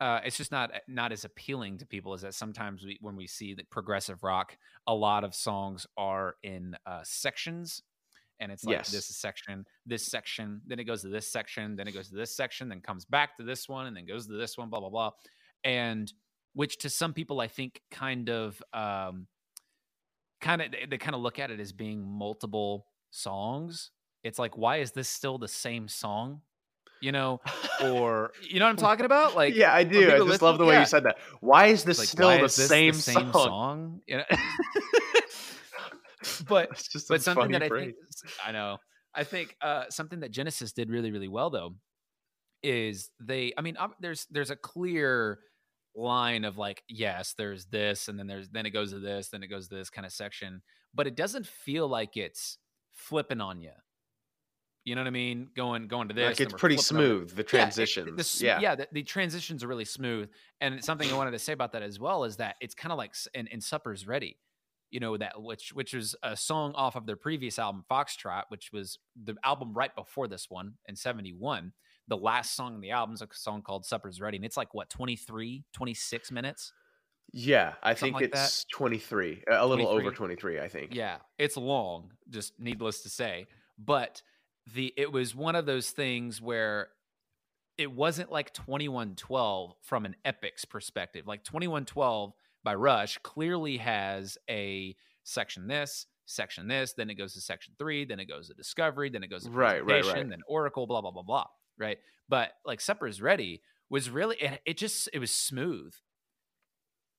uh, 0.00 0.20
it's 0.24 0.38
just 0.38 0.52
not 0.52 0.70
not 0.88 1.12
as 1.12 1.26
appealing 1.26 1.78
to 1.78 1.86
people. 1.86 2.14
Is 2.14 2.22
that 2.22 2.32
sometimes 2.32 2.82
we, 2.84 2.98
when 3.02 3.14
we 3.14 3.26
see 3.26 3.52
that 3.54 3.68
progressive 3.68 4.22
rock, 4.22 4.56
a 4.86 4.94
lot 4.94 5.22
of 5.22 5.34
songs 5.34 5.86
are 5.98 6.36
in 6.42 6.76
uh, 6.86 7.00
sections, 7.04 7.82
and 8.40 8.50
it's 8.50 8.64
like 8.64 8.78
Yes. 8.78 8.90
this 8.90 9.06
section, 9.08 9.66
this 9.84 10.06
section, 10.06 10.62
then 10.66 10.78
it 10.78 10.84
goes 10.84 11.02
to 11.02 11.08
this 11.08 11.30
section, 11.30 11.76
then 11.76 11.88
it 11.88 11.92
goes 11.92 12.08
to 12.08 12.16
this 12.16 12.34
section, 12.34 12.70
then 12.70 12.80
comes 12.80 13.04
back 13.04 13.36
to 13.36 13.44
this 13.44 13.68
one, 13.68 13.86
and 13.86 13.94
then 13.94 14.06
goes 14.06 14.26
to 14.26 14.32
this 14.32 14.56
one, 14.56 14.70
blah 14.70 14.80
blah 14.80 14.90
blah, 14.90 15.10
and 15.62 16.10
which 16.54 16.78
to 16.78 16.88
some 16.88 17.12
people 17.12 17.38
I 17.38 17.48
think 17.48 17.82
kind 17.90 18.30
of 18.30 18.62
um 18.72 19.26
kind 20.40 20.62
of 20.62 20.72
they, 20.72 20.86
they 20.88 20.98
kind 20.98 21.14
of 21.14 21.20
look 21.20 21.38
at 21.38 21.50
it 21.50 21.60
as 21.60 21.72
being 21.72 22.06
multiple 22.06 22.86
songs. 23.10 23.90
It's 24.22 24.38
like 24.38 24.56
why 24.56 24.78
is 24.78 24.92
this 24.92 25.08
still 25.08 25.38
the 25.38 25.48
same 25.48 25.88
song? 25.88 26.40
You 27.02 27.12
know, 27.12 27.40
or 27.84 28.32
you 28.48 28.58
know 28.58 28.64
what 28.66 28.70
I'm 28.70 28.76
talking 28.76 29.06
about? 29.06 29.36
Like 29.36 29.54
yeah 29.54 29.74
i 29.74 29.84
do 29.84 30.08
i 30.08 30.16
just 30.16 30.24
listen- 30.24 30.44
love 30.46 30.58
the 30.58 30.64
way 30.64 30.74
yeah. 30.74 30.80
you 30.80 30.86
said 30.86 31.04
that 31.04 31.18
why 31.40 31.66
is 31.66 31.84
this 31.84 31.98
like, 31.98 32.08
still 32.08 32.28
the, 32.28 32.44
is 32.44 32.56
this 32.56 32.68
same 32.68 32.94
the 32.94 33.00
same 33.00 33.32
song, 33.32 34.00
You 34.06 34.18
know, 34.18 34.24
but 36.48 36.70
it's 36.70 36.88
just 36.88 37.08
but 37.08 37.22
something 37.22 37.52
that 37.52 37.62
I 37.62 37.68
think 37.68 37.94
I 38.44 38.52
know. 38.52 38.78
I 39.14 39.24
think 39.24 39.56
uh, 39.62 39.84
something 39.88 40.20
that 40.20 40.30
Genesis 40.30 40.72
did 40.72 40.90
really 40.90 41.10
really 41.10 41.28
well 41.28 41.50
though 41.50 41.74
is 42.62 43.10
they. 43.20 43.52
I 43.56 43.62
mean, 43.62 43.76
there's 44.00 44.26
there's 44.30 44.50
a 44.50 44.56
clear 44.56 45.38
line 45.96 46.44
of 46.44 46.58
like 46.58 46.82
yes, 46.88 47.34
there's 47.36 47.64
this, 47.66 48.08
and 48.08 48.18
then 48.18 48.26
there's 48.26 48.48
then 48.50 48.66
it 48.66 48.70
goes 48.70 48.92
to 48.92 48.98
this, 48.98 49.28
then 49.28 49.42
it 49.42 49.48
goes 49.48 49.68
to 49.68 49.74
this 49.74 49.90
kind 49.90 50.06
of 50.06 50.12
section, 50.12 50.62
but 50.94 51.06
it 51.06 51.16
doesn't 51.16 51.46
feel 51.46 51.88
like 51.88 52.16
it's 52.16 52.58
flipping 52.92 53.40
on 53.40 53.60
you. 53.60 53.72
You 54.84 54.94
know 54.94 55.00
what 55.00 55.08
I 55.08 55.10
mean? 55.10 55.48
Going 55.56 55.88
going 55.88 56.08
to 56.08 56.14
this, 56.14 56.38
like 56.38 56.40
it's 56.40 56.54
pretty 56.54 56.76
flipping 56.76 57.04
over- 57.04 57.26
smooth 57.26 57.30
the 57.30 57.36
yeah, 57.36 57.40
it- 57.40 57.48
transitions 57.48 58.38
the 58.38 58.44
yeah 58.44 58.60
yeah, 58.60 58.74
the, 58.76 58.88
the 58.92 59.02
transitions 59.02 59.64
are 59.64 59.68
really 59.68 59.84
smooth. 59.84 60.28
And 60.60 60.84
something 60.84 61.10
I 61.10 61.16
wanted 61.16 61.32
to 61.32 61.38
say 61.40 61.52
about 61.52 61.72
that 61.72 61.82
as 61.82 61.98
well 61.98 62.22
is 62.24 62.36
that 62.36 62.56
it's 62.60 62.74
kind 62.74 62.92
of 62.92 62.98
like 62.98 63.14
in, 63.34 63.48
in 63.48 63.60
Supper's 63.60 64.06
Ready, 64.06 64.38
you 64.90 65.00
know 65.00 65.16
that 65.16 65.42
which 65.42 65.72
which 65.72 65.92
was 65.92 66.14
a 66.22 66.36
song 66.36 66.72
off 66.76 66.94
of 66.94 67.04
their 67.04 67.16
previous 67.16 67.58
album 67.58 67.84
Foxtrot, 67.90 68.44
which 68.50 68.70
was 68.72 68.98
the 69.20 69.34
album 69.44 69.74
right 69.74 69.94
before 69.96 70.28
this 70.28 70.46
one 70.48 70.74
in 70.86 70.94
71. 70.94 71.72
The 72.08 72.16
last 72.16 72.54
song 72.54 72.74
on 72.74 72.80
the 72.80 72.90
album 72.92 73.14
is 73.14 73.22
a 73.22 73.28
song 73.32 73.62
called 73.62 73.84
Supper's 73.84 74.20
Ready. 74.20 74.36
And 74.36 74.44
it's 74.46 74.56
like 74.56 74.74
what 74.74 74.88
23, 74.90 75.64
26 75.72 76.32
minutes. 76.32 76.72
Yeah, 77.32 77.74
I 77.82 77.94
Something 77.94 78.14
think 78.14 78.14
like 78.22 78.32
that? 78.32 78.44
it's 78.46 78.64
23, 78.72 79.42
a 79.50 79.66
little 79.66 79.88
over 79.88 80.12
23? 80.12 80.56
23, 80.56 80.60
I 80.60 80.68
think. 80.68 80.94
Yeah, 80.94 81.16
it's 81.38 81.56
long, 81.56 82.12
just 82.30 82.52
needless 82.58 83.02
to 83.02 83.08
say. 83.08 83.46
But 83.78 84.22
the 84.74 84.92
it 84.96 85.12
was 85.12 85.34
one 85.34 85.56
of 85.56 85.66
those 85.66 85.90
things 85.90 86.40
where 86.40 86.88
it 87.78 87.92
wasn't 87.92 88.32
like 88.32 88.52
2112 88.54 89.74
from 89.82 90.06
an 90.06 90.16
epics 90.24 90.64
perspective. 90.64 91.26
Like 91.26 91.44
2112 91.44 92.32
by 92.64 92.74
Rush 92.74 93.18
clearly 93.18 93.76
has 93.78 94.38
a 94.48 94.96
section 95.24 95.66
this, 95.66 96.06
section 96.24 96.68
this, 96.68 96.94
then 96.94 97.10
it 97.10 97.14
goes 97.14 97.34
to 97.34 97.40
section 97.40 97.74
3, 97.78 98.06
then 98.06 98.18
it 98.18 98.26
goes 98.26 98.48
to 98.48 98.54
discovery, 98.54 99.10
then 99.10 99.22
it 99.22 99.28
goes 99.28 99.44
to 99.44 99.50
Right, 99.50 99.84
right, 99.84 100.04
right. 100.04 100.28
then 100.28 100.40
oracle 100.48 100.86
blah 100.86 101.00
blah 101.00 101.10
blah 101.10 101.22
blah, 101.22 101.46
right? 101.78 101.98
But 102.28 102.52
like 102.64 102.80
Supper's 102.80 103.20
Ready 103.22 103.62
was 103.90 104.10
really 104.10 104.36
it, 104.36 104.60
it 104.66 104.76
just 104.76 105.08
it 105.12 105.18
was 105.18 105.30
smooth. 105.30 105.92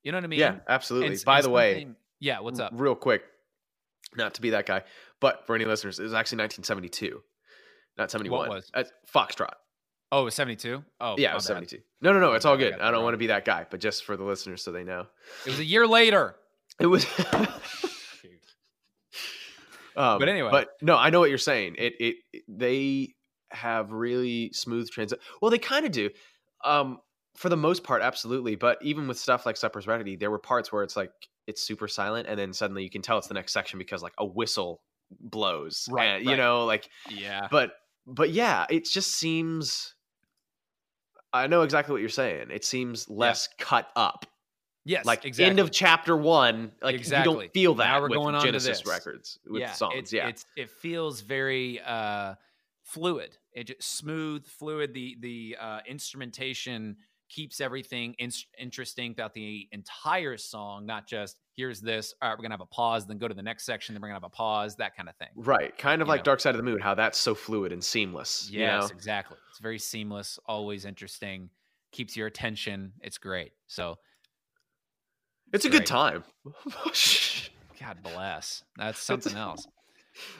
You 0.03 0.11
know 0.11 0.17
what 0.17 0.23
I 0.25 0.27
mean? 0.27 0.39
yeah, 0.39 0.55
absolutely. 0.69 1.15
And- 1.15 1.25
By 1.25 1.37
and 1.37 1.45
the 1.45 1.49
way, 1.49 1.87
yeah, 2.19 2.39
what's 2.39 2.59
up? 2.59 2.71
Real 2.75 2.95
quick, 2.95 3.23
not 4.15 4.33
to 4.35 4.41
be 4.41 4.51
that 4.51 4.65
guy, 4.65 4.83
but 5.19 5.45
for 5.45 5.55
any 5.55 5.65
listeners, 5.65 5.99
it 5.99 6.03
was 6.03 6.13
actually 6.13 6.37
1972, 6.43 7.21
not 7.97 8.11
71. 8.11 8.39
What 8.39 8.49
was? 8.49 8.71
Uh, 8.73 8.83
Foxtrot. 9.13 9.53
Oh, 10.11 10.21
it 10.21 10.25
was 10.25 10.35
72? 10.35 10.83
Oh, 11.01 11.15
yeah, 11.17 11.31
it 11.31 11.35
was 11.35 11.43
bad. 11.43 11.55
72. 11.55 11.79
No, 12.01 12.13
no, 12.13 12.19
no, 12.21 12.31
it's 12.33 12.45
all 12.45 12.55
bad, 12.55 12.67
I 12.67 12.69
good. 12.71 12.79
I 12.79 12.91
don't 12.91 13.03
want 13.03 13.15
to 13.15 13.17
be 13.17 13.27
that 13.27 13.43
guy, 13.43 13.65
but 13.69 13.81
just 13.81 14.05
for 14.05 14.15
the 14.15 14.23
listeners 14.23 14.63
so 14.63 14.71
they 14.71 14.85
know. 14.85 15.07
It 15.45 15.49
was 15.49 15.59
a 15.59 15.65
year 15.65 15.85
later. 15.87 16.35
It 16.79 16.85
was. 16.85 17.05
Um, 19.95 20.19
But 20.19 20.29
anyway. 20.29 20.51
but 20.51 20.69
no, 20.81 20.95
I 20.95 21.09
know 21.09 21.19
what 21.19 21.29
you're 21.29 21.39
saying. 21.39 21.75
It, 21.79 21.93
it, 21.99 22.15
it- 22.31 22.43
they 22.47 23.15
have 23.51 23.91
really 23.91 24.51
smooth 24.53 24.89
transit. 24.89 25.19
Well, 25.41 25.51
they 25.51 25.57
kind 25.59 25.85
of 25.85 25.91
do, 25.91 26.09
um, 26.63 26.99
for 27.35 27.49
the 27.49 27.57
most 27.57 27.83
part, 27.83 28.01
absolutely. 28.01 28.55
But 28.55 28.77
even 28.81 29.07
with 29.07 29.19
stuff 29.19 29.45
like 29.45 29.57
Supper's 29.57 29.87
Ready, 29.87 30.15
there 30.15 30.31
were 30.31 30.39
parts 30.39 30.71
where 30.71 30.83
it's 30.83 30.95
like 30.95 31.11
it's 31.45 31.61
super 31.61 31.87
silent, 31.87 32.27
and 32.27 32.37
then 32.39 32.51
suddenly 32.53 32.83
you 32.83 32.89
can 32.89 33.01
tell 33.01 33.17
it's 33.17 33.27
the 33.27 33.33
next 33.33 33.53
section 33.53 33.77
because 33.79 34.01
like 34.03 34.13
a 34.17 34.25
whistle 34.25 34.81
blows, 35.11 35.87
Right, 35.89 36.17
And, 36.17 36.25
You 36.25 36.35
know, 36.35 36.65
like 36.65 36.89
Yeah. 37.09 37.47
but 37.51 37.71
but 38.05 38.29
yeah, 38.31 38.65
it 38.69 38.85
just 38.85 39.11
seems. 39.13 39.93
I 41.33 41.47
know 41.47 41.61
exactly 41.61 41.91
what 41.91 41.99
you're 42.01 42.09
saying. 42.09 42.47
It 42.51 42.63
seems 42.65 43.09
less 43.09 43.49
cut 43.59 43.89
up. 43.95 44.25
Yes. 44.85 45.05
Like 45.05 45.25
exactly. 45.25 45.49
end 45.49 45.59
of 45.59 45.71
chapter 45.71 46.15
one, 46.15 46.71
like 46.81 46.93
you 46.93 46.99
Exactly. 46.99 47.33
don't 47.33 47.53
feel 47.53 47.75
that 47.75 47.85
Now 47.85 47.99
we're 48.01 48.09
with 48.09 48.17
going 48.17 48.35
on 48.35 48.41
to 48.41 48.47
Genesis 48.47 48.79
this. 48.79 48.87
records 48.87 49.37
with 49.45 49.59
yeah, 49.61 49.73
songs. 49.73 49.95
It's, 49.97 50.13
yeah, 50.13 50.29
It's 50.29 50.45
it 50.55 50.69
feels 50.69 51.19
very 51.21 51.81
uh 51.85 52.35
fluid. 52.87 53.37
It 53.51 53.65
just 53.65 53.83
smooth, 53.83 54.45
fluid. 54.47 54.93
The 54.93 55.17
the 55.19 55.57
uh 55.59 55.79
instrumentation 55.87 56.97
keeps 57.29 57.59
everything 57.59 58.15
in- 58.19 58.31
interesting 58.57 59.13
throughout 59.13 59.33
the 59.33 59.67
entire 59.71 60.37
song, 60.37 60.85
not 60.85 61.07
just 61.07 61.37
here's 61.55 61.81
this, 61.81 62.13
all 62.21 62.29
right, 62.29 62.37
we're 62.37 62.41
gonna 62.41 62.53
have 62.53 62.61
a 62.61 62.65
pause, 62.67 63.05
then 63.05 63.17
go 63.17 63.27
to 63.27 63.33
the 63.33 63.41
next 63.41 63.65
section, 63.65 63.93
then 63.93 64.01
we're 64.01 64.07
gonna 64.07 64.15
have 64.15 64.23
a 64.23 64.29
pause, 64.29 64.75
that 64.77 64.95
kind 64.95 65.09
of 65.09 65.15
thing. 65.17 65.27
right. 65.35 65.77
Kind 65.77 66.01
of 66.01 66.07
you 66.07 66.11
like 66.11 66.19
know. 66.21 66.25
Dark 66.25 66.39
Side 66.39 66.51
of 66.55 66.57
the 66.57 66.63
Moon, 66.63 66.79
how 66.79 66.95
that's 66.95 67.17
so 67.17 67.35
fluid 67.35 67.71
and 67.71 67.83
seamless. 67.83 68.49
Yes, 68.49 68.51
you 68.51 68.79
know? 68.79 68.95
exactly. 68.95 69.37
It's 69.49 69.59
very 69.59 69.79
seamless, 69.79 70.39
always 70.45 70.85
interesting, 70.85 71.49
keeps 71.91 72.15
your 72.15 72.27
attention. 72.27 72.93
It's 73.01 73.17
great. 73.17 73.51
So 73.67 73.97
it's 75.51 75.65
a 75.65 75.69
good 75.69 75.79
great. 75.79 75.87
time. 75.87 76.23
God 77.79 77.97
bless. 78.01 78.63
That's 78.77 78.99
something 78.99 79.35
else. 79.35 79.67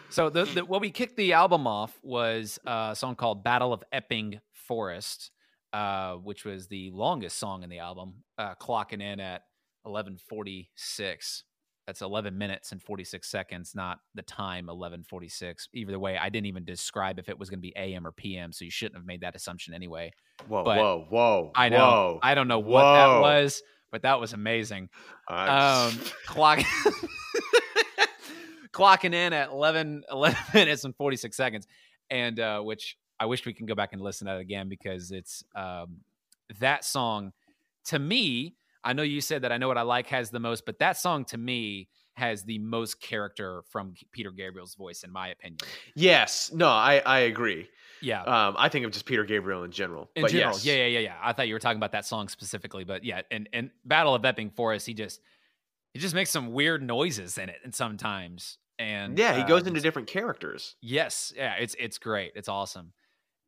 So 0.09 0.29
the, 0.29 0.45
the 0.45 0.65
what 0.65 0.81
we 0.81 0.91
kicked 0.91 1.17
the 1.17 1.33
album 1.33 1.67
off 1.67 1.97
was 2.01 2.59
a 2.65 2.95
song 2.95 3.15
called 3.15 3.43
"Battle 3.43 3.73
of 3.73 3.83
Epping 3.91 4.39
Forest," 4.53 5.31
uh, 5.73 6.15
which 6.15 6.45
was 6.45 6.67
the 6.67 6.91
longest 6.91 7.37
song 7.37 7.63
in 7.63 7.69
the 7.69 7.79
album, 7.79 8.23
uh, 8.37 8.55
clocking 8.55 9.01
in 9.01 9.19
at 9.19 9.43
11:46. 9.85 11.43
That's 11.85 12.01
11 12.01 12.37
minutes 12.37 12.73
and 12.73 12.83
46 12.83 13.29
seconds, 13.29 13.73
not 13.73 13.99
the 14.13 14.21
time 14.21 14.67
11:46. 14.67 15.69
Either 15.73 15.97
way, 15.97 16.17
I 16.17 16.27
didn't 16.27 16.47
even 16.47 16.65
describe 16.65 17.17
if 17.17 17.29
it 17.29 17.39
was 17.39 17.49
going 17.49 17.59
to 17.59 17.61
be 17.61 17.73
AM 17.77 18.05
or 18.05 18.11
PM, 18.11 18.51
so 18.51 18.65
you 18.65 18.71
shouldn't 18.71 18.97
have 18.97 19.05
made 19.05 19.21
that 19.21 19.35
assumption 19.35 19.73
anyway. 19.73 20.11
whoa, 20.47 20.63
But 20.63 20.77
whoa, 20.79 21.07
whoa! 21.09 21.51
I 21.55 21.69
know, 21.69 21.77
Whoa. 21.77 22.19
I 22.21 22.35
don't 22.35 22.49
know 22.49 22.59
what 22.59 22.93
that 22.93 23.21
was, 23.21 23.61
but 23.91 24.01
that 24.01 24.19
was 24.19 24.33
amazing 24.33 24.89
um 25.29 25.97
clock 26.25 26.59
clocking 28.77 29.13
in 29.13 29.33
at 29.33 29.49
11 29.49 30.03
11 30.11 30.39
minutes 30.53 30.83
and 30.83 30.95
46 30.95 31.35
seconds 31.35 31.67
and 32.09 32.39
uh 32.39 32.59
which 32.61 32.97
i 33.19 33.25
wish 33.25 33.45
we 33.45 33.53
can 33.53 33.65
go 33.65 33.75
back 33.75 33.93
and 33.93 34.01
listen 34.01 34.27
to 34.27 34.33
that 34.33 34.39
again 34.39 34.69
because 34.69 35.11
it's 35.11 35.43
um 35.55 35.97
that 36.59 36.85
song 36.85 37.31
to 37.85 37.97
me 37.99 38.55
i 38.83 38.93
know 38.93 39.03
you 39.03 39.19
said 39.21 39.41
that 39.41 39.51
i 39.51 39.57
know 39.57 39.67
what 39.67 39.77
i 39.77 39.81
like 39.81 40.07
has 40.07 40.29
the 40.29 40.39
most 40.39 40.65
but 40.65 40.79
that 40.79 40.97
song 40.97 41.25
to 41.25 41.37
me 41.37 41.87
has 42.13 42.43
the 42.43 42.57
most 42.59 42.99
character 43.01 43.61
from 43.69 43.93
peter 44.11 44.31
gabriel's 44.31 44.75
voice 44.75 45.03
in 45.03 45.11
my 45.11 45.27
opinion 45.29 45.57
yes, 45.95 46.51
no, 46.53 46.67
I 46.67 47.01
I 47.05 47.19
agree. 47.19 47.67
yeah 48.01 48.23
Um, 48.23 48.55
I 48.57 48.69
think 48.69 48.85
of 48.85 48.91
just 48.91 49.05
Peter 49.05 49.23
Gabriel 49.23 49.63
in 49.63 49.71
general. 49.71 50.09
in 50.15 50.23
but 50.23 50.31
general 50.31 50.53
yes. 50.55 50.65
yeah 50.65 50.75
yeah 50.75 50.85
yeah 50.85 50.99
yeah 50.99 51.15
i 51.21 51.31
thought 51.33 51.47
you 51.47 51.53
were 51.53 51.59
talking 51.59 51.77
about 51.77 51.91
that 51.91 52.05
song 52.05 52.27
specifically 52.27 52.83
but 52.85 53.03
yeah 53.03 53.21
and 53.31 53.47
and 53.53 53.69
battle 53.85 54.15
of 54.15 54.23
epping 54.25 54.49
forest 54.49 54.85
he 54.87 54.93
just 54.95 55.19
he 55.93 55.99
just 55.99 56.15
makes 56.15 56.29
some 56.31 56.53
weird 56.53 56.81
noises 56.81 57.37
in 57.37 57.49
it 57.49 57.57
and 57.63 57.73
sometimes 57.75 58.57
and 58.79 59.17
yeah, 59.17 59.33
he 59.35 59.41
uh, 59.41 59.47
goes 59.47 59.65
into 59.67 59.79
different 59.81 60.07
characters. 60.07 60.75
yes 60.81 61.33
yeah 61.35 61.55
it's 61.55 61.75
it's 61.79 61.97
great 61.97 62.31
it's 62.35 62.47
awesome 62.49 62.93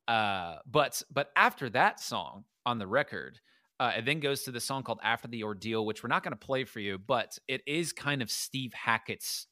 uh 0.08 0.56
but 0.66 1.02
but 1.12 1.30
after 1.36 1.70
that 1.70 2.00
song 2.00 2.44
on 2.66 2.80
the 2.80 2.88
record 2.88 3.40
uh 3.80 3.92
it 3.98 4.06
then 4.06 4.20
goes 4.20 4.44
to 4.44 4.52
the 4.52 4.60
song 4.60 4.84
called 4.84 5.00
after 5.04 5.28
the 5.28 5.44
ordeal 5.44 5.86
which 5.86 6.04
we're 6.04 6.08
not 6.10 6.24
going 6.24 6.32
to 6.32 6.46
play 6.46 6.64
for 6.64 6.80
you 6.80 6.98
but 6.98 7.38
it 7.48 7.62
is 7.68 7.94
kind 7.94 8.22
of 8.22 8.32
steve 8.32 8.74
hackett's 8.74 9.48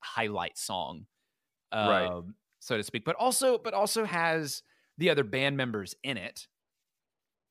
highlight 0.00 0.56
song 0.58 1.06
Right. 1.74 2.10
um, 2.10 2.34
so 2.60 2.76
to 2.76 2.82
speak 2.82 3.04
but 3.04 3.16
also 3.16 3.56
but 3.58 3.72
also 3.74 4.04
has 4.04 4.62
the 4.98 5.08
other 5.10 5.24
band 5.24 5.56
members 5.56 5.94
in 6.04 6.18
it 6.18 6.46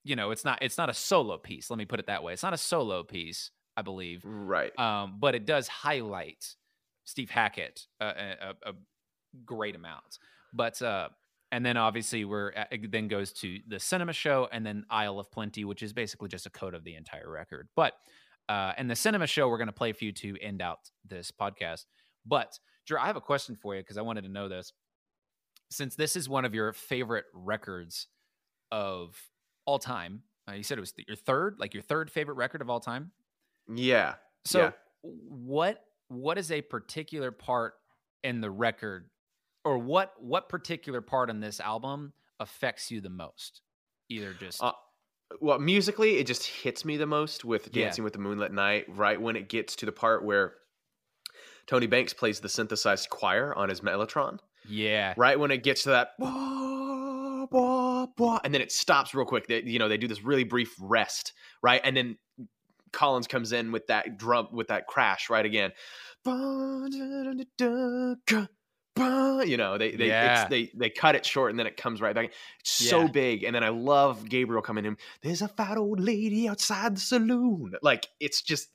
you 0.04 0.16
know 0.16 0.32
it's 0.32 0.46
not 0.46 0.60
it's 0.62 0.78
not 0.78 0.90
a 0.90 0.94
solo 0.94 1.38
piece 1.38 1.70
let 1.70 1.78
me 1.78 1.86
put 1.86 2.00
it 2.00 2.08
that 2.08 2.24
way 2.24 2.34
it's 2.34 2.44
not 2.44 2.54
a 2.54 2.58
solo 2.58 3.04
piece 3.04 3.52
i 3.78 3.82
believe 3.82 4.22
Right. 4.24 4.78
um, 4.80 5.18
but 5.20 5.36
it 5.36 5.46
does 5.46 5.68
highlight 5.68 6.56
Steve 7.06 7.30
Hackett 7.30 7.88
uh, 8.00 8.14
a, 8.16 8.48
a, 8.50 8.70
a 8.70 8.74
great 9.46 9.76
amount. 9.76 10.20
But 10.54 10.82
uh, 10.82 11.10
and 11.52 11.66
then 11.66 11.78
obviously 11.78 12.26
we're 12.26 12.52
at, 12.52 12.68
it 12.72 12.92
then 12.92 13.08
goes 13.08 13.34
to 13.34 13.60
the 13.68 13.80
cinema 13.80 14.14
show 14.14 14.48
and 14.52 14.66
then 14.66 14.86
Aisle 14.90 15.20
of 15.20 15.32
Plenty, 15.32 15.66
which 15.66 15.84
is 15.84 15.94
basically 15.94 16.30
just 16.30 16.46
a 16.46 16.50
code 16.50 16.74
of 16.74 16.84
the 16.84 16.96
entire 16.96 17.30
record. 17.30 17.68
But 17.76 17.94
uh, 18.50 18.74
and 18.78 18.90
the 18.90 18.96
cinema 18.96 19.28
show 19.28 19.48
we're 19.48 19.58
going 19.58 19.68
to 19.68 19.74
play 19.74 19.94
for 19.94 20.04
you 20.06 20.12
to 20.14 20.38
end 20.42 20.62
out 20.62 20.80
this 21.08 21.32
podcast. 21.32 21.86
But 22.26 22.58
Drew, 22.86 22.98
I 22.98 23.08
have 23.08 23.16
a 23.16 23.22
question 23.22 23.56
for 23.56 23.76
you 23.76 23.82
because 23.82 23.98
I 23.98 24.02
wanted 24.02 24.24
to 24.24 24.30
know 24.30 24.50
this. 24.50 24.74
Since 25.70 25.96
this 25.96 26.16
is 26.16 26.28
one 26.28 26.44
of 26.44 26.54
your 26.54 26.74
favorite 26.74 27.26
records 27.34 28.08
of 28.72 29.16
all 29.66 29.80
time, 29.80 30.24
uh, 30.50 30.54
you 30.54 30.64
said 30.64 30.78
it 30.78 30.82
was 30.82 30.92
th- 30.92 31.08
your 31.08 31.16
third, 31.16 31.56
like 31.60 31.74
your 31.74 31.84
third 31.84 32.12
favorite 32.12 32.36
record 32.36 32.62
of 32.62 32.70
all 32.70 32.80
time. 32.82 33.12
Yeah. 33.74 34.16
So 34.46 34.60
Yeah. 34.60 34.72
what 35.04 35.82
what 36.12 36.38
is 36.38 36.52
a 36.52 36.62
particular 36.62 37.32
part 37.32 37.74
in 38.24 38.42
the 38.42 38.52
record 38.52 39.10
or 39.64 39.78
what 39.78 40.14
what 40.20 40.50
particular 40.50 41.02
part 41.02 41.30
on 41.30 41.40
this 41.40 41.60
album 41.60 42.14
affects 42.40 42.92
you 42.92 43.02
the 43.02 43.10
most? 43.10 43.62
Either 44.10 44.34
just 44.34 44.62
Uh, 44.62 44.74
well, 45.40 45.60
musically, 45.60 46.18
it 46.18 46.28
just 46.28 46.46
hits 46.46 46.84
me 46.84 46.98
the 46.98 47.06
most 47.06 47.46
with 47.46 47.70
Yeah. 47.74 47.86
Dancing 47.86 48.04
with 48.04 48.14
the 48.14 48.20
Moonlit 48.20 48.52
Knight, 48.52 48.86
right 48.90 49.20
when 49.22 49.36
it 49.36 49.48
gets 49.48 49.76
to 49.78 49.86
the 49.86 49.92
part 49.92 50.26
where 50.26 50.56
Tony 51.68 51.88
Banks 51.88 52.14
plays 52.14 52.40
the 52.42 52.50
synthesized 52.50 53.10
choir 53.10 53.56
on 53.56 53.70
his 53.70 53.82
Mellotron. 53.82 54.40
yeah. 54.68 55.14
Right 55.18 55.40
when 55.40 55.52
it 55.52 55.64
gets 55.64 55.84
to 55.84 55.90
that, 55.90 56.10
"Wah, 56.20 57.46
wah, 57.50 58.08
wah," 58.18 58.40
and 58.44 58.54
then 58.54 58.62
it 58.62 58.72
stops 58.72 59.14
real 59.16 59.26
quick. 59.26 59.48
They, 59.48 59.62
you 59.64 59.80
know, 59.80 59.88
they 59.88 59.98
do 59.98 60.08
this 60.08 60.22
really 60.22 60.44
brief 60.44 60.74
rest, 60.80 61.34
right? 61.64 61.80
And 61.84 61.96
then 61.96 62.18
Collins 62.92 63.28
comes 63.28 63.52
in 63.52 63.72
with 63.72 63.88
that 63.88 64.18
drum, 64.18 64.48
with 64.52 64.68
that 64.68 64.88
crash, 64.88 65.30
right 65.30 65.46
again. 65.46 65.72
You 68.98 69.58
know, 69.58 69.78
they 69.78 69.92
they 69.96 70.08
Yeah. 70.08 70.42
it's, 70.42 70.50
they 70.50 70.72
they 70.76 70.90
cut 70.90 71.16
it 71.16 71.26
short 71.26 71.50
and 71.52 71.58
then 71.60 71.66
it 71.66 71.78
comes 71.78 72.02
right 72.02 72.14
back. 72.14 72.32
It's 72.60 72.72
so 72.72 73.02
Yeah. 73.02 73.08
big, 73.08 73.44
and 73.44 73.56
then 73.56 73.64
I 73.64 73.70
love 73.70 74.28
Gabriel 74.28 74.62
coming 74.62 74.86
in. 74.86 74.98
There's 75.22 75.42
a 75.42 75.48
fat 75.48 75.78
old 75.78 76.00
lady 76.00 76.48
outside 76.50 76.96
the 76.98 77.00
saloon. 77.02 77.74
Like 77.82 78.08
it's 78.20 78.42
just. 78.42 78.70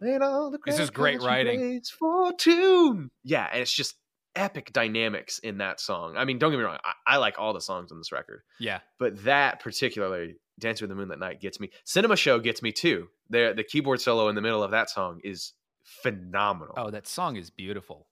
And 0.00 0.22
all 0.22 0.50
the 0.50 0.58
This 0.64 0.78
is 0.78 0.90
great 0.90 1.20
writing. 1.20 1.82
For 1.98 2.32
tune. 2.32 3.10
Yeah, 3.24 3.48
and 3.52 3.60
it's 3.60 3.72
just 3.72 3.96
epic 4.36 4.72
dynamics 4.72 5.38
in 5.40 5.58
that 5.58 5.80
song. 5.80 6.16
I 6.16 6.24
mean, 6.24 6.38
don't 6.38 6.52
get 6.52 6.58
me 6.58 6.64
wrong, 6.64 6.78
I, 6.84 6.92
I 7.14 7.16
like 7.16 7.38
all 7.38 7.52
the 7.52 7.60
songs 7.60 7.90
on 7.90 7.98
this 7.98 8.12
record, 8.12 8.42
Yeah. 8.60 8.78
but 9.00 9.24
that 9.24 9.58
particularly, 9.58 10.36
"Dance 10.58 10.80
with 10.80 10.90
the 10.90 10.96
Moon 10.96 11.08
That 11.08 11.18
Night" 11.18 11.40
gets 11.40 11.60
me. 11.60 11.70
Cinema 11.84 12.16
Show 12.16 12.38
gets 12.38 12.62
me 12.62 12.72
too. 12.72 13.08
The 13.30 13.52
the 13.56 13.64
keyboard 13.64 14.00
solo 14.00 14.28
in 14.28 14.34
the 14.34 14.40
middle 14.42 14.62
of 14.62 14.70
that 14.72 14.90
song 14.90 15.20
is 15.24 15.52
phenomenal. 16.02 16.74
Oh, 16.76 16.90
that 16.90 17.06
song 17.06 17.36
is 17.36 17.50
beautiful. 17.50 18.08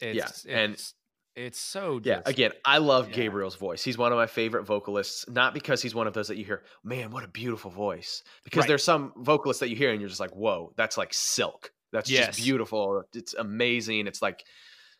It's, 0.00 0.44
and- 0.46 0.72
it's 0.74 0.94
It's 1.34 1.58
so 1.58 1.98
Yeah, 2.04 2.16
just, 2.16 2.28
again, 2.28 2.52
I 2.64 2.76
love 2.78 3.08
yeah. 3.08 3.14
Gabriel's 3.14 3.54
voice. 3.56 3.82
He's 3.82 3.96
one 3.96 4.12
of 4.12 4.16
my 4.18 4.26
favorite 4.26 4.64
vocalists, 4.64 5.24
not 5.30 5.54
because 5.54 5.80
he's 5.80 5.94
one 5.94 6.06
of 6.06 6.12
those 6.12 6.28
that 6.28 6.36
you 6.36 6.44
hear, 6.44 6.62
man, 6.84 7.10
what 7.10 7.24
a 7.24 7.28
beautiful 7.28 7.70
voice. 7.70 8.22
Because 8.44 8.62
Right. 8.62 8.68
there's 8.68 8.84
some 8.84 9.14
vocalists 9.16 9.60
that 9.60 9.70
you 9.70 9.76
hear 9.76 9.92
and 9.92 10.00
you're 10.00 10.10
just 10.10 10.20
like, 10.20 10.32
whoa, 10.32 10.74
that's 10.76 10.98
like 10.98 11.14
silk. 11.14 11.72
That's 11.90 12.10
Yes. 12.10 12.26
just 12.26 12.38
beautiful. 12.44 13.04
It's 13.14 13.32
amazing. 13.32 14.06
It's 14.08 14.20
like 14.20 14.44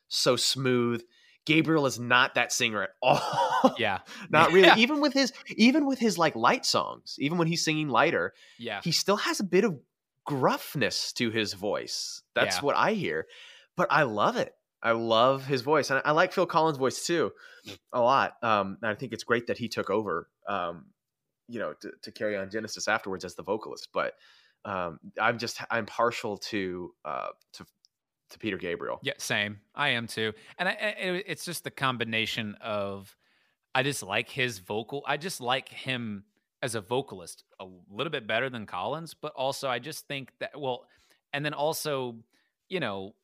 so 0.09 0.36
smooth. 0.36 1.03
Gabriel 1.45 1.86
is 1.86 1.99
not 1.99 2.34
that 2.36 2.53
singer 2.53 2.82
at 2.82 2.90
all. 3.03 3.74
Yeah. 3.78 4.01
not 4.30 4.49
really. 4.53 4.66
Yeah. 4.66 4.76
Even 4.78 5.01
with 5.01 5.12
his 5.12 5.32
even 5.57 5.86
with 5.86 5.99
his 5.99 6.18
like 6.18 6.34
light 6.36 6.66
songs, 6.66 7.16
even 7.18 7.38
when 7.38 7.47
he's 7.49 7.64
singing 7.64 7.88
lighter, 7.88 8.32
Yeah. 8.59 8.80
he 8.82 8.90
still 8.93 9.16
has 9.16 9.38
a 9.40 9.45
bit 9.45 9.64
of 9.64 9.78
gruffness 10.26 11.12
to 11.14 11.30
his 11.30 11.53
voice. 11.55 12.22
That's 12.34 12.57
Yeah. 12.57 12.62
what 12.62 12.76
I 12.76 12.93
hear. 12.93 13.26
But 13.76 13.88
I 13.90 14.03
love 14.03 14.36
it. 14.36 14.53
I 14.82 14.93
love 14.93 15.47
his 15.47 15.62
voice. 15.62 15.90
And 15.90 16.03
I 16.05 16.11
like 16.12 16.32
Phil 16.32 16.47
Collins' 16.47 16.78
voice 16.78 17.07
too 17.07 17.32
a 17.93 18.01
lot. 18.01 18.34
Um, 18.43 18.78
and 18.82 18.90
I 18.90 18.95
think 18.95 19.12
it's 19.12 19.24
great 19.24 19.47
that 19.47 19.59
he 19.59 19.68
took 19.68 19.90
over, 19.90 20.28
um, 20.49 20.86
you 21.49 21.61
know, 21.61 21.72
to, 21.80 21.93
to 22.03 22.11
carry 22.12 22.36
on 22.36 22.51
Genesis 22.51 22.88
afterwards 22.88 23.24
as 23.24 23.34
the 23.36 23.43
vocalist. 23.45 23.88
But 23.95 24.14
um, 24.64 24.99
I'm 25.20 25.38
just, 25.38 25.61
I'm 25.70 25.86
partial 25.86 26.38
to, 26.38 26.93
uh, 27.05 27.28
to, 27.55 27.66
to 28.33 28.39
Peter 28.39 28.57
Gabriel. 28.59 28.99
Yeah, 29.03 29.12
same. 29.18 29.61
I 29.74 29.91
am 29.91 30.07
too. 30.07 30.33
And 30.59 30.68
I, 30.68 30.72
it- 30.72 31.24
it's 31.26 31.45
just 31.45 31.64
the 31.64 31.70
combination 31.70 32.57
of 32.61 33.16
I 33.74 33.83
just 33.83 34.03
like 34.03 34.28
his 34.28 34.59
vocal. 34.59 35.03
I 35.07 35.16
just 35.16 35.41
like 35.41 35.68
him 35.68 36.24
as 36.62 36.74
a 36.74 36.80
vocalist 36.80 37.45
a 37.59 37.66
little 37.91 38.11
bit 38.11 38.26
better 38.26 38.49
than 38.51 38.66
Collins, 38.66 39.14
but 39.14 39.33
also 39.35 39.68
I 39.68 39.78
just 39.78 40.07
think 40.07 40.30
that 40.41 40.59
well, 40.61 40.87
and 41.33 41.45
then 41.45 41.55
also, 41.55 42.16
you 42.68 42.80
know, 42.80 43.14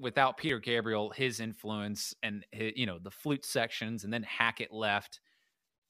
without 0.00 0.36
Peter 0.36 0.58
Gabriel, 0.58 1.10
his 1.10 1.40
influence 1.40 2.14
and 2.22 2.44
hi 2.54 2.72
you 2.74 2.86
know 2.86 2.98
the 2.98 3.10
flute 3.10 3.44
sections, 3.44 4.04
and 4.04 4.12
then 4.12 4.22
Hackett 4.22 4.72
left. 4.72 5.20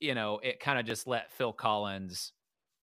You 0.00 0.14
know, 0.14 0.38
it 0.42 0.60
kind 0.60 0.78
of 0.78 0.86
just 0.86 1.06
let 1.06 1.32
Phil 1.32 1.52
Collins. 1.52 2.32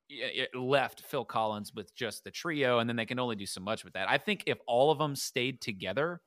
It 0.08 0.56
left 0.56 1.02
Phil 1.02 1.26
Collins 1.26 1.74
with 1.74 1.96
just 1.96 2.24
the 2.24 2.32
trio, 2.32 2.80
and 2.80 2.88
then 2.88 2.96
they 2.96 3.06
can 3.06 3.20
only 3.20 3.36
do 3.36 3.46
so 3.46 3.60
much 3.60 3.84
with 3.84 3.94
that. 3.94 4.10
I 4.10 4.18
think 4.18 4.44
if 4.46 4.60
all 4.68 4.92
of 4.92 5.00
them 5.00 5.16
stayed 5.16 5.62
together 5.62 6.22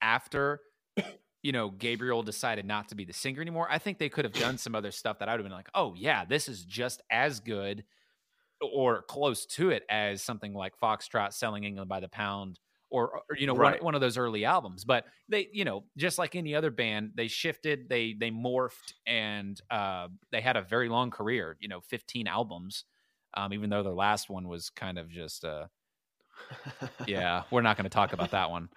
after 0.00 0.60
you 1.42 1.52
know 1.52 1.70
Gabriel 1.70 2.22
decided 2.22 2.64
not 2.64 2.88
to 2.88 2.94
be 2.94 3.04
the 3.04 3.12
singer 3.12 3.40
anymore, 3.40 3.66
I 3.70 3.78
think 3.78 3.98
they 3.98 4.08
could 4.08 4.24
have 4.24 4.34
done 4.34 4.58
some 4.58 4.74
other 4.74 4.92
stuff 4.92 5.18
that 5.18 5.28
I 5.28 5.32
would 5.32 5.40
have 5.40 5.44
been 5.44 5.56
like, 5.56 5.70
oh 5.74 5.94
yeah, 5.96 6.24
this 6.24 6.48
is 6.48 6.64
just 6.64 7.02
as 7.10 7.40
good 7.40 7.84
or 8.60 9.02
close 9.02 9.44
to 9.44 9.70
it 9.70 9.82
as 9.90 10.22
something 10.22 10.54
like 10.54 10.78
Foxtrot 10.80 11.32
selling 11.32 11.64
England 11.64 11.88
by 11.88 12.00
the 12.00 12.08
pound 12.08 12.58
or, 12.90 13.22
or, 13.28 13.36
you 13.36 13.46
know 13.46 13.54
Right. 13.54 13.72
one, 13.72 13.82
one 13.82 13.94
of 13.94 14.00
those 14.00 14.16
early 14.18 14.44
albums 14.44 14.84
but 14.84 15.06
they 15.28 15.48
you 15.52 15.64
know 15.64 15.84
just 15.96 16.18
like 16.18 16.34
any 16.36 16.54
other 16.54 16.70
band 16.70 17.12
they 17.14 17.28
shifted 17.28 17.88
they 17.88 18.14
they 18.14 18.30
morphed 18.30 18.92
and 19.06 19.60
uh 19.70 20.08
they 20.30 20.40
had 20.40 20.56
a 20.56 20.62
very 20.62 20.88
long 20.88 21.10
career 21.10 21.56
you 21.60 21.68
know 21.68 21.80
15 21.80 22.26
albums 22.26 22.84
um 23.34 23.52
even 23.52 23.70
though 23.70 23.82
their 23.82 23.94
last 23.94 24.30
one 24.30 24.48
was 24.48 24.70
kind 24.70 24.98
of 24.98 25.08
just 25.10 25.44
uh 25.44 25.66
yeah 27.06 27.44
we're 27.50 27.62
not 27.62 27.76
going 27.76 27.84
to 27.84 27.90
talk 27.90 28.12
about 28.12 28.30
that 28.30 28.50
one 28.50 28.68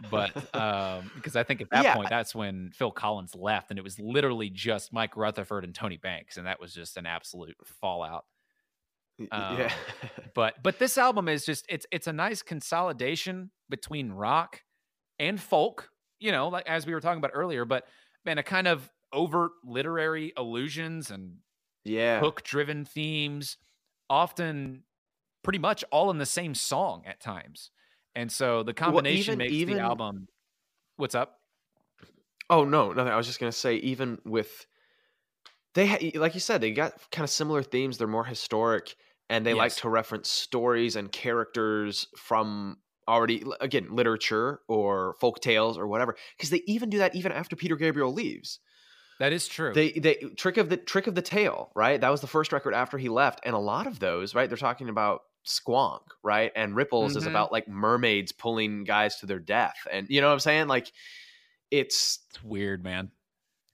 but 0.00 0.32
um 0.54 1.10
because 1.14 1.36
i 1.36 1.44
think 1.44 1.62
at 1.62 1.70
that 1.70 1.88
Yeah. 1.88 1.92
point 1.92 2.10
that's 2.10 2.34
when 2.34 2.70
phil 2.72 2.92
collins 2.92 3.34
left 3.34 3.70
and 3.70 3.78
it 3.78 3.82
was 3.82 3.98
literally 4.00 4.50
just 4.50 4.92
mike 4.92 5.16
rutherford 5.16 5.64
and 5.64 5.74
tony 5.74 5.98
banks 5.98 6.38
and 6.38 6.46
that 6.46 6.60
was 6.60 6.74
just 6.74 6.96
an 6.98 7.06
absolute 7.06 7.56
fallout 7.64 8.26
Um, 9.20 9.58
yeah. 9.58 9.72
but 10.34 10.54
but 10.62 10.78
this 10.78 10.98
album 10.98 11.28
is 11.28 11.44
just 11.44 11.64
it's 11.68 11.86
it's 11.90 12.06
a 12.06 12.12
nice 12.12 12.42
consolidation 12.42 13.50
between 13.68 14.10
rock 14.10 14.62
and 15.18 15.40
folk 15.40 15.90
you 16.18 16.32
know 16.32 16.48
like 16.48 16.66
as 16.66 16.86
we 16.86 16.94
were 16.94 17.00
talking 17.00 17.18
about 17.18 17.30
earlier 17.34 17.64
but 17.64 17.86
man 18.24 18.38
a 18.38 18.42
kind 18.42 18.66
of 18.66 18.90
overt 19.12 19.52
literary 19.64 20.32
allusions 20.36 21.10
and 21.10 21.36
yeah. 21.84 22.20
hook 22.20 22.42
driven 22.42 22.84
themes 22.84 23.58
often 24.08 24.82
pretty 25.44 25.58
much 25.58 25.84
all 25.92 26.10
in 26.10 26.18
the 26.18 26.26
same 26.26 26.54
song 26.54 27.02
at 27.06 27.20
times 27.20 27.70
and 28.16 28.32
so 28.32 28.62
the 28.62 28.74
combination 28.74 29.34
even- 29.34 29.38
makes 29.38 29.52
even- 29.52 29.76
the 29.76 29.80
album 29.80 30.26
what's 30.96 31.14
up 31.14 31.38
Oh 32.50 32.64
no, 32.64 32.92
nothing. 32.92 33.10
I 33.10 33.16
was 33.16 33.26
just 33.26 33.40
gonna 33.40 33.50
say, 33.50 33.76
even 33.76 34.18
with 34.26 34.66
they, 35.74 36.12
like 36.12 36.34
you 36.34 36.40
said, 36.40 36.60
they 36.60 36.72
got 36.72 37.10
kind 37.10 37.24
of 37.24 37.30
similar 37.30 37.62
themes. 37.62 37.98
They're 37.98 38.06
more 38.06 38.24
historic, 38.24 38.96
and 39.30 39.46
they 39.46 39.54
like 39.54 39.76
to 39.76 39.88
reference 39.88 40.28
stories 40.28 40.96
and 40.96 41.10
characters 41.10 42.08
from 42.16 42.78
already 43.08 43.42
again 43.60 43.94
literature 43.94 44.60
or 44.68 45.16
folk 45.20 45.40
tales 45.40 45.76
or 45.78 45.86
whatever. 45.86 46.16
Because 46.36 46.50
they 46.50 46.62
even 46.66 46.90
do 46.90 46.98
that 46.98 47.14
even 47.14 47.32
after 47.32 47.56
Peter 47.56 47.76
Gabriel 47.76 48.12
leaves. 48.12 48.60
that 49.18 49.32
is 49.32 49.48
true 49.48 49.74
They 49.74 49.92
they 49.92 50.16
trick 50.36 50.58
of 50.58 50.68
the 50.68 50.76
trick 50.76 51.06
of 51.06 51.14
the 51.14 51.22
tail, 51.22 51.72
right? 51.74 52.00
That 52.00 52.10
was 52.10 52.20
the 52.20 52.26
first 52.26 52.52
record 52.52 52.74
after 52.74 52.98
he 52.98 53.08
left, 53.08 53.40
and 53.44 53.54
a 53.54 53.58
lot 53.58 53.86
of 53.86 54.00
those, 54.00 54.34
right? 54.34 54.48
They're 54.48 54.58
talking 54.58 54.88
about 54.90 55.22
squonk, 55.46 56.02
right? 56.22 56.52
And 56.54 56.76
ripples 56.76 57.16
is 57.16 57.24
Mhm. 57.24 57.26
about 57.26 57.52
like 57.52 57.66
mermaids 57.68 58.32
pulling 58.32 58.84
guys 58.84 59.16
to 59.16 59.26
their 59.26 59.38
death, 59.38 59.86
and 59.90 60.06
you 60.10 60.20
know 60.20 60.26
what 60.28 60.34
I'm 60.34 60.40
saying? 60.40 60.68
Like 60.68 60.92
it's 61.70 62.20
it's 62.30 62.42
weird 62.44 62.84
man 62.84 63.12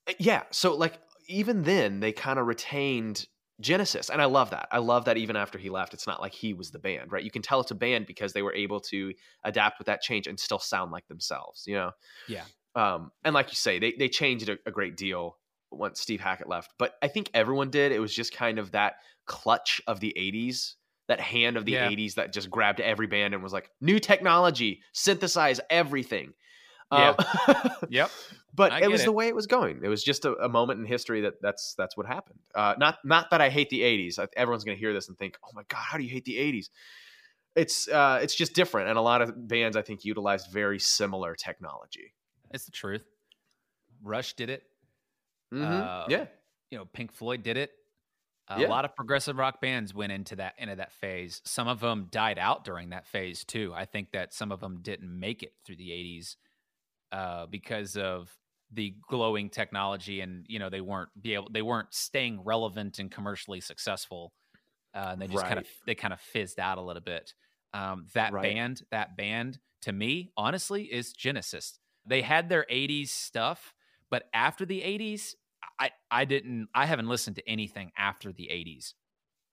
uh, 0.06 0.12
yeah 0.18 0.44
so 0.50 0.74
like 0.74 0.98
even 1.28 1.62
then 1.62 2.00
they 2.00 2.12
kind 2.12 2.38
of 2.38 2.46
retained 2.46 3.26
genesis 3.60 4.08
and 4.08 4.22
i 4.22 4.24
love 4.24 4.50
that 4.50 4.68
i 4.70 4.78
love 4.78 5.04
that 5.06 5.16
even 5.16 5.34
after 5.36 5.58
he 5.58 5.68
left 5.68 5.92
it's 5.92 6.06
not 6.06 6.20
like 6.20 6.32
he 6.32 6.54
was 6.54 6.70
the 6.70 6.78
band 6.78 7.10
right 7.10 7.24
you 7.24 7.30
can 7.30 7.42
tell 7.42 7.60
it's 7.60 7.72
a 7.72 7.74
band 7.74 8.06
because 8.06 8.32
they 8.32 8.42
were 8.42 8.54
able 8.54 8.78
to 8.78 9.12
adapt 9.44 9.78
with 9.78 9.86
that 9.86 10.00
change 10.00 10.26
and 10.28 10.38
still 10.38 10.60
sound 10.60 10.92
like 10.92 11.06
themselves 11.08 11.64
you 11.66 11.74
know 11.74 11.90
Yeah. 12.28 12.44
um 12.76 13.10
and 13.24 13.34
like 13.34 13.48
you 13.50 13.56
say 13.56 13.78
they 13.80 13.92
they 13.98 14.08
changed 14.08 14.48
a, 14.48 14.58
a 14.64 14.70
great 14.70 14.96
deal 14.96 15.36
once 15.72 16.00
steve 16.00 16.20
hackett 16.20 16.48
left 16.48 16.72
but 16.78 16.94
i 17.02 17.08
think 17.08 17.30
everyone 17.34 17.68
did 17.70 17.90
it 17.90 17.98
was 17.98 18.14
just 18.14 18.32
kind 18.32 18.58
of 18.60 18.70
that 18.72 18.94
clutch 19.26 19.80
of 19.88 19.98
the 19.98 20.14
80s 20.16 20.74
that 21.08 21.20
hand 21.20 21.56
of 21.56 21.64
the 21.64 21.72
Yeah. 21.72 21.88
80s 21.90 22.14
that 22.14 22.32
just 22.32 22.50
grabbed 22.50 22.80
every 22.80 23.06
band 23.08 23.34
and 23.34 23.42
was 23.42 23.52
like 23.52 23.70
new 23.80 23.98
technology 23.98 24.82
synthesize 24.92 25.60
everything 25.68 26.32
Yeah. 26.92 27.16
Um, 27.48 27.56
yep 27.90 28.10
but 28.58 28.72
I 28.72 28.80
it 28.80 28.90
was 28.90 29.02
it. 29.02 29.06
the 29.06 29.12
way 29.12 29.28
it 29.28 29.34
was 29.34 29.46
going. 29.46 29.80
It 29.82 29.88
was 29.88 30.04
just 30.04 30.24
a, 30.26 30.32
a 30.34 30.48
moment 30.48 30.80
in 30.80 30.86
history 30.86 31.22
that 31.22 31.40
that's 31.40 31.74
that's 31.78 31.96
what 31.96 32.06
happened. 32.06 32.40
Uh, 32.54 32.74
not 32.78 32.98
not 33.04 33.30
that 33.30 33.40
I 33.40 33.48
hate 33.48 33.70
the 33.70 33.82
'80s. 33.82 34.18
Everyone's 34.36 34.64
going 34.64 34.76
to 34.76 34.80
hear 34.80 34.92
this 34.92 35.08
and 35.08 35.16
think, 35.16 35.38
"Oh 35.44 35.50
my 35.54 35.62
god, 35.68 35.78
how 35.78 35.96
do 35.98 36.04
you 36.04 36.10
hate 36.10 36.24
the 36.26 36.36
'80s?" 36.38 36.68
It's 37.56 37.88
uh, 37.88 38.20
it's 38.22 38.34
just 38.34 38.54
different, 38.54 38.88
and 38.88 38.98
a 38.98 39.02
lot 39.02 39.22
of 39.22 39.48
bands 39.48 39.76
I 39.76 39.82
think 39.82 40.04
utilized 40.04 40.50
very 40.52 40.78
similar 40.78 41.34
technology. 41.34 42.14
it's 42.52 42.64
the 42.66 42.72
truth 42.72 43.04
rush 44.02 44.34
did 44.34 44.50
it 44.50 44.62
Mhm. 45.52 45.82
Uh, 45.82 46.06
yeah, 46.08 46.26
you 46.70 46.78
know, 46.78 46.84
Pink 46.84 47.12
Floyd 47.12 47.42
did 47.42 47.56
it. 47.56 47.72
A 48.50 48.60
Yeah. 48.60 48.68
lot 48.68 48.84
of 48.84 48.94
progressive 48.94 49.36
rock 49.36 49.60
bands 49.60 49.92
went 49.94 50.12
into 50.12 50.36
that 50.36 50.54
into 50.58 50.76
that 50.76 50.92
phase. 50.92 51.42
Some 51.44 51.68
of 51.68 51.80
them 51.80 52.08
died 52.10 52.38
out 52.38 52.64
during 52.64 52.90
that 52.90 53.06
phase 53.06 53.44
too. 53.44 53.72
I 53.74 53.84
think 53.84 54.12
that 54.12 54.32
some 54.32 54.52
of 54.52 54.60
them 54.60 54.80
didn't 54.82 55.18
make 55.18 55.42
it 55.42 55.54
through 55.64 55.76
the 55.76 55.90
'80s 55.92 56.36
uh, 57.12 57.46
because 57.46 57.96
of 57.96 58.34
the 58.70 58.96
glowing 59.08 59.50
technology, 59.50 60.20
and 60.20 60.46
you 60.48 60.58
know 60.58 60.70
they 60.70 60.80
weren't 60.80 61.10
be 61.20 61.34
able 61.34 61.50
they 61.50 61.62
weren't 61.62 61.92
staying 61.94 62.42
relevant 62.42 62.98
and 62.98 63.10
commercially 63.10 63.60
successful. 63.60 64.34
Uh, 64.94 65.10
and 65.12 65.22
they 65.22 65.28
just 65.28 65.44
kind 65.44 65.58
of 65.58 65.66
they 65.86 65.94
kind 65.94 66.12
of 66.14 66.20
fizzed 66.20 66.58
out 66.58 66.78
a 66.78 66.82
little 66.82 67.02
bit. 67.02 67.34
Um, 67.74 68.06
that 68.14 68.40
Right. 68.40 68.40
band, 68.40 68.82
that 68.90 69.16
band, 69.16 69.60
to 69.82 69.92
me, 69.92 70.32
honestly, 70.36 70.84
is 70.92 71.12
Genesis. 71.12 71.78
They 72.06 72.22
had 72.22 72.48
their 72.48 72.66
'80s 72.68 73.12
stuff, 73.12 73.74
but 74.10 74.28
after 74.32 74.64
the 74.64 74.82
'80s, 74.82 75.36
I 75.78 75.90
I 76.10 76.24
didn't 76.24 76.68
I 76.74 76.86
haven't 76.86 77.08
listened 77.08 77.36
to 77.36 77.48
anything 77.48 77.92
after 77.96 78.32
the 78.32 78.50
80s 78.50 78.94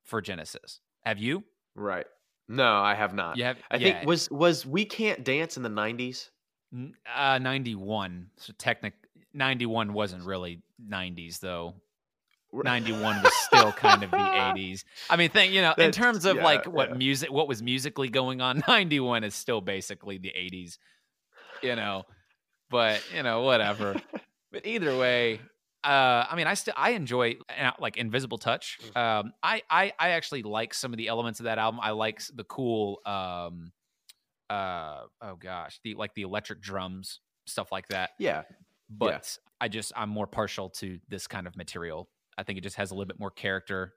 for 0.03 0.22
Genesis. 0.22 0.80
Have 1.01 1.20
you? 1.20 1.43
right. 1.76 2.07
No, 2.47 2.78
I 2.78 2.95
have 2.95 3.13
not. 3.13 3.39
You 3.39 3.43
have 3.43 3.63
I 3.70 3.78
yeah, 3.78 4.03
think 4.03 4.03
was 4.03 4.30
was 4.32 4.66
we 4.66 4.86
can't 4.86 5.24
dance 5.24 5.57
in 5.57 5.63
the 5.63 5.70
'90s. 5.70 6.32
n- 6.74 6.95
uh 7.05 7.38
91. 7.39 8.32
So 8.38 8.53
technic 8.57 9.04
91 9.36 9.93
wasn't 9.93 10.23
really 10.23 10.61
90s 10.89 11.39
though. 11.39 11.75
91 12.53 13.21
was 13.21 13.33
still 13.33 13.71
kind 13.73 14.03
of 14.03 14.11
the 14.11 14.17
80s. 14.17 14.86
I 15.09 15.17
mean, 15.17 15.29
think 15.29 15.51
you 15.51 15.61
know, 15.61 15.73
in 15.77 15.91
terms 15.91 16.25
of 16.25 16.38
yeah, 16.38 16.43
like 16.43 16.65
what 16.65 16.89
yeah. 16.89 16.95
music 16.95 17.31
what 17.31 17.47
was 17.47 17.61
musically 17.61 18.09
going 18.09 18.41
on, 18.41 18.63
91 18.67 19.23
is 19.23 19.36
still 19.36 19.61
basically 19.61 20.17
the 20.17 20.33
80s. 20.36 20.77
You 21.61 21.75
know. 21.75 22.03
But, 22.69 23.03
you 23.15 23.23
know, 23.23 23.41
whatever. 23.41 23.95
but 24.51 24.65
either 24.65 24.97
way 24.97 25.39
uh 25.83 26.25
i 26.29 26.36
mean 26.36 26.47
i 26.47 26.55
still 26.55 26.73
i 26.75 26.91
enjoy 26.91 27.36
uh, 27.61 27.71
like 27.79 27.95
invisible 27.97 28.39
touch 28.39 28.79
um 28.95 29.33
i 29.43 29.61
i 29.69 29.93
i 29.99 30.09
actually 30.09 30.41
like 30.41 30.73
some 30.73 30.91
of 30.91 30.97
the 30.97 31.07
elements 31.07 31.39
of 31.39 31.43
that 31.43 31.59
album 31.59 31.79
i 31.83 31.91
like 31.91 32.21
the 32.33 32.43
cool 32.45 33.01
um 33.05 33.71
uh 34.49 35.01
oh 35.21 35.36
gosh 35.36 35.79
the 35.83 35.93
like 35.93 36.13
the 36.15 36.23
electric 36.23 36.59
drums 36.59 37.19
stuff 37.45 37.71
like 37.71 37.88
that 37.89 38.11
yeah, 38.17 38.43
but 38.89 39.38
i 39.61 39.67
just 39.67 39.91
i'm 39.95 40.09
more 40.09 40.27
partial 40.27 40.69
to 40.69 40.99
this 41.09 41.27
kind 41.27 41.47
of 41.47 41.55
material 41.55 42.09
i 42.38 42.43
think 42.43 42.57
it 42.57 42.61
just 42.61 42.75
has 42.75 42.91
a 42.91 42.93
little 42.93 43.07
bit 43.07 43.19
more 43.19 43.31
character 43.31 43.93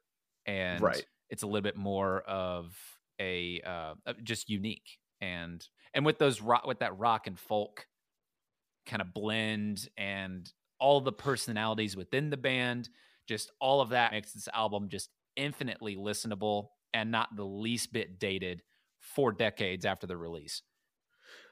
and 0.46 0.80
Right. 0.82 1.04
it's 1.30 1.42
a 1.42 1.46
little 1.46 1.62
bit 1.62 1.76
more 1.76 2.20
of 2.22 2.76
a 3.20 3.60
uh 3.62 3.94
just 4.22 4.48
unique 4.48 4.98
and 5.20 5.66
and 5.94 6.06
with 6.06 6.18
those 6.18 6.40
rock 6.40 6.66
with 6.66 6.78
that 6.78 6.96
rock 6.98 7.26
and 7.26 7.38
folk 7.38 7.86
kind 8.86 9.02
of 9.02 9.12
blend 9.12 9.88
and 9.96 10.50
all 10.80 11.00
the 11.00 11.12
personalities 11.12 11.96
within 11.96 12.30
the 12.30 12.36
band, 12.36 12.88
just 13.26 13.50
all 13.60 13.80
of 13.80 13.88
that 13.90 14.12
makes 14.12 14.32
this 14.32 14.48
album 14.54 14.88
just 14.88 15.10
infinitely 15.36 15.96
listenable 15.96 16.68
and 16.94 17.10
not 17.10 17.34
the 17.36 17.44
least 17.44 17.92
bit 17.92 18.18
dated 18.18 18.62
four 19.00 19.32
decades 19.32 19.84
after 19.84 20.06
the 20.06 20.16
release. 20.16 20.62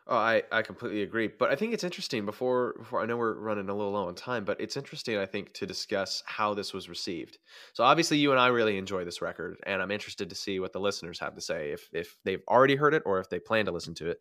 Oh, 0.09 0.17
I, 0.17 0.45
I 0.53 0.63
completely 0.63 1.03
agree. 1.03 1.27
But 1.27 1.51
I 1.51 1.57
think 1.57 1.75
it's 1.75 1.83
interesting 1.83 2.25
before 2.25 2.75
before 2.79 3.03
I 3.03 3.07
know 3.07 3.17
we're 3.17 3.35
running 3.35 3.69
a 3.69 3.75
little 3.75 3.93
low 3.93 4.07
on 4.07 4.15
time, 4.15 4.45
but 4.45 4.61
it's 4.61 4.77
interesting 4.77 5.19
I 5.19 5.27
think 5.27 5.53
to 5.55 5.67
discuss 5.67 6.23
how 6.27 6.55
this 6.55 6.73
was 6.73 6.89
received. 6.89 7.39
So 7.73 7.83
obviously 7.83 8.19
you 8.19 8.31
and 8.31 8.39
I 8.39 8.47
really 8.49 8.79
enjoy 8.79 9.05
this 9.05 9.21
record 9.21 9.57
and 9.67 9.83
I'm 9.83 9.91
interested 9.91 10.31
to 10.31 10.37
see 10.37 10.61
what 10.61 10.73
the 10.73 10.79
listeners 10.79 11.19
have 11.19 11.35
to 11.35 11.41
say 11.41 11.73
if 11.73 11.89
if 11.93 12.17
they've 12.25 12.43
already 12.49 12.77
heard 12.77 12.95
it 12.95 13.03
or 13.05 13.19
if 13.19 13.29
they 13.29 13.41
plan 13.41 13.65
to 13.67 13.73
listen 13.73 13.95
to 13.95 14.11
it 14.11 14.21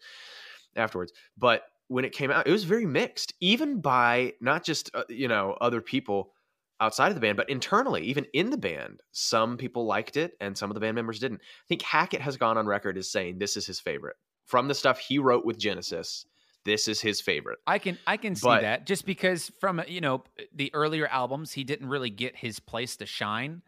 afterwards. 0.76 1.14
But 1.38 1.64
when 1.88 2.04
it 2.04 2.14
came 2.14 2.32
out, 2.32 2.48
it 2.48 2.52
was 2.52 2.64
very 2.64 2.88
mixed, 2.88 3.36
even 3.40 3.80
by 3.80 4.34
not 4.42 4.64
just 4.64 4.90
uh, 4.96 5.04
you 5.08 5.28
know 5.28 5.56
other 5.62 5.82
people 5.82 6.34
outside 6.82 7.10
of 7.10 7.16
the 7.16 7.22
band, 7.22 7.38
but 7.38 7.50
internally, 7.50 8.02
even 8.06 8.26
in 8.34 8.50
the 8.50 8.58
band, 8.58 9.02
some 9.12 9.56
people 9.56 9.86
liked 9.86 10.18
it 10.18 10.34
and 10.42 10.58
some 10.58 10.72
of 10.72 10.74
the 10.74 10.80
band 10.82 10.96
members 10.96 11.20
didn't. 11.20 11.42
I 11.42 11.68
think 11.68 11.84
Hackett 11.84 12.22
has 12.22 12.38
gone 12.38 12.58
on 12.58 12.66
record 12.66 12.98
as 12.98 13.12
saying 13.12 13.38
this 13.38 13.56
is 13.56 13.68
his 13.68 13.80
favorite 13.80 14.16
from 14.46 14.68
the 14.68 14.76
stuff 14.76 15.00
he 15.00 15.20
wrote 15.20 15.46
with 15.46 15.58
Genesis. 15.58 16.26
This 16.64 16.88
is 16.88 17.00
his 17.00 17.22
favorite. 17.22 17.60
I 17.68 17.78
can 17.78 17.98
I 18.08 18.18
can 18.18 18.36
see 18.36 18.48
But- 18.48 18.62
that 18.62 18.86
just 18.88 19.06
because 19.06 19.52
from 19.60 19.82
you 19.88 20.02
know 20.02 20.24
the 20.54 20.74
earlier 20.74 21.08
albums 21.08 21.52
he 21.52 21.64
didn't 21.64 21.90
really 21.90 22.10
get 22.10 22.36
his 22.36 22.60
place 22.60 22.98
to 22.98 23.06
shine, 23.06 23.62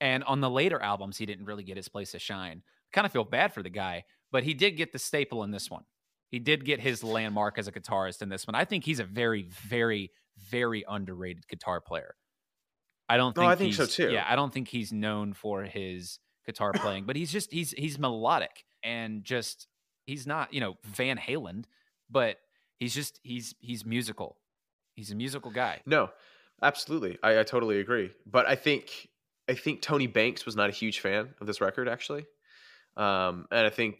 and 0.00 0.24
on 0.24 0.40
the 0.40 0.50
later 0.50 0.80
albums 0.82 1.16
he 1.16 1.26
didn't 1.26 1.44
really 1.46 1.62
get 1.64 1.76
his 1.76 1.88
place 1.88 2.12
to 2.12 2.18
shine. 2.18 2.62
Kind 2.92 3.06
of 3.06 3.12
feel 3.12 3.24
bad 3.24 3.52
for 3.54 3.62
the 3.62 3.70
guy, 3.70 4.04
but 4.32 4.42
he 4.42 4.52
did 4.54 4.72
get 4.72 4.92
the 4.92 4.98
staple 4.98 5.44
in 5.44 5.52
this 5.52 5.70
one. 5.70 5.84
He 6.28 6.40
did 6.40 6.64
get 6.64 6.80
his 6.80 7.04
landmark 7.04 7.56
as 7.58 7.68
a 7.68 7.72
guitarist 7.72 8.20
in 8.22 8.28
this 8.28 8.46
one. 8.48 8.54
I 8.56 8.64
think 8.64 8.84
he's 8.84 8.98
a 9.00 9.04
very 9.04 9.42
very 9.42 10.10
very 10.50 10.84
underrated 10.88 11.46
guitar 11.48 11.80
player. 11.80 12.14
I 13.08 13.16
don't 13.16 13.34
think 13.34 13.46
I 13.46 13.54
think 13.54 13.74
so 13.74 13.86
too. 13.86 14.10
Yeah, 14.10 14.24
I 14.28 14.34
don't 14.34 14.52
think 14.52 14.68
he's 14.68 14.92
known 14.92 15.34
for 15.34 15.62
his 15.62 16.18
guitar 16.46 16.72
playing, 16.72 17.04
but 17.04 17.14
he's 17.14 17.30
just 17.30 17.52
he's 17.52 17.70
he's 17.72 17.96
melodic 17.98 18.64
and 18.82 19.22
just 19.22 19.68
he's 20.10 20.26
not 20.26 20.52
you 20.52 20.60
know 20.60 20.76
Van 20.84 21.16
Halen, 21.16 21.64
but 22.10 22.38
he's 22.78 22.94
just 22.94 23.20
he's 23.22 23.54
he's 23.60 23.86
musical. 23.86 24.36
He's 24.94 25.10
a 25.10 25.14
musical 25.14 25.50
guy. 25.50 25.80
No, 25.86 26.10
absolutely. 26.62 27.18
I, 27.22 27.40
I 27.40 27.42
totally 27.44 27.80
agree. 27.80 28.10
But 28.26 28.46
I 28.46 28.56
think 28.56 29.08
I 29.48 29.54
think 29.54 29.82
Tony 29.82 30.06
Banks 30.06 30.44
was 30.44 30.56
not 30.56 30.68
a 30.68 30.72
huge 30.72 31.00
fan 31.00 31.30
of 31.40 31.46
this 31.46 31.60
record 31.60 31.88
actually. 31.88 32.26
Um, 32.96 33.46
and 33.50 33.66
I 33.66 33.70
think 33.70 33.98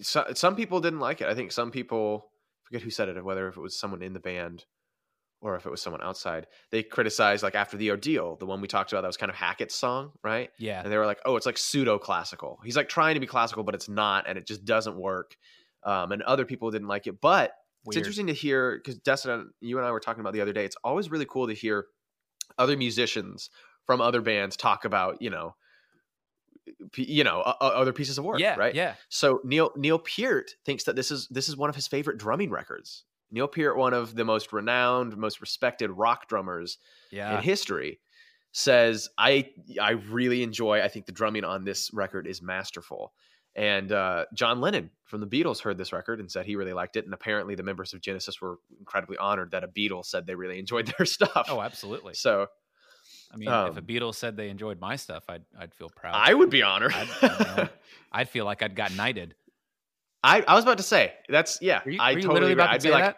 so, 0.00 0.24
some 0.34 0.56
people 0.56 0.80
didn't 0.80 1.00
like 1.00 1.20
it. 1.20 1.28
I 1.28 1.34
think 1.34 1.52
some 1.52 1.70
people 1.70 2.30
forget 2.62 2.82
who 2.82 2.90
said 2.90 3.08
it, 3.08 3.24
whether 3.24 3.48
if 3.48 3.56
it 3.56 3.60
was 3.60 3.78
someone 3.78 4.02
in 4.02 4.12
the 4.12 4.20
band 4.20 4.64
or 5.40 5.54
if 5.56 5.66
it 5.66 5.70
was 5.70 5.80
someone 5.80 6.02
outside. 6.02 6.46
They 6.70 6.82
criticized 6.82 7.42
like 7.42 7.54
after 7.54 7.76
the 7.76 7.90
ordeal, 7.90 8.36
the 8.36 8.46
one 8.46 8.60
we 8.60 8.68
talked 8.68 8.92
about 8.92 9.02
that 9.02 9.06
was 9.06 9.16
kind 9.16 9.30
of 9.30 9.36
Hackett's 9.36 9.74
song, 9.74 10.12
right? 10.22 10.50
Yeah, 10.58 10.82
and 10.82 10.90
they 10.92 10.96
were 10.96 11.06
like, 11.06 11.20
"Oh, 11.24 11.36
it's 11.36 11.46
like 11.46 11.58
pseudo 11.58 11.98
classical." 11.98 12.58
He's 12.64 12.76
like 12.76 12.88
trying 12.88 13.14
to 13.14 13.20
be 13.20 13.26
classical, 13.26 13.62
but 13.64 13.74
it's 13.74 13.88
not, 13.88 14.28
and 14.28 14.36
it 14.38 14.46
just 14.46 14.64
doesn't 14.64 14.96
work. 14.96 15.36
Um, 15.84 16.10
and 16.12 16.22
other 16.22 16.44
people 16.44 16.70
didn't 16.70 16.88
like 16.88 17.06
it, 17.06 17.20
but 17.20 17.52
it's 17.86 17.96
interesting 17.98 18.26
to 18.26 18.32
hear 18.34 18.76
because 18.76 18.98
Destin, 18.98 19.50
you 19.60 19.78
and 19.78 19.86
I 19.86 19.92
were 19.92 20.00
talking 20.00 20.20
about 20.20 20.32
the 20.32 20.40
other 20.40 20.52
day. 20.52 20.64
It's 20.64 20.76
always 20.82 21.10
really 21.10 21.26
cool 21.26 21.46
to 21.46 21.54
hear 21.54 21.86
other 22.58 22.76
musicians 22.76 23.48
from 23.86 24.00
other 24.00 24.20
bands 24.20 24.56
talk 24.56 24.84
about, 24.84 25.22
you 25.22 25.30
know, 25.30 25.54
you 26.96 27.24
know, 27.24 27.42
o- 27.46 27.66
other 27.68 27.92
pieces 27.92 28.18
of 28.18 28.24
work, 28.24 28.40
yeah, 28.40 28.56
right? 28.56 28.74
Yeah, 28.74 28.94
So 29.08 29.40
Neil 29.44 29.70
Neil 29.76 29.98
Peart 29.98 30.50
thinks 30.66 30.84
that 30.84 30.96
this 30.96 31.10
is 31.10 31.28
this 31.30 31.48
is 31.48 31.56
one 31.56 31.70
of 31.70 31.76
his 31.76 31.86
favorite 31.86 32.18
drumming 32.18 32.50
records. 32.50 33.04
Neil 33.30 33.48
Peart, 33.48 33.76
one 33.76 33.94
of 33.94 34.14
the 34.14 34.24
most 34.24 34.52
renowned, 34.52 35.16
most 35.16 35.40
respected 35.40 35.90
rock 35.90 36.28
drummers 36.28 36.78
yeah. 37.10 37.36
in 37.36 37.42
history 37.42 38.00
says 38.52 39.08
i 39.18 39.48
i 39.80 39.90
really 39.90 40.42
enjoy 40.42 40.82
i 40.82 40.88
think 40.88 41.06
the 41.06 41.12
drumming 41.12 41.44
on 41.44 41.64
this 41.64 41.90
record 41.92 42.26
is 42.26 42.40
masterful 42.40 43.12
and 43.54 43.92
uh, 43.92 44.24
john 44.34 44.60
lennon 44.60 44.90
from 45.04 45.20
the 45.20 45.26
beatles 45.26 45.60
heard 45.60 45.76
this 45.76 45.92
record 45.92 46.18
and 46.18 46.30
said 46.30 46.46
he 46.46 46.56
really 46.56 46.72
liked 46.72 46.96
it 46.96 47.04
and 47.04 47.12
apparently 47.12 47.54
the 47.54 47.62
members 47.62 47.92
of 47.92 48.00
genesis 48.00 48.40
were 48.40 48.56
incredibly 48.78 49.18
honored 49.18 49.50
that 49.50 49.64
a 49.64 49.68
beatle 49.68 50.04
said 50.04 50.26
they 50.26 50.34
really 50.34 50.58
enjoyed 50.58 50.92
their 50.98 51.06
stuff 51.06 51.46
oh, 51.48 51.60
absolutely. 51.60 52.14
so 52.14 52.46
I 53.30 53.36
mean, 53.36 53.48
if 53.50 53.76
a 53.76 53.80
um, 53.80 53.84
Beatles 53.84 54.14
said 54.14 54.38
they 54.38 54.48
enjoyed 54.48 54.80
my 54.80 54.96
stuff, 54.96 55.24
I'd 55.28 55.42
I'd 55.58 55.74
feel 55.74 55.90
proud. 55.90 56.14
i 56.14 56.32
would 56.32 56.48
be 56.48 56.62
honored 56.62 56.94
I'd, 56.94 57.08
you 57.20 57.28
know, 57.28 57.68
I'd 58.12 58.30
feel 58.30 58.46
like 58.46 58.62
I'd 58.62 58.74
got 58.74 58.94
knighted. 58.94 59.34
I, 60.28 60.44
I 60.46 60.54
was 60.54 60.64
about 60.64 60.76
to 60.78 60.82
say 60.84 61.12
that's 61.28 61.58
yeah 61.62 61.80
Are 61.84 61.90
you, 61.90 61.98
i 62.00 62.14
totally 62.14 62.32
literally 62.34 62.52
about 62.52 62.66
to 62.66 62.72
i'd 62.72 62.82
say 62.82 62.88
be 62.88 62.92
like 62.92 63.04
that? 63.04 63.16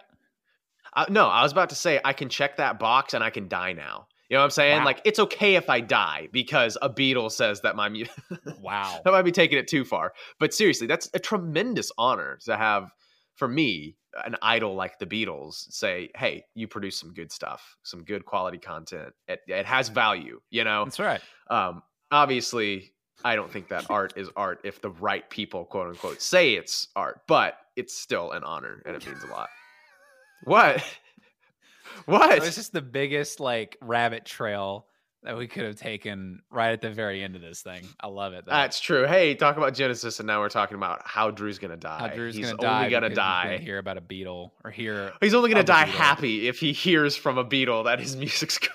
uh, 0.95 1.07
no 1.09 1.27
i 1.27 1.43
was 1.43 1.53
about 1.53 1.69
to 1.71 1.75
say 1.75 2.01
i 2.05 2.13
can 2.13 2.29
check 2.29 2.57
that 2.57 2.79
box 2.79 3.15
and 3.15 3.23
i 3.25 3.31
can 3.31 3.49
die 3.49 3.73
now 3.73 4.07
you 4.29 4.35
know 4.37 4.41
what 4.41 4.45
i'm 4.45 4.51
saying 4.51 4.79
Wow. 4.79 4.85
like 4.85 5.03
it's 5.05 5.19
okay 5.19 5.57
if 5.57 5.69
i 5.69 5.81
die 5.81 6.29
because 6.33 6.77
a 6.83 6.89
beatle 6.89 7.31
says 7.31 7.61
that 7.63 7.77
my 7.77 7.89
mu- 7.89 8.05
Wow. 8.61 9.01
that 9.05 9.11
might 9.11 9.23
be 9.23 9.33
taking 9.33 9.59
it 9.59 9.67
too 9.69 9.85
far. 9.85 10.13
But 10.39 10.55
seriously, 10.55 10.87
that's 10.87 11.11
a 11.15 11.19
tremendous 11.19 11.91
honor 11.99 12.39
to 12.45 12.57
have 12.57 12.91
for 13.37 13.49
me, 13.49 13.97
an 14.25 14.37
idol 14.43 14.75
like 14.75 14.99
the 14.99 15.07
Beatles 15.07 15.55
say, 15.73 16.11
"Hey, 16.15 16.45
you 16.55 16.69
produce 16.69 16.97
some 16.99 17.15
good 17.15 17.33
stuff, 17.33 17.77
some 17.85 18.05
good 18.05 18.25
quality 18.27 18.59
content. 18.59 19.15
It, 19.29 19.41
it 19.49 19.65
has 19.67 19.89
value." 19.89 20.41
You 20.51 20.65
know, 20.65 20.85
That's 20.85 21.01
right. 21.01 21.21
um, 21.51 21.83
obviously, 22.11 22.93
I 23.25 23.37
don't 23.37 23.51
think 23.51 23.69
that 23.69 23.87
art 23.91 24.15
is 24.17 24.29
art 24.37 24.61
if 24.65 24.81
the 24.81 24.91
right 24.91 25.29
people, 25.31 25.65
quote 25.65 25.89
unquote, 25.89 26.21
say 26.23 26.55
it's 26.55 26.89
art, 26.97 27.23
but 27.27 27.57
it's 27.77 27.95
still 27.95 28.33
an 28.33 28.45
honor 28.45 28.83
and 28.87 28.97
it 28.97 29.07
means 29.07 29.23
a 29.25 29.29
lot. 29.29 29.49
What? 30.45 30.83
What? 32.07 32.39
It's 32.39 32.55
just 32.55 32.73
the 32.73 32.81
biggest 32.81 33.41
like 33.41 33.77
rabbit 33.83 34.25
trail 34.25 34.87
that 35.23 35.37
we 35.37 35.47
could 35.49 35.65
have 35.65 35.77
taken 35.77 36.41
right 36.51 36.71
at 36.73 36.81
the 36.81 36.89
very 36.91 37.23
end 37.23 37.37
of 37.37 37.43
this 37.43 37.61
thing. 37.63 37.83
I 38.01 38.07
love 38.07 38.33
it. 38.33 38.47
though. 38.47 38.53
That's 38.53 38.81
true. 38.81 39.07
Hey, 39.07 39.35
talk 39.35 39.57
about 39.59 39.75
Genesis, 39.75 40.19
and 40.21 40.27
now 40.27 40.41
we're 40.41 40.49
talking 40.49 40.77
about 40.77 41.03
how 41.05 41.31
Drew's 41.31 41.59
gonna 41.59 41.77
die. 41.77 41.99
How 41.99 42.09
Drew's 42.09 42.37
He's 42.37 42.47
gonna 42.53 42.63
only 42.63 42.85
die. 42.85 42.91
gonna 42.91 43.09
because 43.09 43.11
he's 43.11 43.17
die. 43.17 43.45
gonna 43.45 43.59
hear 43.59 43.79
about 43.79 43.99
a 43.99 44.01
beetle 44.01 44.55
or 44.65 44.71
hear. 44.71 45.13
He's 45.21 45.35
only 45.35 45.51
gonna 45.51 45.65
die 45.65 45.85
happy 45.85 46.49
if 46.49 46.59
he 46.61 46.73
hears 46.73 47.17
from 47.17 47.37
a 47.39 47.45
beetle 47.45 47.83
that 47.83 47.99
his 48.01 48.17
music's 48.25 48.59
good. 48.59 48.71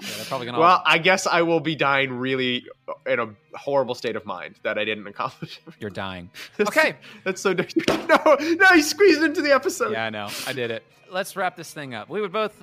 Yeah, 0.00 0.08
they're 0.16 0.24
probably 0.26 0.46
gonna. 0.46 0.58
Well, 0.60 0.82
I 0.84 0.98
guess 0.98 1.26
I 1.26 1.42
will 1.42 1.60
be 1.60 1.74
dying 1.76 2.12
really 2.12 2.64
in 3.06 3.20
a 3.20 3.28
horrible 3.56 3.94
state 3.94 4.16
of 4.16 4.24
mind 4.24 4.56
that 4.62 4.78
I 4.78 4.84
didn't 4.84 5.06
accomplish. 5.06 5.60
you're 5.80 5.90
dying. 5.90 6.30
That's- 6.56 6.76
Okay. 6.76 6.96
that's 7.24 7.40
so. 7.40 7.52
No, 8.08 8.36
no, 8.40 8.72
you 8.74 8.82
squeezed 8.82 9.22
into 9.22 9.40
the 9.42 9.54
episode. 9.54 9.92
Yeah, 9.92 10.06
I 10.06 10.10
know. 10.10 10.28
I 10.46 10.52
did 10.52 10.70
it. 10.70 10.82
Let's 11.10 11.36
wrap 11.36 11.56
this 11.56 11.72
thing 11.72 11.94
up. 11.94 12.08
We 12.08 12.20
would 12.20 12.32
both 12.32 12.62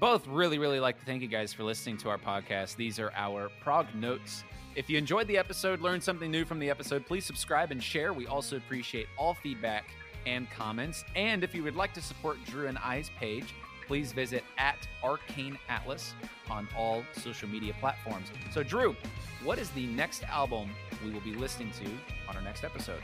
both 0.00 0.26
really, 0.26 0.58
really 0.58 0.80
like 0.80 0.98
to 0.98 1.04
thank 1.04 1.20
you 1.22 1.28
guys 1.28 1.52
for 1.52 1.62
listening 1.62 1.96
to 1.98 2.08
our 2.08 2.18
podcast. 2.18 2.76
These 2.76 2.98
are 2.98 3.12
our 3.14 3.50
Prognotes. 3.62 4.44
If 4.76 4.88
you 4.88 4.96
enjoyed 4.98 5.26
the 5.26 5.36
episode, 5.36 5.80
learned 5.80 6.02
something 6.02 6.30
new 6.30 6.44
from 6.44 6.58
the 6.58 6.70
episode, 6.70 7.04
please 7.06 7.24
subscribe 7.24 7.70
and 7.70 7.82
share. 7.82 8.12
We 8.12 8.26
also 8.26 8.56
appreciate 8.56 9.06
all 9.18 9.34
feedback 9.34 9.84
and 10.26 10.48
comments. 10.50 11.04
And 11.16 11.42
if 11.44 11.54
you 11.54 11.62
would 11.64 11.76
like 11.76 11.92
to 11.94 12.00
support 12.02 12.38
Drew 12.46 12.66
and 12.68 12.78
I's 12.78 13.10
page, 13.18 13.54
please 13.90 14.12
visit 14.12 14.44
at 14.56 14.86
Arcane 15.02 15.58
Atlas 15.68 16.14
on 16.48 16.68
all 16.76 17.02
social 17.10 17.48
media 17.48 17.74
platforms. 17.80 18.28
So, 18.52 18.62
Drew, 18.62 18.94
what 19.42 19.58
is 19.58 19.68
the 19.70 19.86
next 19.86 20.22
album 20.22 20.70
we 21.04 21.10
will 21.10 21.22
be 21.22 21.34
listening 21.34 21.72
to 21.72 21.86
on 22.28 22.36
our 22.36 22.42
next 22.42 22.62
episode? 22.62 23.02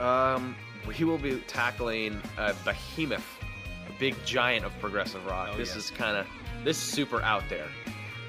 Um, 0.00 0.56
we 0.88 1.04
will 1.04 1.18
be 1.18 1.40
tackling 1.40 2.22
uh, 2.38 2.54
Behemoth, 2.64 3.26
a 3.86 3.98
big 3.98 4.16
giant 4.24 4.64
of 4.64 4.72
progressive 4.80 5.26
rock. 5.26 5.50
Oh, 5.52 5.58
this 5.58 5.74
yes. 5.74 5.84
is 5.84 5.90
kind 5.90 6.16
of 6.16 6.26
this 6.64 6.78
is 6.78 6.82
super 6.82 7.20
out 7.20 7.42
there. 7.50 7.68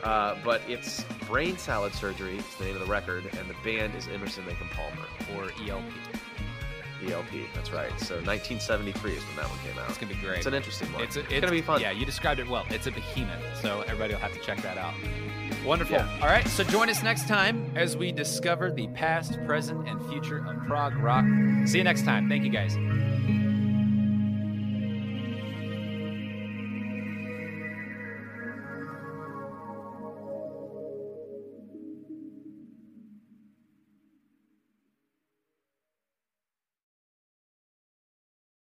Uh, 0.03 0.35
but 0.43 0.61
it's 0.67 1.05
Brain 1.27 1.57
Salad 1.57 1.93
Surgery. 1.93 2.39
It's 2.39 2.55
the 2.57 2.65
name 2.65 2.75
of 2.75 2.81
the 2.81 2.91
record, 2.91 3.23
and 3.39 3.49
the 3.49 3.55
band 3.63 3.95
is 3.95 4.09
Emerson 4.09 4.45
Lake 4.47 4.59
and 4.59 4.69
Palmer. 4.71 5.07
Or 5.37 5.49
ELP? 5.65 5.83
ELP. 7.09 7.25
That's 7.53 7.71
right. 7.71 7.89
So 7.99 8.15
1973 8.15 9.11
is 9.11 9.23
when 9.23 9.35
that 9.37 9.49
one 9.49 9.59
came 9.59 9.77
out. 9.77 9.89
It's 9.89 9.97
going 9.97 10.11
to 10.11 10.19
be 10.19 10.21
great. 10.25 10.37
It's 10.37 10.45
an 10.45 10.53
interesting 10.53 10.91
one. 10.93 11.03
It's, 11.03 11.15
a, 11.15 11.21
It's 11.21 11.39
gonna 11.39 11.51
be 11.51 11.61
fun. 11.61 11.81
Yeah, 11.81 11.91
you 11.91 12.05
described 12.05 12.39
it 12.39 12.47
well. 12.47 12.65
It's 12.69 12.87
a 12.87 12.91
behemoth, 12.91 13.61
so 13.61 13.81
everybody 13.81 14.13
will 14.13 14.21
have 14.21 14.33
to 14.33 14.39
check 14.39 14.61
that 14.61 14.77
out. 14.77 14.93
Wonderful. 15.65 15.97
Yeah. 15.97 16.19
All 16.21 16.27
right, 16.27 16.47
so 16.47 16.63
join 16.63 16.89
us 16.89 17.03
next 17.03 17.27
time 17.27 17.71
as 17.75 17.95
we 17.95 18.11
discover 18.11 18.71
the 18.71 18.87
past, 18.89 19.37
present, 19.45 19.87
and 19.87 20.03
future 20.09 20.45
of 20.47 20.65
prog 20.65 20.95
rock. 20.97 21.25
See 21.65 21.77
you 21.77 21.83
next 21.83 22.03
time. 22.03 22.27
Thank 22.29 22.43
you, 22.43 22.49
guys. 22.49 22.75